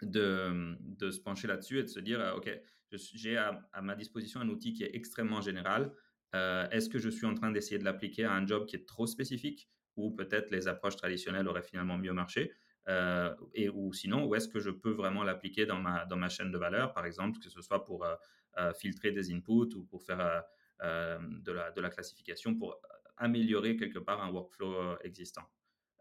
de, 0.00 0.76
se 1.10 1.20
pencher 1.20 1.46
là-dessus 1.46 1.80
et 1.80 1.82
de 1.82 1.88
se 1.88 2.00
dire, 2.00 2.20
euh, 2.20 2.36
OK, 2.36 2.50
j'ai 2.90 3.36
à, 3.36 3.60
ma 3.82 3.94
disposition 3.94 4.40
un 4.40 4.48
outil 4.48 4.72
qui 4.72 4.84
est 4.84 4.94
extrêmement 4.94 5.40
général. 5.40 5.92
Est-ce 6.32 6.90
que 6.90 6.98
je 6.98 7.08
suis 7.08 7.24
en 7.24 7.32
train 7.32 7.50
d'essayer 7.50 7.78
de 7.78 7.84
l'appliquer 7.84 8.24
à 8.24 8.32
un 8.32 8.46
job 8.46 8.66
qui 8.66 8.76
est 8.76 8.86
trop 8.86 9.06
spécifique 9.06 9.70
ou 9.96 10.10
peut-être 10.10 10.50
les 10.50 10.68
approches 10.68 10.96
traditionnelles 10.96 11.48
auraient 11.48 11.62
finalement 11.62 11.96
mieux 11.96 12.12
marché? 12.12 12.52
Et 12.88 13.68
ou 13.68 13.92
sinon, 13.92 14.26
où 14.26 14.34
est-ce 14.34 14.48
que 14.48 14.60
je 14.60 14.70
peux 14.70 14.92
vraiment 14.92 15.24
l'appliquer 15.24 15.66
dans 15.66 15.80
ma, 15.80 16.04
dans 16.04 16.16
ma 16.16 16.28
chaîne 16.28 16.52
de 16.52 16.58
valeur, 16.58 16.92
par 16.92 17.04
exemple, 17.04 17.38
que 17.40 17.48
ce 17.50 17.60
soit 17.60 17.84
pour 17.84 18.06
filtrer 18.76 19.12
des 19.12 19.32
inputs 19.32 19.74
ou 19.76 19.84
pour 19.84 20.02
faire 20.02 20.20
euh, 20.20 20.40
euh, 20.82 21.18
de, 21.20 21.52
la, 21.52 21.70
de 21.70 21.80
la 21.80 21.88
classification 21.88 22.54
pour 22.54 22.78
améliorer 23.16 23.76
quelque 23.76 23.98
part 23.98 24.22
un 24.22 24.30
workflow 24.30 24.74
euh, 24.74 24.96
existant. 25.04 25.48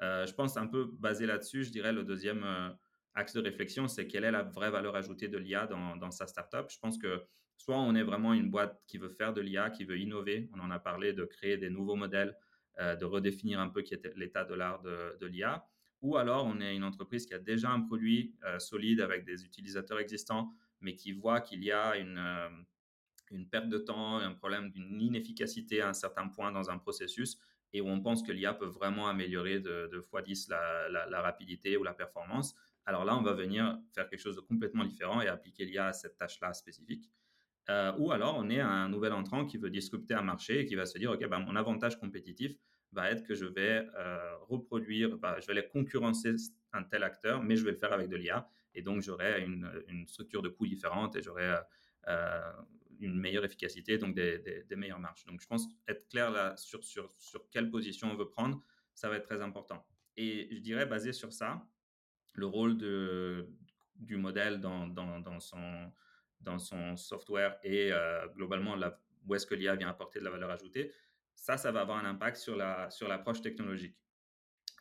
je 0.02 0.34
pense 0.34 0.58
un 0.58 0.68
peu 0.68 0.92
basé 1.00 1.26
là-dessus, 1.26 1.64
je 1.64 1.72
dirais 1.72 1.94
le 1.94 2.04
deuxième 2.04 2.44
axe 3.14 3.34
de 3.34 3.40
réflexion, 3.40 3.88
c'est 3.88 4.06
quelle 4.06 4.26
est 4.26 4.32
la 4.32 4.44
vraie 4.44 4.70
valeur 4.70 4.98
ajoutée 4.98 5.30
de 5.30 5.38
l'IA 5.38 5.66
dans, 5.68 5.96
dans, 5.96 6.12
sa 6.12 6.28
startup. 6.28 6.66
Je 6.70 6.78
pense 6.80 6.98
que 6.98 7.24
soit 7.56 7.78
on 7.78 7.96
est 7.96 8.04
vraiment 8.04 8.34
une 8.34 8.50
boîte 8.50 8.84
qui 8.86 8.98
veut 8.98 9.10
faire 9.10 9.32
de 9.32 9.40
l'IA, 9.40 9.70
qui 9.70 9.86
veut 9.86 9.98
innover, 9.98 10.50
on 10.54 10.60
en 10.60 10.72
a 10.72 10.80
parlé 10.80 11.14
de 11.14 11.24
créer 11.24 11.56
des 11.56 11.70
nouveaux 11.70 11.96
modèles, 11.96 12.38
de 12.78 13.06
redéfinir 13.06 13.62
un 13.62 13.70
peu 13.70 13.82
l'état 14.18 14.44
de 14.44 14.54
l'art 14.54 14.82
de, 14.82 15.18
de 15.22 15.28
l'IA, 15.28 15.66
ou 16.06 16.18
alors 16.18 16.46
on 16.46 16.62
est 16.62 16.76
une 16.76 16.84
entreprise 16.84 17.26
qui 17.26 17.34
a 17.34 17.40
déjà 17.40 17.72
un 17.72 17.82
produit 17.82 18.36
solide 18.60 19.02
avec 19.02 19.26
des 19.26 19.44
utilisateurs 19.44 20.00
existants, 20.00 20.52
mais 20.82 20.96
qui 20.96 21.12
voit 21.12 21.42
qu'il 21.42 21.64
y 21.64 21.72
a 21.72 21.98
une, 21.98 22.22
une 23.32 23.50
perte 23.50 23.70
de 23.70 23.78
temps, 23.78 24.18
un 24.18 24.34
problème 24.34 24.72
d'une 24.72 25.02
inefficacité 25.02 25.82
à 25.82 25.90
un 25.90 25.94
certain 25.94 26.28
point 26.28 26.52
dans 26.52 26.70
un 26.70 26.78
processus 26.78 27.40
et 27.74 27.82
où 27.82 27.88
on 27.88 28.02
pense 28.02 28.24
que 28.24 28.32
l'IA 28.32 28.54
peut 28.54 28.68
vraiment 28.68 29.08
améliorer 29.08 29.60
de, 29.60 29.90
de 29.92 30.00
x10 30.00 30.50
la, 30.50 31.22
rapidité 31.22 31.76
ou 31.76 31.84
la 31.84 31.94
performance, 31.94 32.56
alors 32.86 33.04
là, 33.04 33.18
on 33.18 33.22
va 33.22 33.34
venir 33.34 33.78
faire 33.94 34.08
quelque 34.08 34.20
chose 34.20 34.36
de 34.36 34.42
complètement 34.42 34.86
différent 34.86 35.22
et 35.22 35.28
appliquer 35.28 35.66
l'IA 35.66 35.88
à 35.88 35.94
cette 35.94 36.18
tâche-là 36.18 36.54
spécifique. 36.54 37.10
Euh, 37.70 37.92
ou 37.98 38.12
alors, 38.12 38.38
on 38.38 38.50
est 38.50 38.60
un 38.60 38.88
nouvel 38.90 39.12
entrant 39.12 39.46
qui 39.46 39.58
veut 39.58 39.72
disrupter 39.72 40.14
un 40.14 40.22
marché 40.22 40.62
et 40.62 40.66
qui 40.66 40.76
va 40.76 40.86
se 40.86 40.98
dire, 41.00 41.12
OK, 41.12 41.28
ben, 41.28 41.40
mon 41.40 41.56
avantage 41.56 42.00
compétitif 42.00 42.56
va 42.96 43.12
être 43.12 43.24
que 43.24 43.36
je 43.36 43.46
vais 43.46 43.88
euh, 43.96 44.36
reproduire, 44.48 45.18
bah, 45.18 45.38
je 45.40 45.46
vais 45.46 45.52
aller 45.52 45.68
concurrencer 45.68 46.36
un 46.74 46.84
tel 46.84 47.04
acteur, 47.04 47.44
mais 47.44 47.56
je 47.56 47.64
vais 47.66 47.72
le 47.72 47.78
faire 47.78 47.94
avec 47.94 48.10
de 48.10 48.16
l'IA. 48.16 48.50
Et 48.74 48.82
donc, 48.82 49.02
j'aurai 49.02 49.44
une, 49.44 50.08
structure 50.08 50.42
de 50.42 50.50
coûts 50.50 50.66
différente 50.66 51.16
et 51.16 51.22
j'aurai 51.22 51.56
euh, 52.08 52.52
une 53.00 53.20
meilleure 53.20 53.46
efficacité, 53.46 53.98
donc 53.98 54.16
des, 54.16 54.66
meilleures 54.76 55.00
marges. 55.00 55.26
Donc, 55.26 55.42
je 55.42 55.48
pense 55.48 55.68
être 55.88 56.08
clair 56.10 56.32
là 56.32 56.56
sur, 56.58 56.84
sur, 56.84 57.12
sur 57.12 57.50
quelle 57.50 57.70
position 57.70 58.10
on 58.12 58.16
veut 58.16 58.30
prendre, 58.30 58.64
ça 58.94 59.10
va 59.10 59.18
être 59.18 59.26
très 59.26 59.42
important. 59.42 59.86
Et 60.18 60.50
je 60.52 60.60
dirais, 60.60 60.86
basé 60.86 61.12
sur 61.14 61.32
ça, 61.34 61.66
le 62.34 62.46
rôle 62.46 62.78
du 62.78 64.18
modèle 64.18 64.60
dans, 64.60 64.88
dans, 64.88 65.40
son, 65.40 65.92
dans 66.42 66.60
son 66.60 66.96
software 66.96 67.58
et 67.64 67.92
euh, 67.92 68.28
globalement 68.36 68.76
où 69.26 69.36
est-ce 69.36 69.46
que 69.46 69.56
l'IA 69.56 69.76
vient 69.76 69.90
apporter 69.90 70.20
de 70.20 70.26
la 70.26 70.32
valeur 70.32 70.52
ajoutée, 70.52 70.94
ça, 71.36 71.58
ça 71.58 71.72
va 71.72 71.82
avoir 71.82 72.04
un 72.04 72.10
impact 72.10 72.38
sur 72.38 72.56
la 72.56 72.90
sur 72.90 73.08
l'approche 73.08 73.42
technologique. 73.42 73.96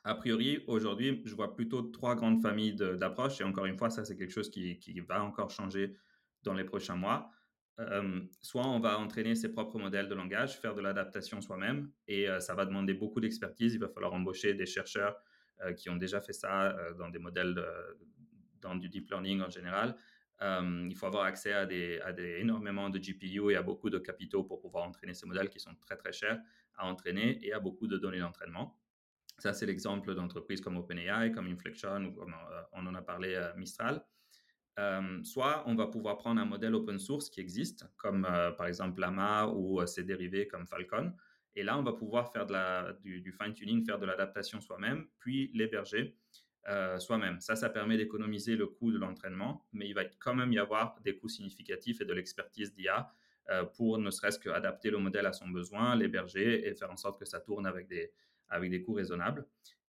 A 0.04 0.14
priori, 0.14 0.62
aujourd'hui, 0.66 1.22
je 1.24 1.34
vois 1.34 1.54
plutôt 1.54 1.80
trois 1.80 2.14
grandes 2.14 2.42
familles 2.42 2.74
d'approches 2.74 3.40
et 3.40 3.44
encore 3.44 3.64
une 3.64 3.78
fois, 3.78 3.88
ça, 3.88 4.04
c'est 4.04 4.16
quelque 4.16 4.32
chose 4.32 4.50
qui, 4.50 4.78
qui, 4.78 5.00
va 5.00 5.22
encore 5.22 5.50
changer 5.50 5.96
dans 6.42 6.52
les 6.52 6.64
prochains 6.64 6.94
mois. 6.94 7.30
Euh, 7.80 8.20
soit 8.42 8.66
on 8.66 8.80
va 8.80 8.98
entraîner 8.98 9.34
ses 9.34 9.50
propres 9.50 9.78
modèles 9.78 10.08
de 10.08 10.14
langage, 10.14 10.60
faire 10.60 10.74
de 10.74 10.82
l'adaptation 10.82 11.40
soi-même, 11.40 11.90
et 12.06 12.28
euh, 12.28 12.38
ça 12.38 12.54
va 12.54 12.66
demander 12.66 12.92
beaucoup 12.92 13.18
d'expertise. 13.18 13.74
Il 13.74 13.80
va 13.80 13.88
falloir 13.88 14.12
embaucher 14.12 14.52
des 14.52 14.66
chercheurs 14.66 15.16
euh, 15.62 15.72
qui 15.72 15.88
ont 15.88 15.96
déjà 15.96 16.20
fait 16.20 16.34
ça 16.34 16.76
dans 16.98 17.08
des 17.08 17.18
modèles, 17.18 17.58
dans 18.60 18.74
du 18.74 18.90
deep 18.90 19.08
learning 19.08 19.40
en 19.40 19.48
général. 19.48 19.96
Il 20.40 20.94
faut 20.94 21.06
avoir 21.06 21.24
accès 21.24 21.52
à, 21.52 21.64
des, 21.64 22.00
à 22.00 22.12
des, 22.12 22.40
énormément 22.40 22.90
de 22.90 22.98
GPU 22.98 23.52
et 23.52 23.56
à 23.56 23.62
beaucoup 23.62 23.88
de 23.88 23.98
capitaux 23.98 24.44
pour 24.44 24.60
pouvoir 24.60 24.84
entraîner 24.84 25.14
ces 25.14 25.26
modèles 25.26 25.48
qui 25.48 25.60
sont 25.60 25.74
très 25.76 25.96
très 25.96 26.12
chers 26.12 26.40
à 26.76 26.86
entraîner 26.86 27.38
et 27.46 27.52
à 27.52 27.60
beaucoup 27.60 27.86
de 27.86 27.96
données 27.96 28.18
d'entraînement. 28.18 28.78
Ça, 29.38 29.52
c'est 29.52 29.66
l'exemple 29.66 30.14
d'entreprises 30.14 30.60
comme 30.60 30.76
OpenAI, 30.76 31.32
comme 31.32 31.46
Inflection 31.46 32.04
ou 32.04 32.12
comme 32.12 32.34
on 32.72 32.86
en 32.86 32.94
a 32.94 33.02
parlé 33.02 33.40
Mistral. 33.56 34.04
Euh, 34.78 35.22
soit 35.22 35.62
on 35.66 35.74
va 35.76 35.86
pouvoir 35.86 36.18
prendre 36.18 36.40
un 36.40 36.44
modèle 36.44 36.74
open 36.74 36.98
source 36.98 37.30
qui 37.30 37.40
existe, 37.40 37.86
comme 37.96 38.26
euh, 38.28 38.50
par 38.50 38.66
exemple 38.66 39.00
Lama 39.00 39.46
ou 39.46 39.80
euh, 39.80 39.86
ses 39.86 40.02
dérivés 40.02 40.48
comme 40.48 40.66
Falcon. 40.66 41.12
Et 41.54 41.62
là, 41.62 41.78
on 41.78 41.84
va 41.84 41.92
pouvoir 41.92 42.32
faire 42.32 42.46
de 42.46 42.52
la, 42.52 42.92
du, 43.04 43.32
fine-tuning, 43.32 43.84
faire 43.84 44.00
de 44.00 44.06
l'adaptation 44.06 44.60
soi-même, 44.60 45.06
puis 45.20 45.52
l'héberger 45.54 46.18
soi-même. 46.98 47.40
Ça, 47.40 47.56
ça 47.56 47.68
permet 47.68 47.96
d'économiser 47.96 48.56
le 48.56 48.66
coût 48.66 48.90
de 48.90 48.98
l'entraînement, 48.98 49.66
mais 49.72 49.86
il 49.88 49.94
va 49.94 50.04
quand 50.04 50.34
même 50.34 50.52
y 50.52 50.58
avoir 50.58 50.98
des 51.02 51.16
coûts 51.16 51.28
significatifs 51.28 52.00
et 52.00 52.04
de 52.04 52.12
l'expertise 52.14 52.72
d'IA 52.74 53.12
pour 53.74 53.98
ne 53.98 54.10
serait-ce 54.10 54.38
qu'adapter 54.38 54.90
le 54.90 54.98
modèle 54.98 55.26
à 55.26 55.32
son 55.32 55.48
besoin, 55.48 55.94
l'héberger 55.94 56.66
et 56.66 56.74
faire 56.74 56.90
en 56.90 56.96
sorte 56.96 57.18
que 57.18 57.26
ça 57.26 57.40
tourne 57.40 57.66
avec 57.66 57.86
des, 57.86 58.10
avec 58.48 58.70
des 58.70 58.82
coûts 58.82 58.94
raisonnables. 58.94 59.46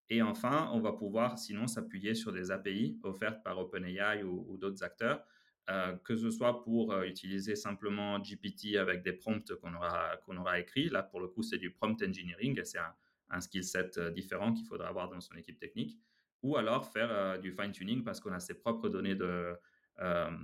Et 0.09 0.21
enfin, 0.21 0.69
on 0.73 0.79
va 0.79 0.93
pouvoir 0.93 1.39
sinon 1.39 1.67
s'appuyer 1.67 2.13
sur 2.13 2.31
des 2.31 2.51
API 2.51 2.99
offertes 3.03 3.43
par 3.43 3.57
OpenAI 3.57 4.23
ou, 4.23 4.57
d'autres 4.57 4.83
acteurs, 4.83 5.25
euh, 5.69 5.95
que 6.03 6.15
ce 6.15 6.29
soit 6.29 6.61
pour 6.63 6.93
euh, 6.93 7.05
utiliser 7.05 7.55
simplement 7.55 8.19
GPT 8.19 8.75
avec 8.77 9.01
des 9.01 9.13
prompts 9.13 9.55
qu'on 9.55 9.73
aura, 9.73 10.17
qu'on 10.25 10.38
aura 10.38 10.59
écrits. 10.59 10.89
Là, 10.89 11.01
pour 11.01 11.19
le 11.21 11.27
coup, 11.27 11.41
c'est 11.41 11.57
du 11.57 11.71
prompt 11.71 11.99
engineering 12.03 12.59
et 12.59 12.63
c'est 12.63 12.77
un, 12.77 12.93
un, 13.31 13.41
skill 13.41 13.63
set 13.63 13.97
euh, 13.97 14.11
différent 14.11 14.53
qu'il 14.53 14.65
faudra 14.67 14.89
avoir 14.89 15.09
dans 15.09 15.19
son 15.21 15.35
équipe 15.35 15.57
technique. 15.57 15.97
Ou 16.45 16.58
alors 16.58 16.91
faire 16.91 17.39
du 17.39 17.51
fine-tuning 17.51 18.03
parce 18.03 18.19
qu'on 18.19 18.31
a 18.31 18.39
ses 18.39 18.53
propres 18.53 18.88
données 18.88 19.15
de, 19.15 19.55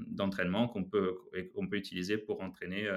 d'entraînement 0.07 0.67
qu'on 0.67 0.83
peut, 0.83 1.17
qu'on 1.53 1.67
peut 1.67 1.77
utiliser 1.77 2.17
pour 2.17 2.41
entraîner, 2.41 2.89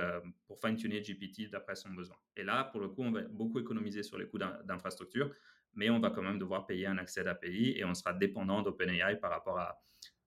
pour 0.47 0.59
fine-tuner 0.59 1.03
GPT 1.03 1.51
d'après 1.51 1.75
son 1.75 1.91
besoin. 1.91 2.17
Et 2.37 2.45
là, 2.45 2.65
pour 2.65 2.81
le 2.81 2.89
coup, 2.89 3.03
on 3.03 3.13
va 3.13 3.23
beaucoup 3.23 3.61
économiser 3.61 4.03
sur 4.03 4.17
les 4.17 4.27
coûts 4.27 4.39
d'infrastructure 4.39 5.31
mais 5.77 5.91
on 5.91 6.01
va 6.01 6.11
quand 6.11 6.23
même 6.23 6.39
devoir 6.39 6.67
payer 6.67 6.87
un 6.87 6.99
accès 6.99 7.25
d'API 7.25 7.75
et 7.77 7.85
on 7.85 7.95
sera 7.95 8.13
dépendant 8.13 8.63
d'OpenAI 8.63 9.17
par 9.17 9.31
rapport 9.31 9.59
à, 9.59 9.81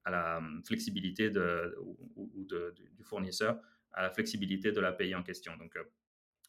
la 0.09 0.37
hum, 0.37 0.61
flexibilité 0.65 1.29
de, 1.29 1.75
ou, 2.15 2.45
du 2.45 3.03
fournisseur, 3.03 3.59
à 3.91 4.03
la 4.03 4.09
flexibilité 4.09 4.71
de 4.71 4.79
l'API 4.79 5.15
en 5.15 5.23
question. 5.23 5.53
Euh, 5.75 5.83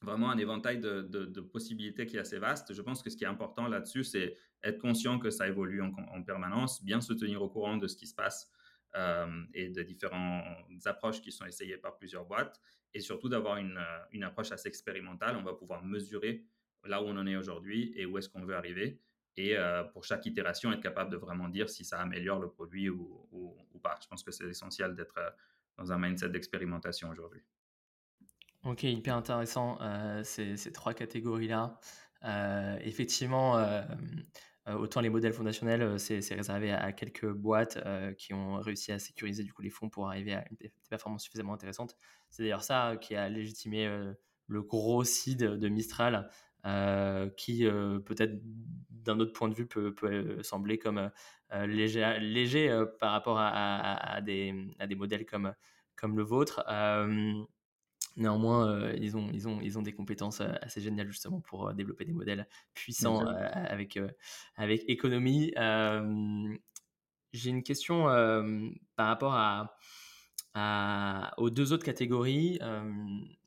vraiment 0.03 0.31
un 0.31 0.39
éventail 0.39 0.79
de, 0.79 1.41
possibilités 1.41 2.07
qui 2.07 2.17
est 2.17 2.21
assez 2.21 2.39
vaste. 2.39 2.73
Je 2.73 2.83
pense 2.83 3.03
que 3.03 3.11
ce 3.11 3.17
qui 3.17 3.25
est 3.25 3.29
important 3.29 3.69
là-dessus, 3.69 4.05
c'est 4.05 4.37
être 4.63 4.79
conscient 4.79 5.19
que 5.19 5.31
ça 5.31 5.49
évolue 5.49 5.83
en, 5.83 6.23
permanence, 6.23 6.83
bien 6.85 7.01
se 7.01 7.13
tenir 7.13 7.43
au 7.43 7.49
courant 7.49 7.77
de 7.77 7.87
ce 7.87 7.97
qui 7.97 8.07
se 8.07 8.15
passe 8.15 8.51
euh, 8.97 9.45
et 9.55 9.69
de 9.71 9.83
différentes 9.83 10.87
approches 10.87 11.21
qui 11.21 11.33
sont 11.33 11.45
essayées 11.45 11.77
par 11.77 11.97
plusieurs 11.97 12.25
boîtes, 12.25 12.61
et 12.95 13.01
surtout 13.01 13.29
d'avoir 13.29 13.59
une, 13.59 13.77
euh, 13.77 13.99
une, 14.13 14.25
approche 14.25 14.51
assez 14.51 14.69
expérimentale. 14.69 15.37
On 15.37 15.43
va 15.43 15.53
pouvoir 15.53 15.85
mesurer 15.85 16.45
là 16.85 17.03
où 17.03 17.07
on 17.07 17.17
en 17.17 17.27
est 17.27 17.37
aujourd'hui 17.37 17.93
et 17.97 18.07
où 18.07 18.17
est-ce 18.19 18.29
qu'on 18.29 18.45
veut 18.45 18.57
arriver. 18.57 19.01
Et 19.37 19.57
euh, 19.57 19.85
pour 19.85 20.05
chaque 20.05 20.25
itération, 20.27 20.73
être 20.73 20.83
capable 20.83 21.11
de 21.11 21.17
vraiment 21.17 21.49
dire 21.49 21.69
si 21.69 21.85
ça 21.85 22.01
améliore 22.01 22.41
le 22.41 22.51
produit 22.51 22.89
ou, 22.89 23.27
pas. 23.83 23.97
Je 24.03 24.09
pense 24.09 24.25
que 24.25 24.33
c'est 24.33 24.49
essentiel 24.49 24.97
d'être 24.97 25.15
dans 25.77 25.93
un 25.93 25.99
mindset 25.99 26.31
d'expérimentation 26.31 27.11
aujourd'hui. 27.11 27.43
Ok, 28.65 28.83
hyper 28.83 29.17
intéressant 29.17 29.79
euh, 29.81 30.23
ces, 30.25 30.73
trois 30.73 30.95
catégories-là. 30.95 31.79
effectivement, 32.83 33.57
autant 34.67 35.01
les 35.01 35.09
modèles 35.09 35.33
fondationnels, 35.33 35.99
c'est 35.99 36.35
réservé 36.35 36.73
à, 36.73 36.93
quelques 36.93 37.31
boîtes 37.31 37.79
qui 38.19 38.35
ont 38.35 38.57
réussi 38.57 38.93
à 38.93 38.99
sécuriser 38.99 39.45
du 39.45 39.53
coup 39.53 39.63
les 39.63 39.71
fonds 39.71 39.89
pour 39.89 40.09
arriver 40.09 40.35
à 40.35 40.45
une 40.51 40.57
performance 40.91 41.23
suffisamment 41.23 41.55
intéressante. 41.55 41.97
C'est 42.31 42.43
d'ailleurs 42.43 42.65
ça 42.65 42.97
qui 43.01 43.15
a 43.15 43.29
légitimé 43.29 43.89
le 44.49 44.63
gros 44.63 45.05
seed 45.05 45.39
de 45.39 45.69
Mistral 45.69 46.29
euh, 46.67 47.31
qui 47.37 47.67
euh, 47.67 48.01
peut-être 48.01 48.33
d'un 48.91 49.21
autre 49.21 49.33
point 49.33 49.49
de 49.49 49.55
vue 49.55 49.67
peut, 49.67 49.95
sembler 50.43 50.77
comme 50.77 51.11
euh, 51.53 51.67
léger, 51.67 52.85
par 52.99 53.13
rapport 53.13 53.39
à, 53.39 54.21
des, 54.23 54.53
des, 54.87 54.95
modèles 54.97 55.25
comme 55.25 56.17
le 56.17 56.23
vôtre. 56.25 56.65
Néanmoins, 58.17 58.93
ils, 58.95 59.17
ont, 59.17 59.31
ils, 59.33 59.47
ont, 59.47 59.61
ils 59.61 59.79
ont 59.79 59.83
des 59.83 59.93
compétences 59.93 60.41
assez 60.41 60.81
géniales 60.81 61.09
justement 61.09 61.41
pour 61.41 61.73
développer 61.73 62.05
des 62.05 62.13
modèles 62.13 62.49
puissants 62.75 63.21
avec, 63.27 63.99
avec 64.57 64.83
économie. 64.89 65.53
J'ai 67.33 67.51
une 67.51 67.63
question 67.63 68.05
par 68.97 69.07
rapport 69.07 69.35
à, 69.35 69.77
aux 71.37 71.51
deux 71.51 71.73
autres 71.73 71.85
catégories, 71.85 72.59
euh, 72.63 72.83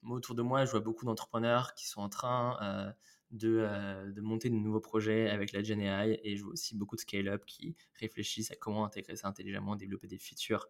moi 0.01 0.17
autour 0.17 0.35
de 0.35 0.41
moi, 0.41 0.65
je 0.65 0.71
vois 0.71 0.79
beaucoup 0.79 1.05
d'entrepreneurs 1.05 1.73
qui 1.73 1.87
sont 1.87 2.01
en 2.01 2.09
train 2.09 2.57
euh, 2.61 2.91
de, 3.31 3.57
euh, 3.59 4.11
de, 4.11 4.21
monter 4.21 4.49
de 4.49 4.55
nouveaux 4.55 4.79
projets 4.79 5.29
avec 5.29 5.51
la 5.51 5.63
Gen 5.63 5.81
AI 5.81 6.19
et 6.23 6.37
je 6.37 6.43
vois 6.43 6.53
aussi 6.53 6.75
beaucoup 6.75 6.95
de 6.95 7.01
scale-up 7.01 7.43
qui 7.45 7.75
réfléchissent 7.99 8.51
à 8.51 8.55
comment 8.55 8.85
intégrer 8.85 9.15
ça 9.15 9.27
intelligemment, 9.27 9.75
développer 9.75 10.07
des 10.07 10.17
features 10.17 10.67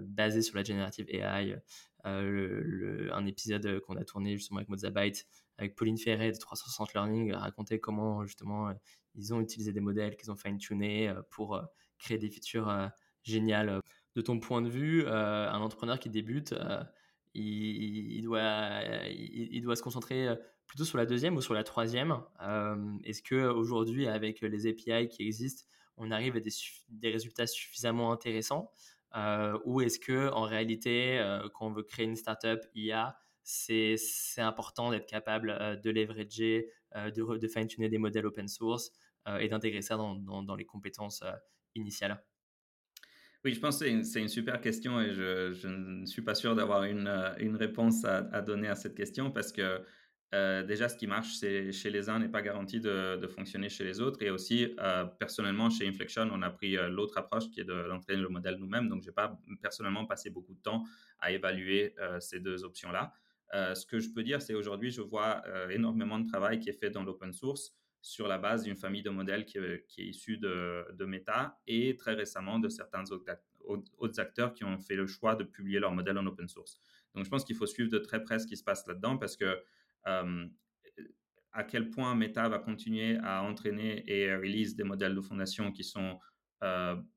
basés 0.00 0.42
sur 0.42 0.56
la 0.56 0.62
générative 0.62 1.06
AI. 1.08 1.56
un 2.04 3.26
épisode 3.26 3.80
qu'on 3.80 3.96
a 3.96 4.04
tourné 4.04 4.36
justement 4.36 4.58
avec 4.58 4.68
Mozabyte, 4.68 5.26
avec 5.58 5.74
Pauline 5.74 5.98
Ferret 5.98 6.32
de 6.32 6.38
360 6.38 6.94
Learning, 6.94 7.32
racontait 7.32 7.78
comment 7.78 8.24
justement 8.24 8.72
ils 9.14 9.34
ont 9.34 9.40
utilisé 9.40 9.72
des 9.72 9.80
modèles 9.80 10.16
qu'ils 10.16 10.30
ont 10.30 10.36
fine-tuné 10.36 11.12
pour 11.30 11.60
créer 11.98 12.18
des 12.18 12.30
features 12.30 12.90
géniales 13.22 13.80
de 14.16 14.20
ton 14.20 14.40
point 14.40 14.62
de 14.62 14.68
vue, 14.68 15.04
euh, 15.06 15.50
un 15.50 15.60
entrepreneur 15.60 15.98
qui 15.98 16.10
débute, 16.10 16.52
euh, 16.52 16.82
il, 17.34 18.22
doit, 18.22 18.40
se 19.76 19.82
concentrer 19.82 20.28
euh, 20.28 20.36
plutôt 20.66 20.84
sur 20.84 20.98
la 20.98 21.06
deuxième 21.06 21.36
ou 21.36 21.40
sur 21.40 21.54
la 21.54 21.62
troisième 21.62 22.20
Est-ce 23.04 23.22
que 23.22 23.48
aujourd'hui, 23.48 24.08
avec 24.08 24.40
les 24.40 24.66
API 24.66 25.08
qui 25.08 25.22
existent, 25.22 25.64
on 25.96 26.10
arrive 26.10 26.36
à 26.36 26.40
des, 26.40 27.10
résultats 27.10 27.46
suffisamment 27.46 28.12
intéressants? 28.12 28.72
Ou 29.64 29.80
est-ce 29.80 29.98
que 29.98 30.30
en 30.32 30.42
réalité, 30.42 31.20
quand 31.54 31.66
on 31.68 31.72
veut 31.72 31.82
créer 31.82 32.06
une 32.06 32.16
startup 32.16 32.60
IA, 32.74 33.16
c'est 33.42 33.96
important 34.38 34.90
d'être 34.90 35.06
capable 35.06 35.80
de 35.82 35.90
leverager, 35.90 36.70
de, 36.94 37.48
fine-tuner 37.48 37.88
des 37.88 37.98
modèles 37.98 38.26
open 38.26 38.48
source 38.48 38.92
et 39.40 39.48
d'intégrer 39.48 39.82
ça 39.82 39.96
dans, 39.96 40.54
les 40.56 40.64
compétences 40.64 41.24
initiales. 41.74 42.22
Oui, 43.44 43.54
je 43.54 43.60
pense 43.60 43.78
que 43.78 44.02
c'est 44.02 44.20
une, 44.20 44.28
super 44.28 44.60
question 44.60 45.00
et 45.00 45.12
je, 45.12 45.66
ne 45.66 46.04
suis 46.04 46.20
pas 46.20 46.34
sûr 46.34 46.54
d'avoir 46.54 46.82
euh, 46.82 47.34
une 47.38 47.56
réponse 47.56 48.04
à, 48.04 48.42
donner 48.42 48.68
à 48.68 48.74
cette 48.74 48.94
question 48.94 49.30
parce 49.30 49.50
que 49.50 49.80
euh, 50.32 50.62
déjà, 50.62 50.88
ce 50.88 50.96
qui 50.96 51.08
marche 51.08 51.40
chez 51.40 51.90
les 51.90 52.08
uns 52.08 52.20
n'est 52.20 52.28
pas 52.28 52.42
garanti 52.42 52.80
de, 52.80 53.26
fonctionner 53.26 53.68
chez 53.68 53.84
les 53.84 54.00
autres. 54.00 54.22
Et 54.22 54.30
aussi, 54.30 54.74
euh, 54.78 55.04
personnellement, 55.04 55.70
chez 55.70 55.88
Inflection, 55.88 56.28
on 56.32 56.42
a 56.42 56.50
pris 56.50 56.76
euh, 56.76 56.88
l'autre 56.88 57.18
approche 57.18 57.50
qui 57.50 57.60
est 57.60 57.64
d'entraîner 57.64 58.20
le 58.20 58.28
modèle 58.28 58.56
nous-mêmes. 58.56 58.88
Donc, 58.88 59.02
je 59.02 59.08
n'ai 59.08 59.14
pas 59.14 59.38
personnellement 59.60 60.06
passé 60.06 60.30
beaucoup 60.30 60.54
de 60.54 60.60
temps 60.60 60.84
à 61.18 61.32
évaluer 61.32 61.94
ces 62.20 62.40
deux 62.40 62.64
options-là. 62.64 63.12
ce 63.52 63.84
que 63.84 63.98
je 63.98 64.08
peux 64.10 64.22
dire, 64.22 64.40
c'est 64.40 64.54
aujourd'hui, 64.54 64.90
je 64.90 65.02
vois 65.02 65.42
énormément 65.70 66.18
de 66.18 66.26
travail 66.26 66.60
qui 66.60 66.70
est 66.70 66.78
fait 66.80 66.88
dans 66.88 67.02
l'open 67.02 67.32
source 67.32 67.74
sur 68.00 68.26
la 68.26 68.38
base 68.38 68.62
d'une 68.62 68.76
famille 68.76 69.02
de 69.02 69.10
modèles 69.10 69.44
qui, 69.44 69.58
est 69.58 69.84
issue 69.98 70.38
de, 70.38 70.86
de, 70.94 71.04
Meta 71.04 71.60
et 71.66 71.94
très 71.98 72.14
récemment 72.14 72.58
de 72.58 72.70
certains 72.70 73.04
autres 73.10 74.18
acteurs 74.18 74.54
qui 74.54 74.64
ont 74.64 74.78
fait 74.78 74.96
le 74.96 75.06
choix 75.06 75.34
de 75.34 75.44
publier 75.44 75.78
leur 75.78 75.92
modèle 75.92 76.16
en 76.16 76.24
open 76.24 76.48
source. 76.48 76.80
Donc, 77.14 77.26
je 77.26 77.30
pense 77.30 77.44
qu'il 77.44 77.56
faut 77.56 77.66
suivre 77.66 77.90
de 77.90 77.98
très 77.98 78.22
près 78.22 78.38
ce 78.38 78.46
qui 78.46 78.56
se 78.56 78.64
passe 78.64 78.86
là-dedans 78.86 79.18
parce 79.18 79.36
que 79.36 79.62
à 80.04 81.64
quel 81.64 81.90
point 81.90 82.14
Meta 82.14 82.48
va 82.48 82.58
continuer 82.58 83.18
à 83.22 83.42
entraîner 83.42 84.04
et 84.10 84.34
release 84.34 84.76
des 84.76 84.84
modèles 84.84 85.14
de 85.14 85.20
fondation 85.20 85.72
qui 85.72 85.84
sont 85.84 86.18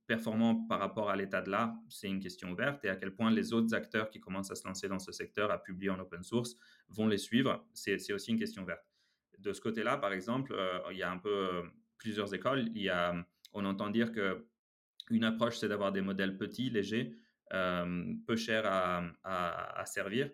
performants 0.07 0.65
par 0.67 0.79
rapport 0.79 1.09
à 1.09 1.15
l'état 1.15 1.41
de 1.41 1.49
l'art, 1.49 1.73
c'est 1.89 2.07
une 2.07 2.19
question 2.19 2.51
ouverte. 2.51 2.83
Et 2.85 2.89
à 2.89 2.95
quel 2.95 3.13
point 3.13 3.29
les 3.29 3.53
autres 3.53 3.73
acteurs 3.73 4.09
qui 4.09 4.19
commencent 4.19 4.51
à 4.51 4.55
se 4.55 4.65
lancer 4.65 4.87
dans 4.87 4.99
ce 4.99 5.11
secteur, 5.11 5.51
à 5.51 5.61
publier 5.61 5.89
en 5.89 5.99
open 5.99 6.23
source, 6.23 6.55
vont 6.87 7.07
les 7.07 7.17
suivre, 7.17 7.67
c'est 7.73 8.13
aussi 8.13 8.31
une 8.31 8.39
question 8.39 8.63
ouverte. 8.63 8.85
De 9.39 9.51
ce 9.51 9.59
côté-là, 9.59 9.97
par 9.97 10.13
exemple, 10.13 10.55
il 10.91 10.97
y 10.97 11.03
a 11.03 11.11
un 11.11 11.17
peu 11.17 11.63
plusieurs 11.97 12.33
écoles. 12.33 12.69
Il 12.73 12.81
y 12.81 12.89
a, 12.89 13.13
on 13.51 13.65
entend 13.65 13.89
dire 13.89 14.11
que 14.11 14.47
une 15.09 15.25
approche, 15.25 15.57
c'est 15.57 15.67
d'avoir 15.67 15.91
des 15.91 16.01
modèles 16.01 16.37
petits, 16.37 16.69
légers, 16.69 17.13
peu 17.49 18.35
chers 18.37 18.65
à 18.65 19.83
servir 19.85 20.31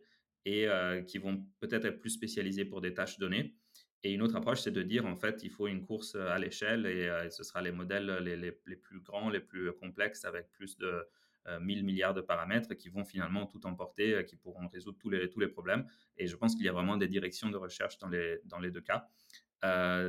et 0.49 1.05
qui 1.05 1.17
vont 1.17 1.45
peut-être 1.59 1.85
être 1.85 1.99
plus 1.99 2.09
spécialisés 2.09 2.65
pour 2.65 2.81
des 2.81 2.93
tâches 2.93 3.19
données. 3.19 3.55
Et 4.03 4.13
une 4.13 4.21
autre 4.21 4.35
approche, 4.35 4.61
c'est 4.61 4.71
de 4.71 4.81
dire, 4.81 5.05
en 5.05 5.15
fait, 5.15 5.41
il 5.43 5.51
faut 5.51 5.67
une 5.67 5.85
course 5.85 6.15
à 6.15 6.39
l'échelle 6.39 6.85
et, 6.85 7.29
ce 7.29 7.43
sera 7.43 7.61
les 7.61 7.71
modèles 7.71 8.09
les, 8.23 8.51
plus 8.75 9.01
grands, 9.01 9.29
les 9.29 9.41
plus 9.41 9.73
complexes, 9.73 10.25
avec 10.25 10.51
plus 10.51 10.77
de 10.77 11.05
1000 11.59 11.83
milliards 11.83 12.13
de 12.13 12.21
paramètres 12.21 12.73
qui 12.75 12.89
vont 12.89 13.03
finalement 13.03 13.45
tout 13.45 13.65
emporter, 13.65 14.23
qui 14.25 14.37
pourront 14.37 14.67
résoudre 14.69 14.97
tous 14.97 15.09
les, 15.09 15.47
problèmes. 15.47 15.85
Et 16.17 16.27
je 16.27 16.35
pense 16.35 16.55
qu'il 16.55 16.65
y 16.65 16.69
a 16.69 16.71
vraiment 16.71 16.97
des 16.97 17.07
directions 17.07 17.49
de 17.49 17.57
recherche 17.57 17.97
dans 17.97 18.07
les, 18.07 18.39
dans 18.45 18.59
les 18.59 18.71
deux 18.71 18.81
cas. 18.81 19.07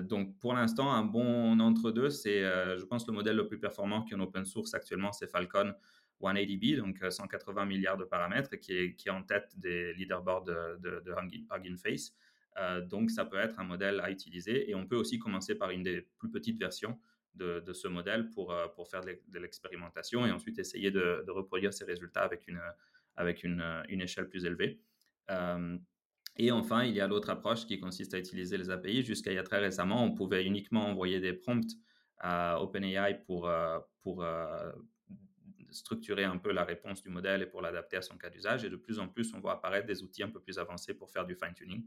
donc, 0.03 0.39
pour 0.39 0.55
l'instant, 0.55 0.93
un 0.93 1.05
bon 1.05 1.59
entre-deux, 1.59 2.11
c'est, 2.11 2.43
je 2.43 2.85
pense, 2.85 3.07
le 3.09 3.13
modèle 3.13 3.37
le 3.37 3.49
plus 3.49 3.59
performant 3.59 4.05
qui 4.05 4.13
est 4.13 4.17
en 4.17 4.21
open 4.21 4.45
source 4.45 4.73
actuellement, 4.73 5.13
c'est 5.13 5.29
Falcon 5.29 5.75
180B, 6.21 6.77
donc 6.77 6.99
180 7.09 7.63
euh, 7.63 7.67
milliards 7.67 7.97
de 7.97 8.05
paramètres, 8.05 8.57
qui 8.57 8.73
est, 8.73 8.95
qui 8.95 9.09
est 9.09 9.13
en 9.13 9.23
tête 9.23 9.53
des 9.57 9.93
leaderboards 9.95 10.45
de, 10.45 10.79
de, 10.79 11.01
de 11.01 11.13
Hugging 11.13 11.77
Face. 11.77 12.13
Euh, 12.59 12.81
donc, 12.81 13.11
ça 13.11 13.25
peut 13.25 13.39
être 13.39 13.59
un 13.59 13.65
modèle 13.65 14.01
à 14.01 14.11
utiliser 14.11 14.69
et 14.71 14.75
on 14.75 14.87
peut 14.87 14.97
aussi 14.97 15.19
commencer 15.19 15.55
par 15.55 15.71
une 15.71 15.83
des 15.83 16.03
plus 16.19 16.31
petites 16.31 16.59
versions 16.59 16.99
de, 17.35 17.61
de 17.61 17.73
ce 17.73 17.89
modèle 17.89 18.29
pour, 18.31 18.53
euh, 18.53 18.67
pour 18.69 18.89
faire 18.89 19.03
de 19.03 19.39
l'expérimentation 19.39 20.27
et 20.27 20.33
ensuite 20.33 20.59
essayer 20.59 20.91
de, 20.91 21.25
reproduire 21.29 21.73
ces 21.73 21.85
résultats 21.85 22.23
avec 22.23 22.49
une, 22.49 22.61
avec 23.17 23.45
une, 23.45 23.65
une 23.89 24.01
échelle 24.01 24.29
plus 24.29 24.45
élevée. 24.45 24.81
et 26.37 26.51
enfin, 26.51 26.85
il 26.85 26.95
y 26.95 27.01
a 27.01 27.07
l'autre 27.07 27.31
approche 27.31 27.67
qui 27.67 27.79
consiste 27.79 28.15
à 28.15 28.19
utiliser 28.19 28.59
les 28.59 28.71
API. 28.71 29.03
Jusqu'à 29.03 29.31
il 29.31 29.37
y 29.37 29.39
a 29.39 29.45
très 29.45 29.61
récemment, 29.61 30.05
on 30.05 30.13
pouvait 30.13 30.45
uniquement 30.45 30.89
envoyer 30.89 31.21
des 31.21 31.33
prompts 31.33 31.71
à 32.19 32.61
OpenAI 32.61 33.23
pour, 33.25 33.51
pour 34.03 34.25
structurer 35.73 36.25
un 36.25 36.39
peu 36.39 36.53
la 36.53 36.65
réponse 36.65 37.03
du 37.03 37.09
modèle 37.09 37.43
et 37.43 37.47
pour 37.47 37.63
l'adapter 37.63 37.97
à 37.97 38.03
son 38.03 38.17
cas 38.17 38.31
d'usage. 38.31 38.65
Et 38.65 38.71
de 38.71 38.77
plus 38.77 38.99
en 38.99 39.09
plus, 39.09 39.33
on 39.35 39.41
voit 39.41 39.53
apparaître 39.53 39.87
des 39.87 40.03
outils 40.03 40.23
un 40.23 40.31
peu 40.31 40.41
plus 40.41 40.59
avancés 40.59 40.95
pour 40.95 41.11
faire 41.11 41.27
du 41.27 41.35
fine-tuning. 41.35 41.85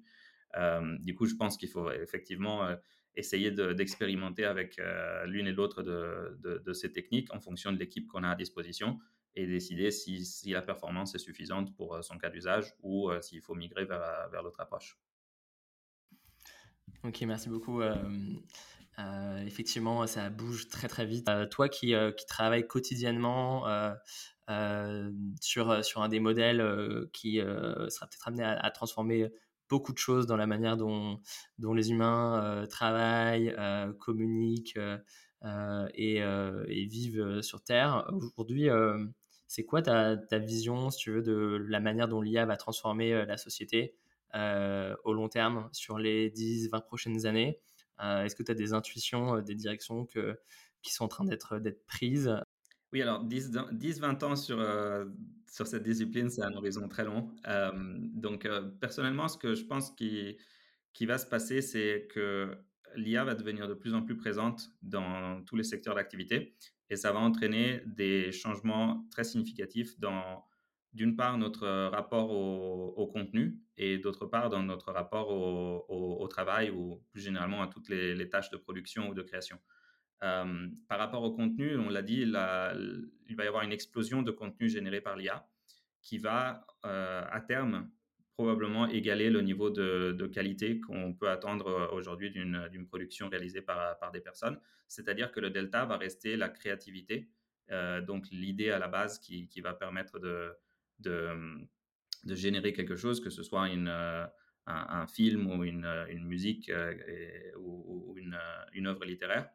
Euh, 0.55 0.97
du 0.99 1.15
coup, 1.15 1.25
je 1.25 1.35
pense 1.35 1.57
qu'il 1.57 1.69
faut 1.69 1.91
effectivement 1.91 2.65
euh, 2.65 2.75
essayer 3.15 3.51
d'expérimenter 3.51 4.45
avec 4.45 4.79
euh, 4.79 5.25
l'une 5.25 5.47
et 5.47 5.51
l'autre 5.51 5.83
de, 5.83 6.73
ces 6.73 6.91
techniques 6.91 7.33
en 7.33 7.39
fonction 7.39 7.71
de 7.71 7.77
l'équipe 7.77 8.07
qu'on 8.07 8.23
a 8.23 8.29
à 8.29 8.35
disposition 8.35 8.99
et 9.35 9.47
décider 9.47 9.89
si, 9.89 10.51
la 10.51 10.61
performance 10.61 11.15
est 11.15 11.19
suffisante 11.19 11.75
pour 11.75 12.03
son 12.03 12.19
cas 12.19 12.29
d'usage 12.29 12.73
ou 12.83 13.09
s'il 13.21 13.41
faut 13.41 13.55
migrer 13.55 13.85
vers, 13.85 14.29
vers 14.29 14.43
l'autre 14.43 14.59
approche. 14.59 14.99
Ok, 17.03 17.21
merci 17.21 17.49
beaucoup. 17.49 17.81
Euh, 18.99 19.43
effectivement, 19.45 20.05
ça 20.07 20.29
bouge 20.29 20.67
très 20.67 20.87
très 20.87 21.05
vite. 21.05 21.27
Euh, 21.29 21.47
toi 21.47 21.69
qui, 21.69 21.95
euh, 21.95 22.11
qui 22.11 22.25
travailles 22.25 22.67
quotidiennement 22.67 23.65
sur, 25.41 25.83
sur 25.83 26.01
un 26.01 26.09
des 26.09 26.19
modèles 26.19 27.07
qui 27.13 27.37
sera 27.37 28.07
peut-être 28.07 28.27
amené 28.27 28.43
à, 28.43 28.71
transformer 28.71 29.31
beaucoup 29.69 29.93
de 29.93 29.97
choses 29.97 30.27
dans 30.27 30.37
la 30.37 30.47
manière 30.47 30.77
dont, 30.77 31.21
dont 31.57 31.73
les 31.73 31.91
humains 31.91 32.65
travaillent, 32.69 33.55
communiquent 33.99 34.77
et, 35.45 36.17
et, 36.17 36.85
vivent 36.85 37.41
sur 37.41 37.63
Terre. 37.63 38.09
Aujourd'hui, 38.37 38.67
c'est 39.47 39.63
quoi 39.65 39.81
ta, 39.81 40.17
ta, 40.17 40.39
vision, 40.39 40.89
si 40.89 40.99
tu 40.99 41.11
veux, 41.11 41.21
de 41.21 41.65
la 41.69 41.79
manière 41.79 42.07
dont 42.09 42.21
l'IA 42.21 42.45
va 42.45 42.57
transformer 42.57 43.25
la 43.25 43.37
société 43.37 43.95
au 44.33 45.13
long 45.13 45.29
terme 45.29 45.69
sur 45.71 45.97
les 45.97 46.29
10-20 46.31 46.81
prochaines 46.81 47.25
années? 47.25 47.61
Est-ce 47.99 48.35
que 48.35 48.43
tu 48.43 48.51
as 48.51 48.55
des 48.55 48.73
intuitions, 48.73 49.37
euh, 49.37 49.41
des 49.41 49.55
directions 49.55 50.05
qui 50.81 50.93
sont 50.93 51.05
en 51.05 51.07
train 51.07 51.25
d'être 51.25 51.59
prises? 51.87 52.35
Oui, 52.91 53.01
alors 53.01 53.25
10-20 53.25 54.23
ans 54.23 54.35
sur, 54.35 54.59
euh, 54.59 55.05
sur 55.49 55.67
cette 55.67 55.83
discipline, 55.83 56.29
c'est 56.29 56.43
un 56.43 56.53
horizon 56.53 56.87
très 56.87 57.05
long. 57.05 57.31
donc, 58.13 58.47
personnellement, 58.79 59.27
ce 59.27 59.37
que 59.37 59.55
je 59.55 59.65
pense 59.65 59.91
qui, 59.91 60.37
qui 60.93 61.05
va 61.05 61.17
se 61.17 61.25
passer, 61.25 61.61
c'est 61.61 62.07
que 62.11 62.55
l'IA 62.95 63.23
va 63.23 63.33
devenir 63.33 63.67
de 63.67 63.73
plus 63.73 63.95
en 63.95 64.03
plus 64.03 64.15
présente 64.15 64.69
dans 64.81 65.43
tous 65.45 65.55
les 65.55 65.63
secteurs 65.63 65.95
d'activité 65.95 66.55
et 66.89 66.95
ça 66.95 67.11
va 67.11 67.19
entraîner 67.19 67.81
des 67.87 68.31
changements 68.31 69.07
très 69.09 69.23
significatifs 69.23 69.99
dans 69.99 70.45
d'une 70.93 71.15
part 71.15 71.37
notre 71.37 71.67
rapport 71.67 72.31
au, 72.31 73.07
contenu 73.07 73.57
et 73.77 73.97
d'autre 73.97 74.25
part 74.25 74.49
dans 74.49 74.63
notre 74.63 74.91
rapport 74.91 75.29
au, 75.31 76.27
travail 76.27 76.69
ou 76.69 77.03
plus 77.11 77.21
généralement 77.21 77.61
à 77.61 77.67
toutes 77.67 77.89
les, 77.89 78.29
tâches 78.29 78.49
de 78.51 78.57
production 78.57 79.09
ou 79.09 79.13
de 79.13 79.21
création. 79.21 79.59
Euh, 80.23 80.67
par 80.87 80.99
rapport 80.99 81.23
au 81.23 81.31
contenu, 81.31 81.77
on 81.77 81.89
l'a 81.89 82.01
dit, 82.01 82.21
il 82.21 82.31
va 82.31 83.43
y 83.43 83.47
avoir 83.47 83.63
une 83.63 83.71
explosion 83.71 84.21
de 84.21 84.31
contenu 84.31 84.69
généré 84.69 85.01
par 85.01 85.17
l'IA 85.17 85.47
qui 86.01 86.17
va 86.17 86.65
euh, 86.85 87.23
à 87.29 87.41
terme 87.41 87.89
probablement 88.35 88.87
égaler 88.87 89.29
le 89.29 89.41
niveau 89.41 89.69
de, 89.69 90.27
qualité 90.27 90.79
qu'on 90.79 91.13
peut 91.13 91.29
attendre 91.29 91.91
aujourd'hui 91.93 92.31
d'une 92.31 92.87
production 92.87 93.29
réalisée 93.29 93.61
par, 93.61 94.11
des 94.11 94.21
personnes. 94.21 94.59
C'est-à-dire 94.87 95.31
que 95.31 95.39
le 95.39 95.49
delta 95.49 95.85
va 95.85 95.97
rester 95.97 96.35
la 96.35 96.49
créativité, 96.49 97.29
euh, 97.71 98.01
donc 98.01 98.27
l'idée 98.31 98.71
à 98.71 98.79
la 98.79 98.87
base 98.87 99.19
qui 99.19 99.61
va 99.61 99.73
permettre 99.73 100.19
de, 100.19 100.55
de, 101.03 102.35
générer 102.35 102.73
quelque 102.73 102.95
chose, 102.95 103.19
que 103.21 103.29
ce 103.29 103.43
soit 103.43 103.69
une, 103.69 103.89
euh, 103.89 104.25
un, 104.65 105.07
film 105.07 105.47
ou 105.51 105.63
une, 105.63 105.85
une 106.09 106.25
musique 106.25 106.69
euh, 106.69 106.93
ou, 107.57 108.15
une, 108.17 108.37
une, 108.73 108.87
œuvre 108.87 109.05
littéraire, 109.05 109.49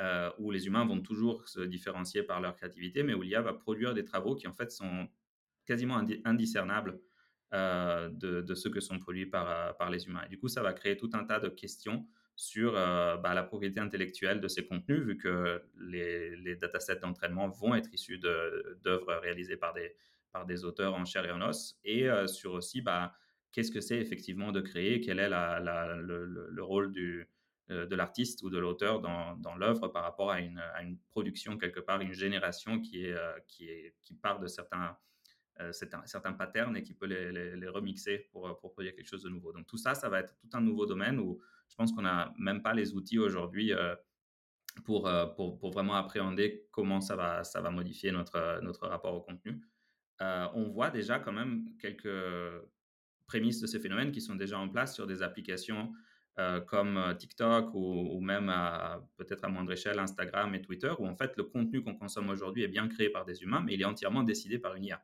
euh, 0.00 0.30
où 0.38 0.50
les 0.50 0.66
humains 0.66 0.84
vont 0.84 1.00
toujours 1.00 1.46
se 1.48 1.60
différencier 1.60 2.22
par 2.22 2.40
leur 2.40 2.56
créativité, 2.56 3.02
mais 3.02 3.14
où 3.14 3.22
l'IA 3.22 3.42
va 3.42 3.52
produire 3.52 3.94
des 3.94 4.04
travaux 4.04 4.34
qui 4.34 4.46
en 4.46 4.54
fait 4.54 4.70
sont 4.70 5.08
quasiment 5.66 6.00
indiscernables 6.24 7.00
de, 7.52 8.42
de, 8.42 8.54
ceux 8.54 8.70
que 8.70 8.80
sont 8.80 8.98
produits 8.98 9.26
par, 9.26 9.76
par 9.76 9.90
les 9.90 10.06
humains. 10.06 10.22
Et 10.26 10.28
du 10.28 10.38
coup, 10.38 10.48
ça 10.48 10.62
va 10.62 10.72
créer 10.72 10.96
tout 10.96 11.10
un 11.14 11.24
tas 11.24 11.40
de 11.40 11.48
questions 11.48 12.06
sur 12.34 12.72
bah, 12.72 13.32
la 13.34 13.42
propriété 13.42 13.80
intellectuelle 13.80 14.40
de 14.40 14.48
ces 14.48 14.66
contenus, 14.66 15.00
vu 15.00 15.16
que 15.16 15.62
les, 15.78 16.36
les 16.36 16.56
datasets 16.56 17.00
d'entraînement 17.00 17.48
vont 17.48 17.74
être 17.74 17.92
issus 17.94 18.18
d'œuvres 18.18 19.14
réalisées 19.22 19.56
par 19.56 19.72
des, 19.72 19.96
des 20.44 20.64
auteurs 20.64 20.94
en 20.94 21.04
chair 21.04 21.24
et 21.24 21.30
en 21.30 21.40
os, 21.40 21.78
et 21.84 22.08
euh, 22.08 22.26
sur 22.26 22.52
aussi 22.52 22.82
bah, 22.82 23.14
qu'est-ce 23.52 23.70
que 23.70 23.80
c'est 23.80 23.98
effectivement 23.98 24.52
de 24.52 24.60
créer, 24.60 25.00
quel 25.00 25.18
est 25.18 25.28
le, 25.28 26.62
rôle 26.62 26.92
euh, 27.70 27.86
de 27.86 27.96
l'artiste 27.96 28.42
ou 28.42 28.50
de 28.50 28.58
l'auteur 28.58 29.00
dans, 29.00 29.54
l'œuvre 29.56 29.88
par 29.88 30.02
rapport 30.02 30.30
à 30.30 30.40
une, 30.40 30.60
production 31.08 31.56
quelque 31.56 31.80
part, 31.80 32.00
une 32.00 32.12
génération 32.12 32.80
qui, 32.80 33.10
euh, 33.10 33.32
part 34.22 34.40
de 34.40 34.46
certains, 34.46 34.96
certains, 35.72 36.32
patterns 36.34 36.76
et 36.76 36.82
qui 36.82 36.92
peut 36.92 37.06
les, 37.06 37.68
remixer 37.68 38.28
pour, 38.30 38.58
produire 38.58 38.94
quelque 38.94 39.08
chose 39.08 39.22
de 39.22 39.30
nouveau. 39.30 39.52
Donc 39.52 39.66
tout 39.66 39.78
ça, 39.78 39.94
ça 39.94 40.08
va 40.08 40.20
être 40.20 40.36
tout 40.38 40.50
un 40.52 40.60
nouveau 40.60 40.84
domaine 40.84 41.18
où 41.18 41.40
je 41.68 41.74
pense 41.76 41.92
qu'on 41.92 42.02
n'a 42.02 42.32
même 42.38 42.62
pas 42.62 42.74
les 42.74 42.94
outils 42.94 43.18
aujourd'hui 43.18 43.72
pour, 44.84 45.08
vraiment 45.72 45.94
appréhender 45.94 46.66
comment 46.70 47.00
ça 47.00 47.16
va, 47.16 47.44
ça 47.44 47.60
va 47.60 47.70
modifier 47.70 48.12
notre, 48.12 48.60
notre 48.62 48.86
rapport 48.86 49.14
au 49.14 49.20
contenu. 49.20 49.60
Euh, 50.22 50.46
on 50.54 50.64
voit 50.68 50.90
déjà 50.90 51.18
quand 51.18 51.32
même 51.32 51.66
quelques 51.78 52.08
prémices 53.26 53.60
de 53.60 53.66
ces 53.66 53.78
phénomènes 53.78 54.12
qui 54.12 54.20
sont 54.20 54.34
déjà 54.34 54.58
en 54.58 54.68
place 54.68 54.94
sur 54.94 55.06
des 55.06 55.22
applications 55.22 55.92
euh, 56.38 56.60
comme 56.60 56.96
euh, 56.96 57.14
TikTok 57.14 57.70
ou, 57.74 58.20
même 58.20 58.52
peut-être 59.16 59.44
à 59.44 59.48
moindre 59.48 59.72
échelle 59.72 59.98
Instagram 59.98 60.54
et 60.54 60.62
Twitter, 60.62 60.92
où 60.98 61.06
en 61.06 61.16
fait 61.16 61.36
le 61.36 61.44
contenu 61.44 61.82
qu'on 61.82 61.94
consomme 61.94 62.30
aujourd'hui 62.30 62.62
est 62.62 62.68
bien 62.68 62.88
créé 62.88 63.10
par 63.10 63.24
des 63.24 63.42
humains, 63.42 63.62
mais 63.64 63.74
il 63.74 63.80
est 63.80 63.86
entièrement 63.86 64.22
décidé 64.22 64.58
par 64.58 64.74
une 64.74 64.84
IA. 64.84 65.02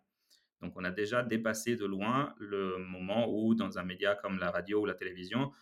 Donc 0.61 0.75
on 0.77 0.85
a 0.85 0.91
déjà 0.91 1.23
dépassé 1.23 1.77
de 1.77 1.85
loin 1.85 2.35
le 2.39 2.79
moment 2.79 3.29
où 3.29 3.55
dans 3.55 3.79
un 3.79 3.83
média 3.83 4.15
comme 4.15 4.39
la 4.39 4.51
radio 4.51 4.83
ou 4.83 4.87
la 4.87 4.95
télévision, 4.95 5.53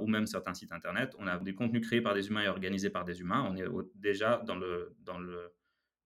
ou 0.00 0.08
même 0.08 0.26
certains 0.26 0.52
sites 0.52 0.72
internet, 0.72 1.14
on 1.18 1.26
a 1.28 1.38
des 1.38 1.54
contenus 1.54 1.86
créés 1.86 2.00
par 2.00 2.12
des 2.14 2.26
humains 2.28 2.42
et 2.42 2.48
organisés 2.48 2.90
par 2.90 3.04
des 3.04 3.20
humains. 3.20 3.46
On 3.48 3.56
est 3.56 3.66
déjà 3.94 4.42
dans 4.44 4.56
le, 4.56 4.96
dans 5.04 5.18
le 5.18 5.52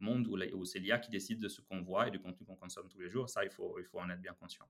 monde 0.05 0.27
où, 0.27 0.65
c'est 0.65 0.79
l'IA 0.79 0.99
qui 0.99 1.11
décide 1.11 1.41
de 1.41 1.49
ce 1.49 1.61
qu'on 1.61 1.83
voit 1.83 2.09
et 2.09 2.11
du 2.11 2.21
contenu 2.21 2.47
qu'on 2.47 2.57
consomme 2.57 2.89
tous 2.89 3.01
les 3.01 3.11
jours. 3.11 3.29
Ça, 3.29 3.45
il 3.45 3.51
faut, 3.51 3.77
en 3.95 4.11
être 4.11 4.21
bien 4.21 4.35
conscient. 4.35 4.69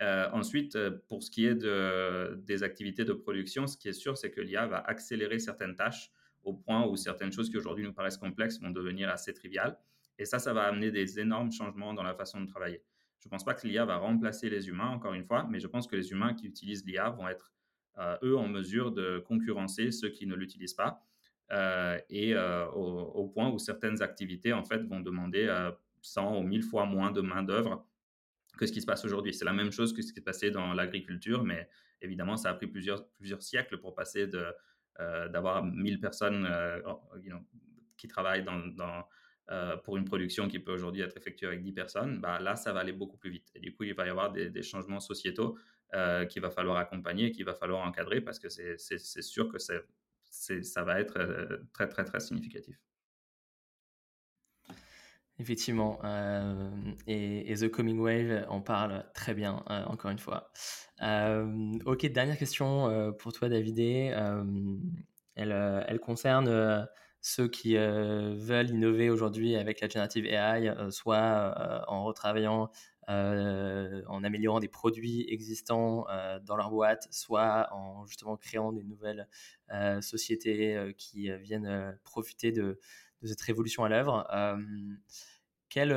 Euh, 0.00 0.28
ensuite, 0.32 0.74
euh, 0.74 0.90
pour 1.08 1.22
ce 1.22 1.30
qui 1.30 1.46
est 1.46 1.54
de, 1.54 2.34
des 2.44 2.62
activités 2.64 3.04
de 3.04 3.12
production, 3.12 3.66
ce 3.66 3.76
qui 3.76 3.88
est 3.88 3.92
sûr, 3.92 4.16
c'est 4.18 4.30
que 4.30 4.40
l'IA 4.40 4.66
va 4.66 4.78
accélérer 4.78 5.38
certaines 5.38 5.76
tâches 5.76 6.10
au 6.42 6.54
point 6.54 6.86
où 6.86 6.96
certaines 6.96 7.32
choses 7.32 7.50
qui 7.50 7.56
aujourd'hui 7.56 7.84
nous 7.84 7.92
paraissent 7.92 8.16
complexes 8.16 8.58
vont 8.60 8.70
devenir 8.70 9.08
assez 9.10 9.32
triviales. 9.32 9.78
Et 10.18 10.24
ça, 10.24 10.38
ça 10.38 10.52
va 10.52 10.64
amener 10.64 10.90
des 10.90 11.20
énormes 11.20 11.52
changements 11.52 11.94
dans 11.94 12.02
la 12.02 12.14
façon 12.14 12.40
de 12.40 12.46
travailler. 12.46 12.82
Je 13.20 13.28
ne 13.28 13.30
pense 13.30 13.44
pas 13.44 13.54
que 13.54 13.66
l'IA 13.66 13.84
va 13.84 13.98
remplacer 13.98 14.50
les 14.50 14.68
humains, 14.68 14.88
encore 14.88 15.14
une 15.14 15.24
fois, 15.24 15.46
mais 15.48 15.60
je 15.60 15.68
pense 15.68 15.86
que 15.86 15.94
les 15.94 16.10
humains 16.10 16.34
qui 16.34 16.46
utilisent 16.46 16.84
l'IA 16.84 17.10
vont 17.10 17.28
être, 17.28 17.52
euh, 17.98 18.16
eux, 18.24 18.36
en 18.36 18.48
mesure 18.48 18.90
de 18.90 19.20
concurrencer 19.20 19.92
ceux 19.92 20.08
qui 20.08 20.26
ne 20.26 20.34
l'utilisent 20.34 20.74
pas. 20.74 21.06
Et 22.08 22.34
au, 22.36 23.30
point 23.34 23.50
où 23.50 23.58
certaines 23.58 24.02
activités, 24.02 24.52
en 24.52 24.64
fait, 24.64 24.82
vont 24.84 25.00
demander 25.00 25.48
100 26.00 26.38
ou 26.38 26.42
1000 26.42 26.62
fois 26.62 26.86
moins 26.86 27.10
de 27.10 27.20
main-d'œuvre 27.20 27.86
que 28.56 28.66
ce 28.66 28.72
qui 28.72 28.80
se 28.80 28.86
passe 28.86 29.04
aujourd'hui. 29.04 29.34
C'est 29.34 29.44
la 29.44 29.52
même 29.52 29.70
chose 29.70 29.92
que 29.92 30.02
ce 30.02 30.08
qui 30.08 30.14
s'est 30.14 30.24
passé 30.24 30.50
dans 30.50 30.74
l'agriculture, 30.74 31.44
mais 31.44 31.68
évidemment, 32.00 32.36
ça 32.36 32.50
a 32.50 32.54
pris 32.54 32.66
plusieurs, 32.66 33.08
plusieurs 33.18 33.42
siècles 33.42 33.78
pour 33.78 33.94
passer 33.94 34.26
de, 34.26 34.44
euh, 35.00 35.28
d'avoir 35.28 35.64
1000 35.64 36.00
personnes 36.00 36.46
euh, 36.50 36.80
qui 37.96 38.08
travaillent 38.08 38.44
dans, 38.44 38.58
dans 38.58 39.06
euh, 39.50 39.76
pour 39.78 39.96
une 39.96 40.04
production 40.04 40.48
qui 40.48 40.58
peut 40.58 40.72
aujourd'hui 40.72 41.02
être 41.02 41.16
effectuée 41.16 41.46
avec 41.46 41.62
10 41.62 41.72
personnes. 41.72 42.20
Bah, 42.20 42.38
là, 42.40 42.56
ça 42.56 42.72
va 42.72 42.80
aller 42.80 42.92
beaucoup 42.92 43.16
plus 43.16 43.30
vite. 43.30 43.50
Et 43.54 43.60
du 43.60 43.74
coup, 43.74 43.84
il 43.84 43.94
va 43.94 44.06
y 44.06 44.10
avoir 44.10 44.32
des, 44.32 44.50
des 44.50 44.62
changements 44.62 45.00
sociétaux 45.00 45.58
qu'il 46.30 46.40
va 46.40 46.48
falloir 46.48 46.78
accompagner, 46.78 47.32
qu'il 47.32 47.44
va 47.44 47.52
falloir 47.52 47.86
encadrer, 47.86 48.22
parce 48.22 48.38
que 48.38 48.48
c'est 48.48 48.78
sûr 48.78 49.52
que 49.52 49.58
c'est, 49.58 49.84
ça 50.32 50.82
va 50.82 51.00
être 51.00 51.62
très, 51.72 51.88
très, 51.88 52.04
très 52.04 52.20
significatif. 52.20 52.76
Effectivement, 55.38 55.98
et, 57.06 57.54
The 57.58 57.68
Coming 57.68 57.98
Wave 57.98 58.46
en 58.48 58.60
parle 58.60 59.04
très 59.14 59.34
bien, 59.34 59.64
encore 59.86 60.10
une 60.10 60.18
fois. 60.18 60.50
Ok, 61.00 62.06
dernière 62.06 62.38
question 62.38 63.12
pour 63.18 63.32
toi, 63.32 63.48
Davidé. 63.48 64.14
Elle, 65.34 65.52
elle, 65.88 66.00
concerne 66.00 66.86
ceux 67.20 67.48
qui 67.48 67.76
veulent 67.76 68.70
innover 68.70 69.10
aujourd'hui 69.10 69.56
avec 69.56 69.80
la 69.80 69.88
generative 69.88 70.26
AI, 70.26 70.74
soit 70.90 71.84
en 71.88 72.04
retravaillant, 72.04 72.70
en 73.08 74.24
améliorant 74.24 74.60
des 74.60 74.68
produits 74.68 75.26
existants 75.28 76.06
dans 76.44 76.56
leur 76.56 76.70
boîte, 76.70 77.08
soit 77.10 77.68
en 77.72 78.06
justement 78.06 78.36
créant 78.36 78.72
des 78.72 78.84
nouvelles 78.84 79.28
sociétés 80.00 80.94
qui 80.96 81.30
viennent 81.38 81.98
profiter 82.04 82.52
de, 82.52 82.78
cette 83.24 83.40
révolution 83.42 83.84
à 83.84 83.88
l'œuvre. 83.88 84.26
quel 85.68 85.90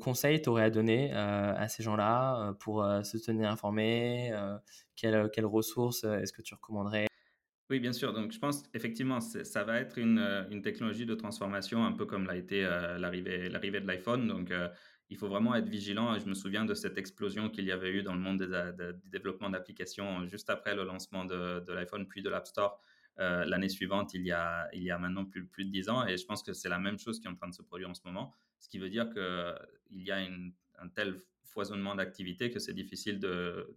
conseil 0.00 0.42
t'aurais 0.42 0.64
à 0.64 0.70
donner 0.70 1.12
à 1.12 1.68
ces 1.68 1.82
gens-là 1.82 2.54
pour 2.60 2.84
se 3.04 3.18
tenir 3.18 3.50
informés 3.50 4.32
quelles, 4.96 5.46
ressources 5.46 6.04
est-ce 6.04 6.32
que 6.32 6.42
tu 6.42 6.54
recommanderais? 6.54 7.06
Oui, 7.70 7.78
bien 7.78 7.92
sûr. 7.92 8.12
Donc, 8.12 8.32
je 8.32 8.38
pense 8.38 8.64
effectivement, 8.74 9.20
ça 9.20 9.64
va 9.64 9.78
être 9.78 9.98
une, 9.98 10.60
technologie 10.62 11.06
de 11.06 11.14
transformation, 11.14 11.84
un 11.84 11.92
peu 11.92 12.04
comme 12.04 12.26
l'a 12.26 12.36
été 12.36 12.62
l'arrivée 12.62 13.48
de 13.80 13.86
l'iPhone. 13.86 14.26
Donc, 14.26 14.52
il 15.10 15.16
faut 15.16 15.28
vraiment 15.28 15.54
être 15.54 15.68
vigilant. 15.68 16.18
Je 16.18 16.26
me 16.26 16.34
souviens 16.34 16.64
de 16.64 16.74
cette 16.74 16.96
explosion 16.96 17.50
qu'il 17.50 17.64
y 17.64 17.72
avait 17.72 17.90
eu 17.90 18.02
dans 18.02 18.14
le 18.14 18.20
monde 18.20 18.42
du 18.42 19.10
développement 19.10 19.50
d'applications 19.50 20.26
juste 20.26 20.48
après 20.50 20.74
le 20.74 20.84
lancement 20.84 21.24
de, 21.24 21.72
l'iPhone, 21.72 22.06
puis 22.06 22.22
de 22.22 22.30
l'App 22.30 22.46
Store. 22.46 22.80
Euh, 23.18 23.44
l'année 23.44 23.68
suivante, 23.68 24.14
il 24.14 24.22
y, 24.22 24.32
a, 24.32 24.70
maintenant 24.98 25.24
plus, 25.24 25.64
de 25.64 25.70
10 25.70 25.88
ans. 25.90 26.06
Et 26.06 26.16
je 26.16 26.24
pense 26.24 26.42
que 26.42 26.52
c'est 26.52 26.68
la 26.68 26.78
même 26.78 26.98
chose 26.98 27.18
qui 27.20 27.26
est 27.26 27.30
en 27.30 27.34
train 27.34 27.48
de 27.48 27.54
se 27.54 27.62
produire 27.62 27.90
en 27.90 27.94
ce 27.94 28.02
moment. 28.04 28.32
Ce 28.60 28.68
qui 28.68 28.78
veut 28.78 28.88
dire 28.88 29.10
qu'il 29.10 30.02
y 30.02 30.12
a 30.12 30.18
un 30.18 30.88
tel 30.88 31.20
foisonnement 31.42 31.96
d'activités 31.96 32.50
que 32.50 32.60
c'est 32.60 32.72
difficile 32.72 33.18
de, 33.18 33.74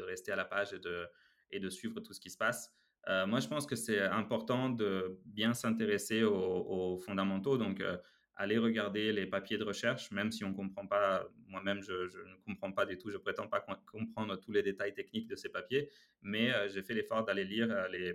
rester 0.00 0.32
à 0.32 0.36
la 0.36 0.44
page 0.44 0.72
et 0.72 0.80
de, 0.80 1.06
et 1.52 1.60
de 1.60 1.70
suivre 1.70 2.00
tout 2.00 2.12
ce 2.12 2.20
qui 2.20 2.30
se 2.30 2.36
passe. 2.36 2.72
Euh, 3.08 3.26
moi, 3.26 3.40
je 3.40 3.48
pense 3.48 3.66
que 3.66 3.76
c'est 3.76 4.00
important 4.00 4.70
de 4.70 5.20
bien 5.24 5.54
s'intéresser 5.54 6.24
aux, 6.24 6.98
fondamentaux. 6.98 7.56
Donc, 7.56 7.80
euh, 7.80 7.96
aller 8.36 8.58
regarder 8.58 9.12
les 9.12 9.26
papiers 9.26 9.58
de 9.58 9.64
recherche, 9.64 10.10
même 10.10 10.32
si 10.32 10.44
on 10.44 10.50
ne 10.50 10.54
comprend 10.54 10.86
pas, 10.86 11.28
moi-même, 11.46 11.82
je, 11.82 11.92
ne 11.92 12.44
comprends 12.46 12.72
pas 12.72 12.84
du 12.84 12.98
tout, 12.98 13.10
je 13.10 13.16
prétends 13.16 13.48
pas 13.48 13.64
comprendre 13.86 14.36
tous 14.36 14.50
les 14.50 14.62
détails 14.62 14.92
techniques 14.92 15.28
de 15.28 15.36
ces 15.36 15.48
papiers, 15.48 15.88
mais 16.22 16.52
j'ai 16.68 16.82
fait 16.82 16.94
l'effort 16.94 17.24
d'aller 17.24 17.44
lire 17.44 17.88
les, 17.90 18.14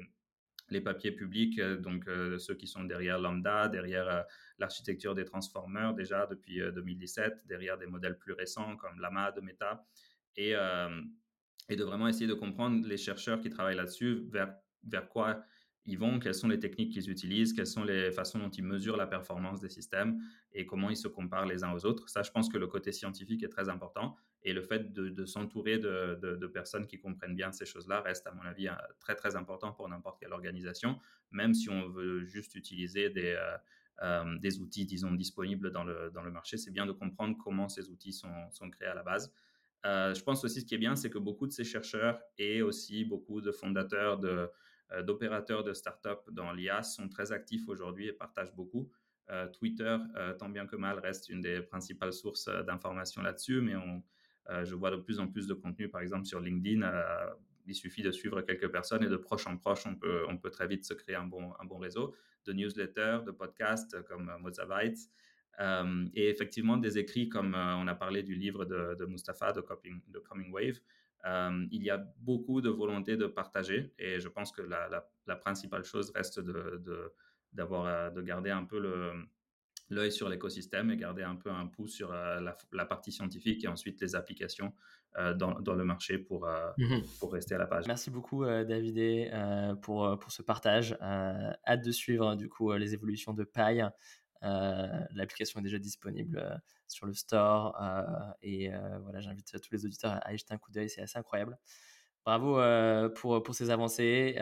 les 0.72 0.82
papiers 0.82 1.12
publics, 1.12 1.60
euh, 1.60 1.78
donc 1.78 2.08
euh, 2.08 2.38
ceux 2.38 2.56
qui 2.56 2.68
sont 2.68 2.84
derrière 2.84 3.20
Lambda, 3.20 3.68
derrière 3.68 4.08
euh, 4.08 4.22
l'architecture 4.58 5.16
des 5.16 5.26
transformers 5.26 5.94
déjà 5.94 6.26
depuis 6.28 6.60
2017, 6.60 7.48
derrière 7.48 7.78
des 7.78 7.88
modèles 7.88 8.18
plus 8.18 8.34
récents 8.34 8.76
comme 8.78 9.00
Lama 9.00 9.32
de 9.32 9.42
Meta, 9.42 9.86
et, 10.36 10.54
et 11.70 11.76
de 11.76 11.84
vraiment 11.84 12.08
essayer 12.08 12.28
de 12.28 12.34
comprendre 12.34 12.86
les 12.88 12.98
chercheurs 12.98 13.42
qui 13.42 13.50
travaillent 13.50 13.76
là-dessus, 13.76 14.24
vers, 14.30 14.54
vers 14.84 15.10
quoi 15.10 15.44
ils 15.90 15.98
vont, 15.98 16.20
quelles 16.20 16.36
sont 16.36 16.48
les 16.48 16.60
techniques 16.60 16.94
qu'ils 16.94 17.10
utilisent, 17.10 17.54
quelles 17.54 17.68
sont 17.68 17.84
les 17.84 18.12
façons 18.12 18.40
dont 18.40 18.50
ils 18.50 18.64
mesurent 18.64 18.98
la 18.98 19.08
performance 19.08 19.60
des 19.60 19.70
systèmes 19.70 20.20
et 20.54 20.66
comment 20.66 20.90
ils 20.90 20.98
se 20.98 21.08
comparent 21.08 21.46
les 21.46 21.64
uns 21.64 21.74
aux 21.74 21.86
autres. 21.86 22.10
Ça, 22.10 22.22
je 22.22 22.32
pense 22.32 22.50
que 22.50 22.58
le 22.58 22.68
côté 22.68 22.92
scientifique 22.92 23.44
est 23.44 23.50
très 23.50 23.70
important 23.70 24.16
et 24.44 24.54
le 24.54 24.62
fait 24.62 24.94
de, 24.94 25.26
s'entourer 25.26 25.80
de, 25.80 26.48
personnes 26.48 26.88
qui 26.88 26.98
comprennent 26.98 27.36
bien 27.36 27.52
ces 27.52 27.66
choses-là 27.66 28.02
reste, 28.02 28.26
à 28.28 28.32
mon 28.32 28.44
avis, 28.44 28.70
très, 29.00 29.16
très 29.16 29.36
important 29.36 29.74
pour 29.74 29.90
n'importe 29.90 30.20
quelle 30.20 30.34
organisation, 30.34 31.00
même 31.32 31.54
si 31.54 31.70
on 31.70 31.90
veut 31.90 32.24
juste 32.24 32.56
utiliser 32.56 33.10
des, 33.10 33.36
euh, 33.38 33.58
euh, 34.02 34.62
outils, 34.62 34.86
disons, 34.86 35.12
disponibles 35.12 35.72
dans 35.72 35.84
le, 35.84 36.32
marché. 36.32 36.58
C'est 36.58 36.72
bien 36.72 36.86
de 36.86 36.92
comprendre 36.92 37.38
comment 37.44 37.68
ces 37.68 37.90
outils 37.90 38.14
sont, 38.14 38.70
créés 38.72 38.88
à 38.88 38.96
la 38.96 39.04
base. 39.04 39.34
Euh, 39.86 40.14
je 40.14 40.22
pense 40.24 40.44
aussi 40.44 40.62
ce 40.62 40.66
qui 40.66 40.76
est 40.76 40.80
bien, 40.80 40.96
c'est 40.96 41.10
que 41.10 41.18
beaucoup 41.18 41.48
de 41.48 41.52
ces 41.52 41.64
chercheurs 41.64 42.22
et 42.38 42.62
aussi 42.62 43.06
beaucoup 43.06 43.42
de 43.42 43.52
fondateurs 43.52 44.20
de, 44.20 44.28
euh, 44.28 44.48
d'opérateurs 45.04 45.64
de 45.64 45.74
start-up 45.74 46.30
dans 46.32 46.52
l'IA 46.52 46.84
sont 46.84 47.10
très 47.10 47.32
actifs 47.32 47.68
aujourd'hui 47.68 48.08
et 48.08 48.14
partagent 48.14 48.56
beaucoup. 48.56 48.90
Euh, 49.32 49.48
Twitter, 49.48 49.98
euh, 50.16 50.34
tant 50.34 50.50
bien 50.50 50.66
que 50.66 50.76
mal, 50.76 50.98
reste 51.00 51.30
une 51.30 51.42
des 51.42 51.62
principales 51.62 52.14
sources 52.14 52.50
d'informations 52.66 53.22
là-dessus, 53.22 53.62
mais 53.62 53.76
on, 53.76 54.04
je 54.64 54.74
vois 54.74 54.90
de 54.90 54.96
plus 54.96 55.20
en 55.20 55.28
plus 55.28 55.46
de 55.46 55.54
contenu, 55.54 55.90
par 55.90 56.02
exemple 56.02 56.26
sur 56.26 56.40
LinkedIn. 56.40 56.82
il 57.68 57.76
suffit 57.76 58.02
de 58.02 58.10
suivre 58.10 58.42
quelques 58.42 58.72
personnes 58.72 59.04
et 59.04 59.10
de 59.10 59.16
proche 59.16 59.46
en 59.46 59.58
proche, 59.58 59.86
on 59.86 59.96
peut, 59.96 60.26
on 60.28 60.38
peut 60.38 60.50
très 60.50 60.68
vite 60.68 60.84
se 60.84 60.96
créer 60.96 61.16
un 61.16 61.26
bon, 61.26 61.54
un 61.60 61.66
bon 61.66 61.78
réseau 61.78 62.16
de 62.46 62.54
newsletters, 62.54 63.20
de 63.28 63.32
podcasts 63.32 64.02
comme 64.08 64.32
Mozabite. 64.40 64.98
et 66.16 66.30
effectivement, 66.30 66.78
des 66.78 66.98
écrits 66.98 67.30
comme 67.30 67.54
on 67.54 67.88
a 67.88 67.94
parlé 67.94 68.24
du 68.24 68.34
livre 68.34 68.66
de, 68.66 68.96
de 68.96 69.06
Mustapha, 69.06 69.54
de, 69.54 69.64
de 70.08 70.18
Coming 70.18 70.52
Wave, 70.52 70.80
euh, 71.26 71.66
il 71.72 71.84
y 71.84 71.90
a 71.90 71.98
beaucoup 72.20 72.62
de 72.62 72.70
volonté 72.70 73.18
de 73.18 73.28
partager 73.28 73.94
et 74.00 74.20
je 74.20 74.30
pense 74.30 74.52
que 74.52 74.62
la, 74.62 75.36
principale 75.36 75.84
chose 75.84 76.12
reste 76.16 76.40
de, 76.40 77.14
d'avoir, 77.52 77.86
euh, 77.86 78.10
de 78.10 78.22
garder 78.22 78.52
un 78.52 78.64
peu 78.64 78.80
le, 78.80 79.12
l'œil 79.90 80.12
sur 80.12 80.30
l'écosystème 80.30 80.92
et 80.92 80.98
garder 80.98 81.24
un 81.24 81.36
peu 81.36 81.50
un 81.52 81.68
pouce 81.68 81.92
sur 81.92 82.14
euh, 82.14 82.40
la, 82.72 82.86
partie 82.86 83.12
scientifique 83.12 83.66
et 83.66 83.68
ensuite 83.68 84.00
les 84.02 84.16
applications 84.16 84.74
dans, 85.36 85.60
dans, 85.60 85.74
le 85.74 85.84
marché 85.84 86.20
pour, 86.20 86.48
mmh 86.78 87.00
pour 87.20 87.34
rester 87.34 87.56
à 87.56 87.58
la 87.58 87.66
page. 87.66 87.88
Merci 87.88 88.12
beaucoup 88.12 88.46
David 88.46 89.32
pour, 89.82 90.20
pour 90.20 90.32
ce 90.32 90.44
partage. 90.44 90.96
hâte 91.02 91.84
de 91.84 91.92
suivre 91.92 92.36
du 92.36 92.48
coup 92.48 92.72
les 92.74 92.94
évolutions 92.94 93.34
de 93.34 93.44
Paille. 93.44 93.84
L'application 94.42 95.60
est 95.60 95.64
déjà 95.64 95.80
disponible 95.80 96.62
sur 96.90 97.06
le 97.06 97.14
store. 97.14 97.78
Euh, 97.82 98.04
et 98.42 98.74
euh, 98.74 99.00
voilà, 99.04 99.22
j'invite 99.22 99.52
tous 99.62 99.72
les 99.72 99.86
auditeurs 99.86 100.20
à, 100.22 100.34
y 100.34 100.38
jeter 100.38 100.54
un 100.54 100.58
coup 100.58 100.72
d'œil, 100.72 100.90
c'est 100.90 101.02
assez 101.02 101.18
incroyable. 101.18 101.58
Bravo 102.26 102.60
euh, 102.60 103.10
pour, 103.10 103.42
pour 103.42 103.56
ces 103.56 103.70
avancées 103.70 104.36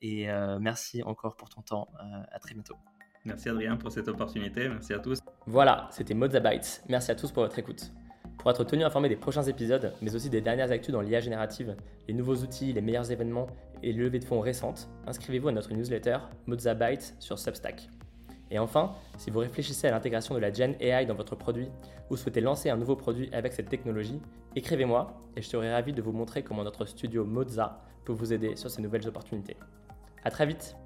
et 0.00 0.26
merci 0.60 1.02
encore 1.04 1.36
pour 1.36 1.48
ton 1.48 1.62
temps. 1.62 1.88
à 2.30 2.38
très 2.38 2.54
bientôt. 2.54 2.76
Merci 3.24 3.48
Adrien 3.48 3.76
pour 3.76 3.92
cette 3.92 4.08
opportunité. 4.08 4.68
Merci 4.68 4.92
à 4.92 4.98
tous. 4.98 5.20
Voilà, 5.46 5.88
c'était 5.92 6.14
Mozabytes. 6.14 6.82
Merci 6.88 7.12
à 7.12 7.14
tous 7.14 7.30
pour 7.30 7.44
votre 7.44 7.58
écoute. 7.58 7.92
Pour 8.38 8.50
être 8.50 8.64
tenu 8.64 8.82
informé 8.82 9.08
des 9.08 9.16
prochains 9.16 9.44
épisodes, 9.44 9.92
mais 10.02 10.16
aussi 10.16 10.28
des 10.28 10.40
dernières 10.40 10.72
actus 10.72 10.92
dans 10.92 11.00
l'IA 11.00 11.20
générative, 11.20 11.76
les 12.08 12.14
nouveaux 12.14 12.34
outils, 12.34 12.72
les 12.72 12.80
meilleurs 12.80 13.12
événements 13.12 13.46
et 13.84 13.92
les 13.92 14.02
levées 14.02 14.18
de 14.18 14.24
fonds 14.24 14.40
récentes, 14.40 14.88
inscrivez-vous 15.06 15.48
à 15.48 15.52
notre 15.52 15.72
newsletter 15.72 16.18
Mozabytes 16.46 17.14
sur 17.20 17.38
Substack. 17.38 17.88
Et 18.52 18.58
enfin, 18.58 18.92
si 19.16 19.30
vous 19.30 19.38
réfléchissez 19.38 19.86
à 19.86 19.90
l'intégration 19.90 20.34
de 20.34 20.38
la 20.38 20.52
Gen 20.52 20.76
AI 20.78 21.06
dans 21.06 21.14
votre 21.14 21.34
produit 21.34 21.70
ou 22.10 22.16
souhaitez 22.16 22.42
lancer 22.42 22.68
un 22.68 22.76
nouveau 22.76 22.96
produit 22.96 23.30
avec 23.32 23.54
cette 23.54 23.70
technologie, 23.70 24.20
écrivez-moi 24.54 25.14
et 25.36 25.40
je 25.40 25.48
serai 25.48 25.72
ravi 25.72 25.94
de 25.94 26.02
vous 26.02 26.12
montrer 26.12 26.42
comment 26.42 26.62
notre 26.62 26.84
studio 26.84 27.24
Moza 27.24 27.80
peut 28.04 28.12
vous 28.12 28.34
aider 28.34 28.54
sur 28.56 28.70
ces 28.70 28.82
nouvelles 28.82 29.08
opportunités. 29.08 29.56
À 30.22 30.30
très 30.30 30.44
vite 30.44 30.76